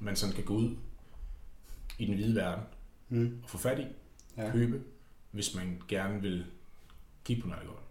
man 0.00 0.16
sådan 0.16 0.34
kan 0.34 0.44
gå 0.44 0.54
ud 0.54 0.76
i 1.98 2.06
den 2.06 2.14
hvide 2.14 2.34
verden 2.34 2.64
Mm. 3.08 3.38
og 3.42 3.50
få 3.50 3.58
fat 3.58 3.78
i, 3.78 3.84
Ja. 4.36 4.50
købe, 4.52 4.82
hvis 5.30 5.54
man 5.54 5.82
gerne 5.88 6.22
vil 6.22 6.44
kigge 7.24 7.42
på 7.42 7.48
noget 7.48 7.60
alkohol. 7.60 7.82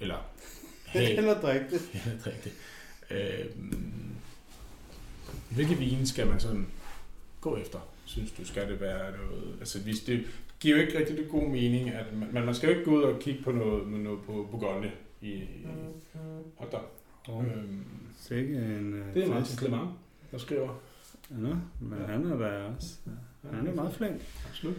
Eller 0.00 0.16
have, 0.86 1.10
Eller 1.18 1.40
drikke 1.40 1.66
det. 1.70 1.80
Ja, 1.94 2.10
det 2.10 2.20
er 2.24 2.26
rigtigt. 2.26 2.54
Øh, 3.10 3.46
hvilke 5.50 5.74
vine 5.78 6.06
skal 6.06 6.26
man 6.26 6.40
sådan 6.40 6.66
gå 7.40 7.56
efter? 7.56 7.78
Synes 8.04 8.32
du, 8.32 8.44
skal 8.44 8.68
det 8.70 8.80
være 8.80 9.16
noget... 9.16 9.56
Altså, 9.60 9.82
hvis 9.82 10.00
det 10.00 10.24
giver 10.60 10.76
jo 10.76 10.82
ikke 10.82 10.98
rigtig 10.98 11.16
det 11.16 11.28
god 11.28 11.48
mening, 11.48 11.88
at 11.90 12.16
man, 12.16 12.44
man 12.44 12.54
skal 12.54 12.66
jo 12.68 12.72
ikke 12.78 12.90
gå 12.90 12.96
ud 12.96 13.02
og 13.02 13.20
kigge 13.20 13.42
på 13.42 13.52
noget, 13.52 13.88
noget 13.88 14.20
på 14.26 14.48
Bourgogne 14.50 14.92
i, 15.20 15.42
da. 16.72 16.78
Oh. 17.28 17.44
Øhm, 17.44 17.84
Sikke 18.18 18.54
en 18.54 18.92
uh, 18.92 19.14
det 19.14 19.24
er 19.24 19.28
Martin 19.28 19.58
Clement, 19.58 19.90
der 20.32 20.38
skriver. 20.38 20.82
Ja, 21.30 21.54
men 21.80 21.98
han 22.06 22.26
er 22.26 22.38
da 22.38 22.62
også. 22.76 22.96
Han 23.50 23.66
er 23.66 23.74
meget 23.74 23.94
flink. 23.94 24.22
Absolut. 24.48 24.76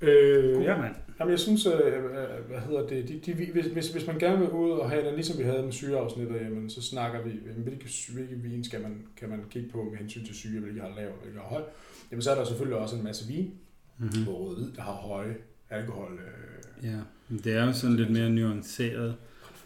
Øh, 0.00 0.54
God 0.54 0.62
ja, 0.62 0.78
mand. 0.78 0.94
Jamen, 1.20 1.30
jeg 1.30 1.38
synes, 1.38 1.66
øh, 1.66 1.72
øh, 1.86 2.48
hvad 2.48 2.58
hedder 2.60 2.86
det, 2.86 3.08
de, 3.08 3.18
de, 3.18 3.52
hvis, 3.52 3.66
hvis, 3.66 3.92
hvis 3.92 4.06
man 4.06 4.18
gerne 4.18 4.38
vil 4.38 4.50
ud 4.50 4.70
og 4.70 4.90
have 4.90 5.04
det, 5.06 5.14
ligesom 5.14 5.38
vi 5.38 5.44
havde 5.44 5.62
med 5.62 5.72
syreafsnittet, 5.72 6.34
jamen, 6.40 6.70
så 6.70 6.82
snakker 6.82 7.22
vi, 7.22 7.30
hvilke, 7.56 7.88
hvilke 8.12 8.34
vin 8.34 8.64
skal 8.64 8.82
man, 8.82 9.06
kan 9.16 9.28
man 9.28 9.40
kigge 9.50 9.68
på 9.68 9.84
med 9.84 9.98
hensyn 9.98 10.24
til 10.24 10.34
syre, 10.34 10.60
hvilke 10.60 10.80
har 10.80 10.92
lav, 10.96 11.10
hvilke 11.22 11.38
har 11.38 11.46
høj. 11.46 11.62
Jamen, 12.10 12.22
så 12.22 12.30
er 12.30 12.34
der 12.34 12.44
selvfølgelig 12.44 12.78
også 12.78 12.96
en 12.96 13.04
masse 13.04 13.28
vin, 13.28 13.54
Mm-hmm. 13.98 14.24
på 14.24 14.30
rød 14.30 14.72
der 14.76 14.82
har 14.82 14.92
høje 14.92 15.36
alkohol. 15.70 16.12
Øh. 16.12 16.84
Ja, 16.84 16.96
men 17.28 17.38
det 17.44 17.52
er 17.56 17.66
jo 17.66 17.72
sådan 17.72 17.96
lidt 17.96 18.10
mere 18.10 18.30
nuanceret, 18.30 19.16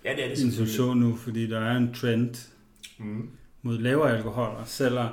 Ja, 0.04 0.10
det 0.16 0.24
er 0.24 0.28
det 0.28 0.68
så 0.68 0.94
nu, 0.94 1.16
fordi 1.16 1.46
der 1.46 1.60
er 1.60 1.76
en 1.76 1.94
trend 1.94 2.34
Mm. 2.98 3.30
mod 3.62 3.78
lavere 3.78 4.16
alkoholer, 4.16 4.64
selvom 4.64 5.08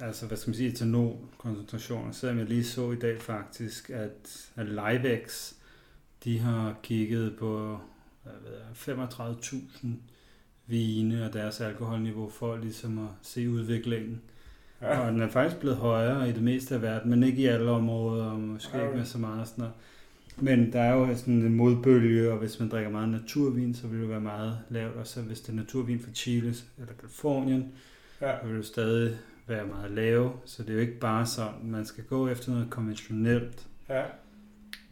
altså, 0.00 0.26
hvad 0.26 0.36
skal 0.36 0.50
man 0.50 0.56
sige, 0.56 0.70
etanolkoncentrationer, 0.70 2.12
selvom 2.12 2.38
jeg 2.38 2.46
lige 2.46 2.64
så 2.64 2.92
i 2.92 2.96
dag 2.96 3.22
faktisk, 3.22 3.90
at, 3.90 4.50
at 4.56 4.66
Livex, 4.68 5.52
de 6.24 6.38
har 6.38 6.74
kigget 6.82 7.36
på 7.36 7.78
hvad 8.22 8.32
ved 8.44 8.58
jeg, 8.96 9.08
35.000 9.08 9.86
vine 10.66 11.24
og 11.26 11.32
deres 11.32 11.60
alkoholniveau 11.60 12.30
for 12.30 12.56
ligesom 12.56 12.98
at 12.98 13.10
se 13.22 13.50
udviklingen. 13.50 14.20
Ja. 14.82 14.98
Og 15.00 15.12
den 15.12 15.20
er 15.20 15.28
faktisk 15.28 15.60
blevet 15.60 15.76
højere 15.76 16.28
i 16.28 16.32
det 16.32 16.42
meste 16.42 16.74
af 16.74 16.82
verden, 16.82 17.10
men 17.10 17.22
ikke 17.22 17.42
i 17.42 17.46
alle 17.46 17.70
områder, 17.70 18.24
og 18.24 18.40
måske 18.40 18.68
okay. 18.74 18.84
ikke 18.86 18.96
med 18.96 19.04
så 19.04 19.18
meget 19.18 19.48
sådan 19.48 19.62
noget. 19.62 19.74
Men 20.40 20.72
der 20.72 20.80
er 20.80 20.94
jo 20.94 21.16
sådan 21.16 21.34
en 21.34 21.54
modbølge, 21.54 22.32
og 22.32 22.38
hvis 22.38 22.60
man 22.60 22.68
drikker 22.68 22.90
meget 22.90 23.08
naturvin, 23.08 23.74
så 23.74 23.86
vil 23.86 24.00
det 24.00 24.08
være 24.08 24.20
meget 24.20 24.58
lavt. 24.68 24.96
Og 24.96 25.06
så 25.06 25.22
hvis 25.22 25.40
det 25.40 25.48
er 25.48 25.56
naturvin 25.56 26.00
fra 26.00 26.10
Chile 26.14 26.54
eller 26.78 26.92
Kalifornien, 27.00 27.72
ja. 28.20 28.40
så 28.40 28.46
vil 28.46 28.56
det 28.56 28.66
stadig 28.66 29.16
være 29.46 29.66
meget 29.66 29.90
lave. 29.90 30.32
Så 30.44 30.62
det 30.62 30.70
er 30.70 30.74
jo 30.74 30.80
ikke 30.80 30.98
bare 30.98 31.26
sådan, 31.26 31.54
man 31.64 31.84
skal 31.84 32.04
gå 32.04 32.28
efter 32.28 32.52
noget 32.52 32.70
konventionelt. 32.70 33.66
Ja. 33.88 34.02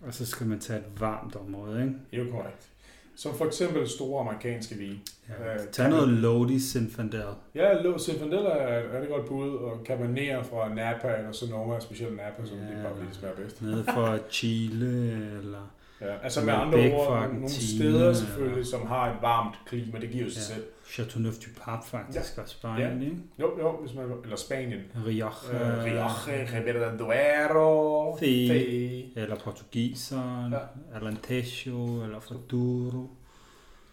Og 0.03 0.15
så 0.15 0.27
skal 0.27 0.47
man 0.47 0.59
tage 0.59 0.79
et 0.79 1.01
varmt 1.01 1.37
område, 1.37 1.83
ikke? 1.83 1.95
Det 2.11 2.21
er 2.21 2.25
jo 2.25 2.31
korrekt. 2.31 2.69
Som 3.17 3.35
for 3.35 3.47
eksempel 3.47 3.89
store 3.89 4.21
amerikanske 4.21 4.75
vin. 4.75 5.01
Ja, 5.29 5.55
uh, 5.55 5.61
tag 5.73 5.91
noget 5.91 6.09
Lodi 6.09 6.61
Zinfandel. 6.61 7.23
Ja, 7.55 7.83
Lodi 7.83 7.99
Zinfandel 7.99 8.39
er 8.39 8.79
et 8.79 8.93
rigtig 8.93 9.09
godt 9.09 9.27
bud, 9.27 9.51
og 9.51 9.81
Cabernet 9.85 10.47
fra 10.47 10.75
Napa, 10.75 11.17
eller 11.19 11.33
Sonoma, 11.33 11.81
specielt 11.81 12.17
Napa, 12.17 12.47
som 12.47 12.59
ja, 12.59 12.65
de 12.65 12.83
bare 12.83 13.01
lige 13.01 13.15
smager 13.15 13.37
bedst. 13.37 13.63
Nede 13.63 13.85
fra 13.85 14.19
Chile, 14.31 15.13
eller... 15.39 15.73
Ja, 16.01 16.15
altså 16.23 16.45
med 16.45 16.53
andre 16.53 16.93
ord, 16.93 17.29
nogle 17.33 17.49
steder 17.49 18.13
selvfølgelig, 18.13 18.53
eller... 18.53 18.65
som 18.65 18.87
har 18.87 19.11
et 19.11 19.17
varmt 19.23 19.55
klima, 19.67 20.01
det 20.01 20.11
giver 20.11 20.25
jo 20.25 20.31
sig 20.31 20.41
ja. 20.49 20.55
selv. 20.55 20.65
Chateauneuf 20.91 21.35
du 21.35 21.51
Pape 21.61 21.87
faktisk, 21.87 22.37
ja. 22.37 22.43
og 22.43 22.49
Spanien, 22.49 22.99
ja. 22.99 23.05
ikke? 23.05 23.17
Jo, 23.41 23.59
jo, 23.59 23.77
hvis 23.81 23.95
man, 23.95 24.05
eller 24.23 24.37
Spanien. 24.37 24.81
Rioja. 25.07 25.27
Uh, 25.27 25.85
Rioja, 25.85 26.59
Ribera 26.59 26.97
Duero. 26.97 28.17
Fe. 28.17 29.21
Eller 29.21 29.37
portugiseren, 29.37 30.53
ja. 30.53 30.59
Alentejo, 30.95 32.03
eller 32.03 32.21
Faduro. 32.21 33.11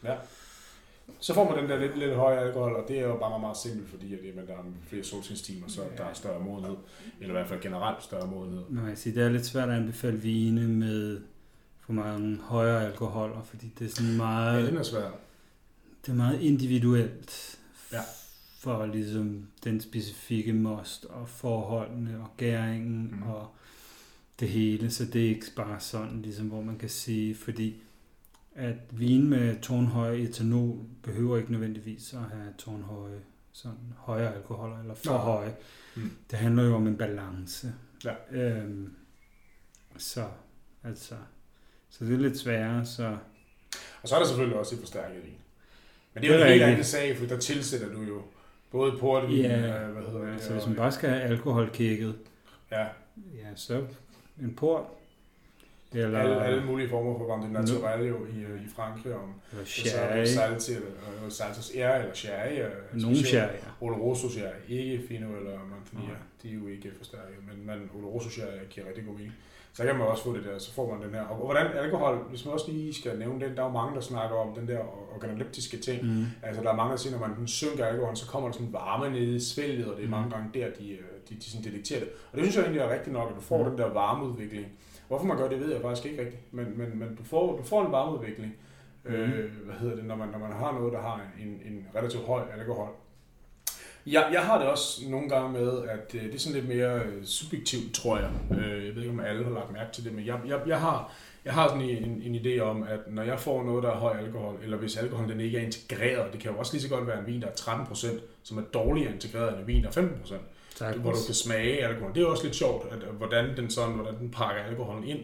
Ja. 0.03 0.15
Så 1.19 1.33
får 1.33 1.49
man 1.49 1.61
den 1.61 1.69
der 1.69 1.79
lidt, 1.79 1.97
lidt 1.97 2.15
høje 2.15 2.39
alkohol, 2.39 2.75
og 2.75 2.85
det 2.87 2.99
er 2.99 3.03
jo 3.03 3.17
bare 3.17 3.29
meget, 3.29 3.41
meget 3.41 3.57
simpelt, 3.57 3.89
fordi 3.89 4.13
at, 4.13 4.19
jamen, 4.25 4.47
der 4.47 4.53
er 4.53 4.63
flere 4.87 5.03
solskinstimer, 5.03 5.67
så 5.67 5.81
ja. 5.81 6.03
der 6.03 6.09
er 6.09 6.13
større 6.13 6.39
modenhed, 6.39 6.75
eller 7.19 7.33
i 7.33 7.37
hvert 7.37 7.47
fald 7.47 7.61
generelt 7.61 8.03
større 8.03 8.27
modenhed. 8.27 8.63
Nå, 8.69 8.87
jeg 8.87 8.97
siger, 8.97 9.13
det 9.13 9.23
er 9.23 9.29
lidt 9.29 9.45
svært 9.45 9.69
at 9.69 9.75
anbefale 9.75 10.17
vine 10.17 10.67
med 10.67 11.21
for 11.85 11.93
mange 11.93 12.37
højere 12.41 12.85
alkoholer, 12.85 13.41
fordi 13.43 13.71
det 13.79 13.85
er 13.85 13.91
sådan 13.95 14.17
meget... 14.17 14.63
Ja, 14.63 14.67
den 14.67 14.77
er 14.77 14.83
svært 14.83 15.11
det 16.05 16.11
er 16.11 16.15
meget 16.15 16.41
individuelt 16.41 17.59
ja. 17.91 18.01
for 18.59 18.85
ligesom 18.85 19.47
den 19.63 19.81
specifikke 19.81 20.53
most 20.53 21.05
og 21.05 21.29
forholdene 21.29 22.19
og 22.21 22.29
gæringen 22.37 23.15
mm. 23.15 23.23
og 23.23 23.47
det 24.39 24.49
hele, 24.49 24.91
så 24.91 25.05
det 25.05 25.25
er 25.25 25.29
ikke 25.29 25.45
bare 25.55 25.79
sådan, 25.79 26.21
ligesom, 26.21 26.47
hvor 26.47 26.61
man 26.61 26.77
kan 26.77 26.89
sige, 26.89 27.35
fordi 27.35 27.83
at 28.55 28.75
vin 28.91 29.29
med 29.29 29.61
tårnhøje 29.61 30.17
etanol 30.17 30.79
behøver 31.03 31.37
ikke 31.37 31.51
nødvendigvis 31.51 32.13
at 32.13 32.19
have 32.19 32.53
tårnhøje 32.57 33.21
sådan 33.51 33.93
højere 33.97 34.35
alkoholer 34.35 34.79
eller 34.79 34.93
for 34.93 35.11
Nå. 35.11 35.17
høje. 35.17 35.55
Mm. 35.95 36.11
Det 36.31 36.39
handler 36.39 36.63
jo 36.63 36.75
om 36.75 36.87
en 36.87 36.97
balance. 36.97 37.73
Ja. 38.05 38.13
Øhm, 38.31 38.93
så 39.97 40.27
altså, 40.83 41.15
så 41.89 42.05
det 42.05 42.13
er 42.13 42.17
lidt 42.17 42.37
sværere. 42.37 42.85
Så. 42.85 43.17
Og 44.01 44.09
så 44.09 44.15
er 44.15 44.19
der 44.19 44.27
selvfølgelig 44.27 44.57
også 44.57 44.75
et 44.75 44.79
forstærket 44.79 45.23
vin. 45.23 45.42
Men 46.13 46.23
det 46.23 46.31
er 46.31 46.35
jo 46.35 46.43
en 46.43 46.49
helt 46.49 46.63
anden 46.63 46.83
sag, 46.83 47.17
for 47.17 47.25
der 47.25 47.37
tilsætter 47.37 47.89
du 47.89 48.01
jo 48.01 48.21
både 48.71 48.97
portvin 48.99 49.41
ja, 49.41 49.57
hvad 49.57 50.03
hedder 50.03 50.25
det? 50.25 50.33
Altså, 50.33 50.53
hvis 50.53 50.67
man 50.67 50.75
bare 50.75 50.91
skal 50.91 51.09
have 51.09 51.21
alkoholkækket, 51.21 52.15
ja. 52.71 52.83
ja, 53.33 53.47
så 53.55 53.81
en 54.41 54.53
port, 54.55 54.83
eller, 55.93 56.19
alle, 56.19 56.45
alle 56.45 56.65
mulige 56.65 56.89
former 56.89 57.17
for 57.17 57.41
Vin 57.41 57.51
Naturel 57.51 58.07
jo 58.07 58.25
i, 58.25 58.39
i 58.39 58.69
Frankrig, 58.75 59.13
om 59.15 59.33
eller 59.51 59.65
sherry, 59.65 60.25
salts 60.25 60.69
eller 60.69 61.29
salts 61.29 61.71
ja, 61.75 61.97
eller 61.97 62.13
sherry. 62.13 62.71
Nogle 62.93 63.25
sherry, 63.25 63.53
ja. 63.53 63.85
Oloroso 63.85 64.29
sherry, 64.29 64.53
ikke 64.69 65.03
Fino 65.07 65.35
eller 65.35 65.59
Manzanilla, 65.71 66.17
de 66.43 66.49
er 66.49 66.53
jo 66.53 66.67
ikke 66.67 66.91
forstærket, 66.97 67.35
men, 67.47 67.65
men 67.65 67.89
Oloroso 67.95 68.29
sherry 68.29 68.57
giver 68.69 68.87
rigtig 68.87 69.05
god 69.05 69.13
mening 69.13 69.33
så 69.73 69.83
kan 69.83 69.95
man 69.95 70.07
også 70.07 70.23
få 70.23 70.35
det 70.35 70.43
der, 70.43 70.59
så 70.59 70.73
får 70.73 70.91
man 70.91 71.07
den 71.07 71.15
her. 71.15 71.21
Og 71.21 71.35
hvordan 71.35 71.67
alkohol, 71.77 72.17
hvis 72.29 72.45
man 72.45 72.53
også 72.53 72.71
lige 72.71 72.93
skal 72.93 73.19
nævne 73.19 73.45
den, 73.45 73.55
der 73.55 73.61
er 73.61 73.67
jo 73.67 73.71
mange, 73.71 73.95
der 73.95 74.01
snakker 74.01 74.35
om 74.35 74.55
den 74.55 74.67
der 74.67 74.79
organoleptiske 75.15 75.77
ting. 75.77 76.03
Mm. 76.03 76.25
Altså 76.43 76.61
der 76.61 76.71
er 76.71 76.75
mange, 76.75 76.91
der 76.91 76.97
siger, 76.97 77.19
når 77.19 77.27
man 77.27 77.47
synker 77.47 77.85
alkohol, 77.85 78.15
så 78.15 78.27
kommer 78.27 78.49
der 78.49 78.53
sådan 78.53 78.73
varme 78.73 79.09
nede 79.09 79.35
i 79.35 79.39
svælget, 79.39 79.87
og 79.91 79.97
det 79.97 80.05
er 80.05 80.09
mange 80.09 80.25
mm. 80.25 80.31
gange 80.31 80.49
der, 80.53 80.67
de, 80.79 80.91
øh, 80.91 80.99
de, 81.29 81.35
de 81.35 81.43
sådan 81.43 81.63
detekterer 81.71 81.99
det. 81.99 82.09
Og 82.31 82.37
det 82.37 82.45
synes 82.45 82.55
jeg 82.55 82.61
egentlig 82.61 82.81
er 82.81 82.93
rigtigt 82.93 83.13
nok, 83.13 83.29
at 83.29 83.35
du 83.35 83.41
får 83.41 83.63
mm. 83.63 83.69
den 83.69 83.77
der 83.77 83.93
varmeudvikling. 83.93 84.67
Hvorfor 85.07 85.25
man 85.25 85.37
gør 85.37 85.49
det, 85.49 85.59
ved 85.59 85.71
jeg 85.73 85.81
faktisk 85.81 86.05
ikke 86.05 86.21
rigtigt. 86.21 86.53
Men, 86.53 86.77
men, 86.77 86.99
men 86.99 87.15
du, 87.15 87.23
får, 87.23 87.57
du 87.57 87.63
får 87.63 87.85
en 87.85 87.91
varmeudvikling, 87.91 88.55
mm. 89.03 89.13
øh, 89.13 89.51
hvad 89.65 89.75
hedder 89.75 89.95
det, 89.95 90.05
når 90.05 90.15
man, 90.15 90.29
når 90.29 90.39
man 90.39 90.51
har 90.51 90.71
noget, 90.71 90.93
der 90.93 91.01
har 91.01 91.21
en, 91.39 91.47
en 91.47 91.87
relativt 91.95 92.25
høj 92.25 92.41
alkohol. 92.57 92.89
Jeg, 94.05 94.29
jeg 94.33 94.41
har 94.41 94.57
det 94.59 94.67
også 94.67 95.01
nogle 95.09 95.29
gange 95.29 95.51
med, 95.51 95.81
at 95.83 96.15
øh, 96.15 96.23
det 96.23 96.35
er 96.35 96.39
sådan 96.39 96.61
lidt 96.61 96.67
mere 96.67 96.99
øh, 96.99 97.25
subjektivt, 97.25 97.93
tror 97.93 98.17
jeg. 98.17 98.29
Øh, 98.51 98.85
jeg 98.85 98.95
ved 98.95 99.01
ikke, 99.01 99.13
om 99.13 99.19
alle 99.19 99.43
har 99.43 99.51
lagt 99.51 99.71
mærke 99.71 99.91
til 99.91 100.03
det, 100.03 100.13
men 100.13 100.25
jeg, 100.25 100.39
jeg, 100.47 100.59
jeg 100.67 100.79
har, 100.79 101.11
jeg 101.45 101.53
har 101.53 101.67
sådan 101.67 101.81
en, 101.81 102.21
en 102.21 102.35
idé 102.35 102.59
om, 102.59 102.83
at 102.83 102.99
når 103.07 103.23
jeg 103.23 103.39
får 103.39 103.63
noget, 103.63 103.83
der 103.83 103.89
er 103.89 103.95
høj 103.95 104.17
alkohol, 104.17 104.59
eller 104.63 104.77
hvis 104.77 104.97
alkoholen 104.97 105.31
den 105.31 105.39
ikke 105.39 105.57
er 105.57 105.61
integreret, 105.61 106.33
det 106.33 106.41
kan 106.41 106.51
jo 106.51 106.57
også 106.57 106.73
lige 106.73 106.81
så 106.81 106.89
godt 106.89 107.07
være 107.07 107.19
en 107.19 107.27
vin, 107.27 107.41
der 107.41 107.47
er 107.47 107.51
13%, 107.51 108.07
som 108.43 108.57
er 108.57 108.61
dårligere 108.61 109.13
integreret 109.13 109.51
end 109.51 109.59
en 109.59 109.67
vin, 109.67 109.83
der 109.83 109.89
er 109.89 110.07
15%. 110.25 110.35
Tak. 110.75 110.95
Hvor 110.95 111.11
du 111.11 111.17
kan 111.25 111.35
smage 111.35 111.87
alkohol. 111.87 112.15
Det 112.15 112.23
er 112.23 112.27
også 112.27 112.43
lidt 112.43 112.55
sjovt, 112.55 112.93
at, 112.93 112.97
hvordan 112.99 113.57
den 113.57 113.69
sådan, 113.69 113.93
hvordan 113.93 114.19
den 114.19 114.31
pakker 114.31 114.61
alkoholen 114.63 115.03
ind. 115.03 115.19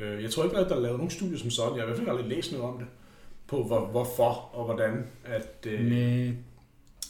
Jeg 0.00 0.30
tror 0.30 0.44
ikke, 0.44 0.56
at 0.56 0.68
der 0.68 0.76
er 0.76 0.80
lavet 0.80 0.96
nogen 0.96 1.10
studier 1.10 1.38
som 1.38 1.50
sådan. 1.50 1.76
Jeg 1.76 1.80
har 1.80 1.84
i 1.84 1.86
hvert 1.86 1.98
fald 1.98 2.08
aldrig 2.08 2.26
læst 2.26 2.52
noget 2.52 2.66
om 2.66 2.78
det. 2.78 2.86
På 3.46 3.62
hvor, 3.62 3.86
hvorfor 3.86 4.50
og 4.52 4.64
hvordan. 4.64 5.06
At, 5.24 5.66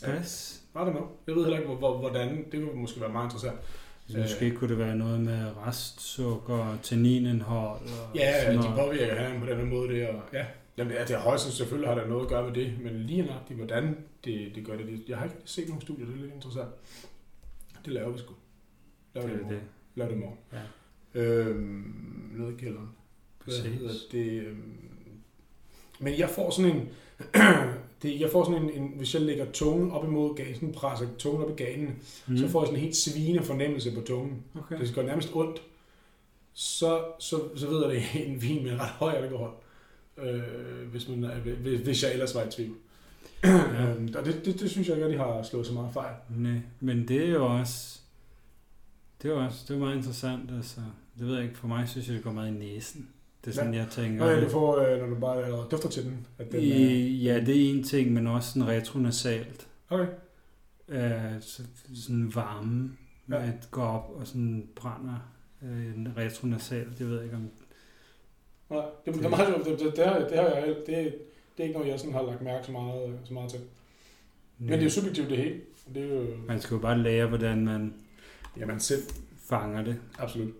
Nej, 0.03 0.17
pas. 0.17 0.61
I 0.77 0.79
don't 0.79 0.91
know. 0.91 1.07
Jeg 1.27 1.35
ved 1.35 1.43
heller 1.43 1.59
ikke, 1.59 1.75
hvor, 1.75 1.99
hvordan. 1.99 2.45
Det 2.53 2.63
kunne 2.63 2.81
måske 2.81 3.01
være 3.01 3.13
meget 3.13 3.27
interessant. 3.27 3.59
Så 4.09 4.19
måske 4.19 4.51
kunne 4.51 4.71
det 4.71 4.79
være 4.79 4.97
noget 4.97 5.21
med 5.21 5.47
restsukker, 5.67 6.79
tanninindhold 6.83 7.81
og 7.81 8.15
Ja, 8.17 8.45
sådan 8.45 8.59
de 8.59 8.77
påvirker 8.77 9.15
han 9.15 9.41
på 9.41 9.47
den 9.47 9.69
måde 9.69 9.89
der. 9.89 10.15
Ja, 10.33 10.47
Jamen, 10.79 10.93
det 10.93 11.11
er 11.11 11.19
højst 11.19 11.53
selvfølgelig 11.53 11.89
har 11.89 11.95
der 11.95 12.07
noget 12.07 12.23
at 12.23 12.29
gøre 12.29 12.45
med 12.45 12.55
det, 12.55 12.81
men 12.83 12.93
lige 12.93 13.23
nøjagtigt, 13.23 13.57
hvordan 13.57 13.97
det, 14.25 14.53
det 14.55 14.67
gør 14.67 14.77
det. 14.77 15.03
Jeg 15.09 15.19
har 15.19 15.25
ikke 15.25 15.37
set 15.45 15.69
nogen 15.69 15.81
studier, 15.83 16.07
det 16.07 16.15
er 16.15 16.19
lidt 16.19 16.35
interessant. 16.35 16.69
Det 17.85 17.93
laver 17.93 18.11
vi 18.11 18.19
sgu. 18.19 18.35
Laver 19.15 19.29
det, 19.29 19.39
det, 19.39 19.51
det. 19.51 19.61
Laver 19.95 20.11
det 20.11 20.17
i 20.17 20.21
morgen. 20.21 20.39
Ja. 20.53 21.21
Øhm, 21.21 22.31
noget 22.37 22.53
i 22.53 22.57
kælderen. 22.57 22.89
Præcis. 23.45 23.63
Hvad 23.63 23.73
hedder 23.73 23.95
det? 24.13 24.43
Øhm, 24.43 24.73
men 25.99 26.19
jeg 26.19 26.31
får 26.31 26.51
sådan 26.51 26.71
en 26.77 26.89
det, 28.03 28.21
jeg 28.21 28.31
får 28.31 28.45
sådan 28.45 28.63
en, 28.63 28.71
en, 28.71 28.93
hvis 28.97 29.15
jeg 29.15 29.23
lægger 29.23 29.47
tungen 29.53 29.91
op 29.91 30.05
imod 30.05 30.37
ganen, 30.37 30.55
sådan 30.55 30.73
presser 30.73 31.07
tungen 31.19 31.45
op 31.45 31.51
i 31.51 31.63
ganen, 31.63 32.03
mm. 32.27 32.39
så 32.39 32.49
får 32.49 32.61
jeg 32.61 32.67
sådan 32.67 32.79
en 32.79 32.85
helt 32.85 32.97
svine 32.97 33.43
fornemmelse 33.43 33.95
på 33.95 34.01
tungen. 34.01 34.43
Okay. 34.55 34.81
Det 34.81 34.95
går 34.95 35.03
nærmest 35.03 35.31
ondt. 35.35 35.63
Så, 36.53 37.05
så, 37.19 37.41
så 37.57 37.69
ved 37.69 37.83
jeg, 37.83 37.91
det 37.91 38.23
er 38.23 38.27
en 38.27 38.43
vin 38.43 38.63
med 38.63 38.73
ret 38.73 38.89
høj 38.89 39.13
alkohol, 39.13 39.51
øh, 40.17 40.89
hvis, 40.91 41.09
man, 41.09 41.31
hvis, 41.63 41.81
hvis 41.81 42.03
jeg 42.03 42.13
ellers 42.13 42.35
var 42.35 42.43
i 42.43 42.51
tvivl. 42.51 42.77
Ja. 43.45 43.91
øhm, 43.91 44.15
og 44.19 44.25
det, 44.25 44.45
det, 44.45 44.61
det, 44.61 44.71
synes 44.71 44.89
jeg 44.89 44.97
ikke, 44.97 45.07
at 45.07 45.13
de 45.13 45.19
har 45.19 45.43
slået 45.43 45.67
så 45.67 45.73
meget 45.73 45.93
fejl. 45.93 46.15
Nej, 46.37 46.61
men 46.81 47.09
det 47.09 47.25
er 47.25 47.31
jo 47.31 47.47
også, 47.59 48.01
det 49.23 49.31
er 49.31 49.35
også 49.35 49.59
det 49.69 49.75
er 49.75 49.79
meget 49.79 49.97
interessant. 49.97 50.51
Altså, 50.57 50.81
det 51.19 51.27
ved 51.27 51.35
jeg 51.35 51.45
ikke, 51.45 51.59
for 51.59 51.69
mig 51.69 51.89
synes 51.89 52.09
jeg, 52.09 52.17
det 52.17 52.25
går 52.25 52.33
meget 52.33 52.49
i 52.49 52.59
næsen. 52.59 53.09
Det 53.47 53.53
er 53.53 53.55
sådan, 53.55 53.75
ja. 53.75 53.81
jeg 53.81 53.89
tænker. 53.91 54.25
Nå 54.25 54.31
ja, 54.31 54.41
du 54.41 54.49
får, 54.49 54.79
øh, 54.79 55.01
når 55.01 55.07
du 55.07 55.15
bare 55.15 55.45
eller 55.45 55.69
dufter 55.69 55.89
til 55.89 56.05
den. 56.05 56.27
At 56.39 56.53
den 56.53 56.61
I, 56.61 57.25
ja, 57.25 57.41
det 57.41 57.57
er 57.57 57.71
en 57.71 57.83
ting, 57.83 58.13
men 58.13 58.27
også 58.27 58.53
sådan 58.53 58.69
retronasalt. 58.69 59.69
Okay. 59.91 60.07
Øh, 60.89 61.41
så, 61.41 61.63
sådan 61.95 62.35
varme, 62.35 62.91
ja. 63.31 63.47
at 63.47 63.69
gå 63.71 63.83
op 63.83 64.11
og 64.21 64.27
sådan 64.27 64.69
brænder 64.75 65.33
øh, 65.63 65.95
retronasalt. 66.17 66.99
Det 66.99 67.09
ved 67.09 67.15
jeg 67.15 67.25
ikke 67.25 67.37
om... 67.37 67.51
Nej, 68.71 68.85
det, 69.05 69.15
det, 69.15 69.23
det, 69.23 69.31
det, 69.31 69.67
det, 69.67 69.81
det, 69.81 69.97
det, 70.31 70.39
har 70.39 70.47
jeg, 70.47 70.77
det, 70.87 70.87
det 70.87 71.15
er 71.59 71.63
ikke 71.63 71.75
noget, 71.75 71.89
jeg 71.89 71.99
sådan 72.01 72.15
har 72.15 72.23
lagt 72.23 72.43
mærke 72.43 72.67
så 72.67 72.73
meget, 72.73 73.19
så 73.25 73.35
meget 73.35 73.51
til. 73.51 73.61
Men 74.59 74.69
det 74.69 74.79
er 74.79 74.83
jo 74.83 74.91
subjektivt 74.91 75.31
det 75.31 75.39
hele. 75.39 75.61
Det 75.95 76.03
er 76.03 76.15
jo... 76.15 76.27
Man 76.47 76.61
skal 76.61 76.75
jo 76.75 76.81
bare 76.81 76.99
lære, 76.99 77.27
hvordan 77.27 77.65
man 77.65 77.95
ja, 78.61 78.67
man 78.67 78.81
selv 78.81 79.03
fanger 79.49 79.85
det. 79.85 79.97
Absolut. 80.19 80.55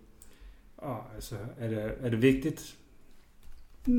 Og 0.87 1.03
altså, 1.15 1.35
er 1.59 1.69
det, 1.69 1.95
er 2.03 2.11
det 2.11 2.23
vigtigt? 2.23 2.77
Mm, 3.87 3.93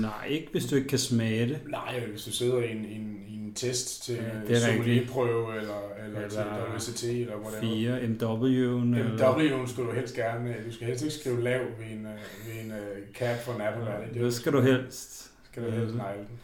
nej, 0.00 0.26
ikke 0.28 0.48
hvis 0.52 0.66
du 0.66 0.76
ikke 0.76 0.88
kan 0.88 0.98
smage 0.98 1.48
det. 1.48 1.60
Nej, 1.68 2.06
hvis 2.10 2.24
du 2.24 2.30
sidder 2.30 2.58
i 2.58 2.70
en, 2.70 2.84
en, 2.84 3.24
i 3.28 3.34
en 3.34 3.54
test 3.54 4.04
til 4.04 4.14
ja, 4.48 5.00
prøve 5.08 5.56
eller, 5.56 5.92
eller, 6.04 6.20
eller 6.20 6.28
til 6.28 6.92
WCT 6.92 7.04
eller 7.04 7.36
whatever. 7.36 7.60
4 7.60 7.98
MW'en. 8.00 8.96
MW'en 9.22 9.66
skulle 9.72 9.90
du 9.90 9.94
helst 9.94 10.14
gerne, 10.14 10.56
du 10.66 10.72
skal 10.72 10.86
helst 10.86 11.04
ikke 11.04 11.14
skrive 11.14 11.42
lav 11.42 11.60
ved 11.60 11.86
en, 11.86 12.06
øh, 12.06 12.12
ved 12.46 12.64
en 12.64 12.70
uh, 12.70 13.14
cap 13.14 13.38
for 13.38 13.52
en 13.52 13.60
Apple. 13.60 13.90
Ja, 13.90 14.24
det 14.24 14.34
skal 14.34 14.52
du 14.52 14.60
helst. 14.60 15.32
Skal 15.50 15.64
du 15.64 15.70
helst 15.70 15.94
negle 15.94 16.26
den. 16.28 16.38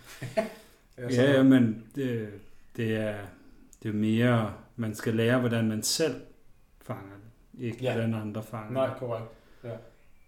ja, 1.16 1.32
ja, 1.32 1.42
men 1.42 1.84
det, 1.94 2.28
det, 2.76 2.96
er, 2.96 3.16
det 3.82 3.88
er 3.88 3.92
mere, 3.92 4.54
man 4.76 4.94
skal 4.94 5.14
lære, 5.14 5.40
hvordan 5.40 5.68
man 5.68 5.82
selv 5.82 6.14
fanger 6.82 7.19
ikke 7.60 7.78
ja. 7.82 7.92
hvordan 7.92 8.14
andre 8.14 8.42
fanger. 8.42 8.72
Nej, 8.72 8.98
korrekt. 8.98 9.28
Ja. 9.64 9.76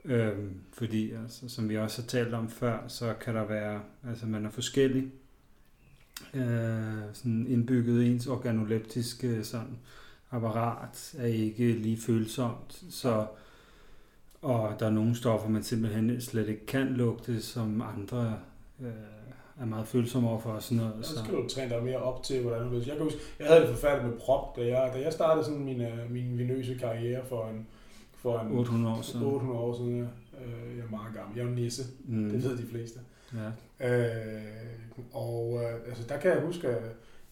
Øhm, 0.05 0.61
fordi, 0.73 1.13
altså, 1.13 1.49
som 1.49 1.69
vi 1.69 1.77
også 1.79 2.03
har 2.03 2.07
talt 2.07 2.35
om 2.35 2.49
før, 2.49 2.89
så 2.89 3.15
kan 3.21 3.35
der 3.35 3.45
være, 3.45 3.81
altså 4.09 4.27
man 4.27 4.47
er 4.47 4.51
forskellig, 4.51 5.13
øh, 6.35 7.03
sådan 7.13 7.47
indbygget 7.49 8.07
ens 8.07 8.27
organoleptiske 8.27 9.45
sådan, 9.45 9.79
apparat 10.31 11.15
er 11.19 11.27
ikke 11.27 11.73
lige 11.73 12.01
følsomt, 12.01 12.85
så 12.91 13.27
og 14.43 14.81
der 14.81 14.87
er 14.87 14.91
nogle 14.91 15.17
stoffer, 15.17 15.49
man 15.49 15.63
simpelthen 15.63 16.21
slet 16.21 16.49
ikke 16.49 16.67
kan 16.67 16.87
lugte, 16.87 17.43
som 17.43 17.81
andre 17.81 18.39
øh, 18.81 18.89
er 19.61 19.65
meget 19.65 19.87
følsomme 19.87 20.29
over 20.29 20.41
for 20.41 20.51
og 20.51 20.63
sådan 20.63 20.77
noget. 20.77 21.07
Så 21.07 21.19
skal 21.19 21.35
du 21.35 21.49
træne 21.49 21.71
dig 21.71 21.85
mere 21.85 21.97
op 21.97 22.23
til, 22.23 22.43
hvordan 22.43 22.71
du. 22.71 22.75
Jeg 22.75 22.85
kan 22.85 23.03
huske, 23.03 23.19
jeg 23.39 23.47
havde 23.47 23.61
det 23.61 23.69
forfærdeligt 23.69 24.09
med 24.13 24.21
prop, 24.21 24.57
da 24.57 24.61
jeg, 24.67 24.91
da 24.95 25.01
jeg 25.01 25.13
startede 25.13 25.45
sådan 25.45 25.65
min, 25.65 25.81
øh, 25.81 26.11
min 26.11 26.39
vinøse 26.39 26.75
karriere 26.75 27.21
for 27.29 27.49
en, 27.49 27.67
for 28.17 28.39
en 28.39 28.59
800 28.59 28.97
år 28.97 29.03
siden. 29.03 29.27
800 29.27 29.61
år 29.61 29.77
siden, 29.77 29.97
ja. 29.97 30.05
Øh, 30.45 30.77
jeg 30.77 30.85
er 30.85 30.91
meget 30.91 31.15
gammel. 31.15 31.39
Jeg 31.39 31.47
er 31.47 31.51
nisse. 31.51 31.83
Mm. 32.05 32.31
Det 32.31 32.45
ved 32.45 32.57
de 32.57 32.67
fleste. 32.67 33.01
Ja. 33.35 33.89
Øh, 33.89 34.43
og 35.13 35.61
øh, 35.63 35.89
altså, 35.89 36.05
der 36.09 36.19
kan 36.19 36.31
jeg 36.31 36.41
huske, 36.41 36.69
at 36.69 36.83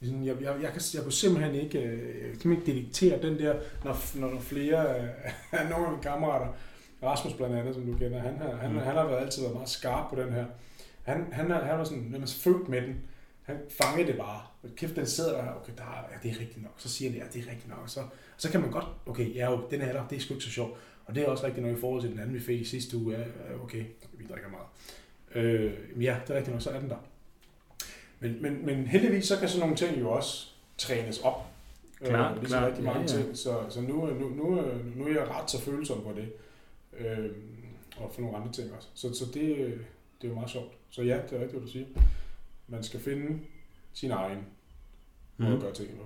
sådan, 0.03 0.25
jeg, 0.25 0.37
jeg, 0.43 0.55
jeg, 0.62 0.73
kan, 0.73 0.81
jeg 0.95 1.03
kunne 1.03 1.12
simpelthen 1.12 1.55
ikke, 1.55 1.79
øh, 1.79 2.39
kan 2.39 2.51
ikke 2.51 2.66
detektere 2.66 3.23
den 3.23 3.39
der, 3.39 3.55
når, 3.85 4.18
når 4.21 4.31
der 4.31 4.41
flere 4.41 4.97
af 5.61 5.71
nogle 5.71 5.87
af 5.87 5.93
mine 5.93 6.03
kammerater, 6.03 6.47
Rasmus 7.03 7.33
blandt 7.35 7.57
andet, 7.57 7.75
som 7.75 7.87
du 7.87 7.93
kender, 7.99 8.18
han 8.18 8.37
har, 8.39 8.57
han, 8.57 8.73
mm. 8.73 8.79
han 8.79 8.95
har 8.97 9.07
været, 9.07 9.21
altid 9.21 9.43
været 9.43 9.55
meget 9.55 9.68
skarp 9.68 10.11
på 10.11 10.23
den 10.23 10.33
her. 10.33 10.45
Han, 11.03 11.32
han, 11.32 11.51
han 11.51 11.78
var 11.78 11.84
sådan, 11.84 12.03
når 12.03 12.18
man 12.18 12.28
født 12.28 12.68
med 12.68 12.82
den, 12.82 13.01
han 13.42 13.57
fangede 13.80 14.07
det 14.09 14.16
bare. 14.18 14.40
Kæft, 14.76 14.96
den 14.96 15.07
sidder 15.07 15.32
der, 15.44 15.55
okay, 15.55 15.72
der 15.76 15.82
er, 15.82 16.05
ja, 16.12 16.28
det 16.28 16.36
er 16.36 16.40
rigtigt 16.40 16.62
nok. 16.62 16.74
Så 16.76 16.88
siger 16.88 17.11
han, 17.11 17.20
ja, 17.20 17.24
det 17.32 17.46
er 17.46 17.51
rigtigt 17.51 17.68
nok. 17.68 17.88
Så, 17.88 18.01
så 18.36 18.51
kan 18.51 18.61
man 18.61 18.70
godt, 18.70 18.84
okay, 19.07 19.34
ja, 19.34 19.51
jo, 19.51 19.61
den 19.70 19.80
her, 19.80 20.07
det 20.09 20.16
er 20.16 20.20
sgu 20.20 20.34
ikke 20.34 20.44
så 20.44 20.51
sjovt. 20.51 20.78
Og 21.07 21.14
det 21.14 21.22
er 21.22 21.26
også 21.28 21.46
rigtigt 21.46 21.66
nok 21.66 21.76
i 21.76 21.80
forhold 21.80 22.01
til 22.03 22.11
den 22.11 22.18
anden, 22.18 22.34
vi 22.34 22.40
fik 22.40 22.61
i 22.61 22.64
sidste 22.64 22.96
uge. 22.96 23.16
Ja, 23.18 23.24
okay, 23.62 23.84
vi 24.12 24.26
drikker 24.28 24.48
meget. 24.48 24.66
Øh, 25.34 25.72
ja, 26.05 26.16
det 26.26 26.32
er 26.32 26.36
rigtigt 26.36 26.55
nok, 26.55 26.62
så 26.62 26.70
er 26.70 26.80
den 26.80 26.90
der. 26.90 26.96
Men, 28.20 28.42
men, 28.42 28.66
men 28.66 28.86
heldigvis, 28.86 29.24
så 29.24 29.38
kan 29.38 29.48
sådan 29.48 29.61
nogle 29.61 29.76
ting 29.76 30.01
jo 30.01 30.11
også 30.11 30.48
trænes 30.78 31.18
op. 31.18 31.46
Klar, 32.05 32.30
øh, 32.30 32.40
ligesom 32.40 32.59
klar. 32.59 32.66
rigtig 32.66 32.84
mange 32.84 33.01
Ja, 33.01 33.16
ja. 33.16 33.22
ting. 33.22 33.36
Så, 33.36 33.64
så 33.68 33.80
nu, 33.80 34.07
nu, 34.07 34.28
nu, 34.28 34.62
nu 34.96 35.05
er 35.05 35.12
jeg 35.12 35.28
ret 35.28 35.51
så 35.51 35.61
følsom 35.61 36.03
på 36.03 36.12
det. 36.16 36.32
Øh, 36.98 37.30
og 37.96 38.11
for 38.14 38.20
nogle 38.20 38.36
andre 38.36 38.53
ting 38.53 38.72
også. 38.76 38.88
Så, 38.94 39.14
så 39.14 39.24
det, 39.34 39.78
det 40.21 40.25
er 40.27 40.29
jo 40.29 40.35
meget 40.35 40.51
sjovt. 40.51 40.73
Så 40.91 41.03
ja, 41.03 41.14
det 41.31 41.33
er 41.33 41.41
rigtigt, 41.41 41.53
hvad 41.53 41.61
du 41.61 41.66
siger. 41.68 41.87
Man 42.68 42.83
skal 42.83 43.01
finde 43.01 43.41
sin 43.93 44.11
egen 44.11 44.47
måde 45.37 45.51
Mm. 45.51 45.57
at 45.57 45.62
gøre 45.62 45.73
tingene 45.75 45.99
på. 45.99 46.05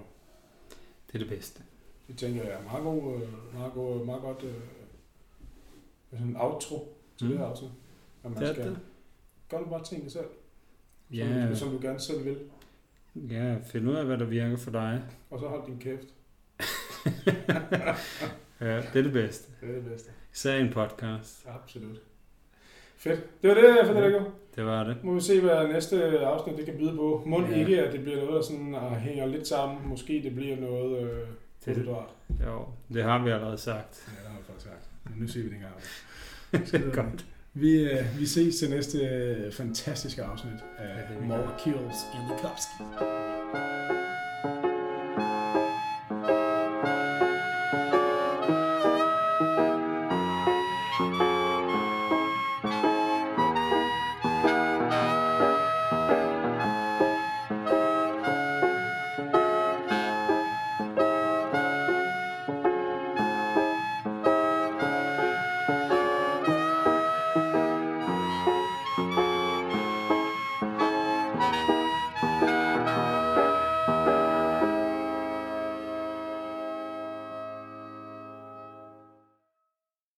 Det 1.07 1.15
er 1.15 1.19
det 1.19 1.29
bedste. 1.29 1.63
Det 2.09 2.19
tænker 2.19 2.43
jeg 2.43 2.53
er 2.53 2.63
meget, 2.63 2.83
god, 2.85 3.23
øh, 3.23 3.55
meget, 3.55 3.73
god, 3.73 4.05
meget 4.07 4.23
godt 4.23 4.43
øh, 4.43 4.55
sådan 6.11 6.27
en 6.27 6.37
outro 6.37 6.97
til 7.17 7.27
Mm. 7.27 7.31
det 7.31 7.39
her 7.39 7.47
afsnit. 7.47 7.71
At 8.25 8.31
man 8.31 8.43
Det 8.43 8.49
skal 8.55 8.69
det. 8.71 8.79
gøre 9.49 9.69
bare 9.71 9.85
tingene 9.85 10.11
selv, 10.11 10.29
som, 11.09 11.17
Ja, 11.17 11.49
du, 11.51 11.57
som 11.57 11.71
du 11.71 11.79
gerne 11.83 12.01
selv 12.01 12.25
vil. 12.25 12.39
ja, 13.15 13.57
find 13.65 13.89
ud 13.89 13.95
af, 13.95 14.05
hvad 14.07 14.19
der 14.19 14.25
virker 14.25 14.57
for 14.57 14.71
dig. 14.71 15.03
Og 15.31 15.41
så 15.41 15.49
hold 15.49 15.67
din 15.67 15.79
kæft. 15.79 16.07
Ja, 18.61 18.77
det 18.77 18.97
er 18.99 19.03
det 19.03 19.13
bedste. 19.13 19.53
Det 19.61 19.71
er 19.71 19.75
det 19.75 19.85
bedste. 19.85 20.11
Især 20.33 20.57
en 20.57 20.73
podcast. 20.73 21.47
Absolut. 21.49 22.01
Fedt. 23.05 23.43
Det 23.43 23.49
var 23.51 23.55
det, 23.55 23.87
Federico. 23.87 24.21
Det 24.57 24.65
var 24.65 24.85
det. 24.85 24.97
Må 25.05 25.15
vi 25.15 25.21
se, 25.21 25.41
hvad 25.41 25.69
næste 25.69 26.19
afsnit 26.19 26.57
det 26.57 26.65
kan 26.65 26.75
byde 26.79 26.97
på. 26.97 27.23
Må 27.27 27.41
Ja. 27.43 27.55
ikke, 27.57 27.83
at 27.83 27.93
det 27.93 28.01
bliver 28.03 28.17
noget, 28.19 28.33
der 28.35 28.43
sådan, 28.43 28.75
uh, 28.75 28.93
hænger 28.93 29.27
lidt 29.27 29.47
sammen. 29.49 29.79
Måske 29.89 30.21
det 30.25 30.35
bliver 30.35 30.57
noget 30.61 30.99
øh, 31.03 31.09
Det- 31.19 31.27
kulhydrat. 31.65 32.05
Jo, 32.47 32.65
det 32.95 33.03
har 33.05 33.25
vi 33.25 33.31
allerede 33.31 33.59
sagt. 33.59 34.05
Ja, 34.09 34.13
det 34.23 34.29
har 34.31 34.37
jeg 34.37 34.45
faktisk 34.47 34.67
sagt. 34.67 34.89
Men 35.05 35.23
nu 35.23 35.29
siger 35.29 35.45
vi 35.45 35.51
det 35.51 35.57
engang. 35.57 36.95
Godt. 37.13 37.25
Vi, 37.55 37.91
øh, 37.91 38.19
vi 38.19 38.27
ses 38.27 38.57
til 38.57 38.71
næste 38.71 38.99
øh, 38.99 39.53
fantastiske 39.53 40.23
afsnit 40.23 40.53
af 40.79 41.03
det 41.11 41.23
vi 41.23 41.27
More. 41.27 41.49
Kills 41.65 41.99
in 42.15 42.21
the 42.29 42.39
Kopski. 42.43 42.85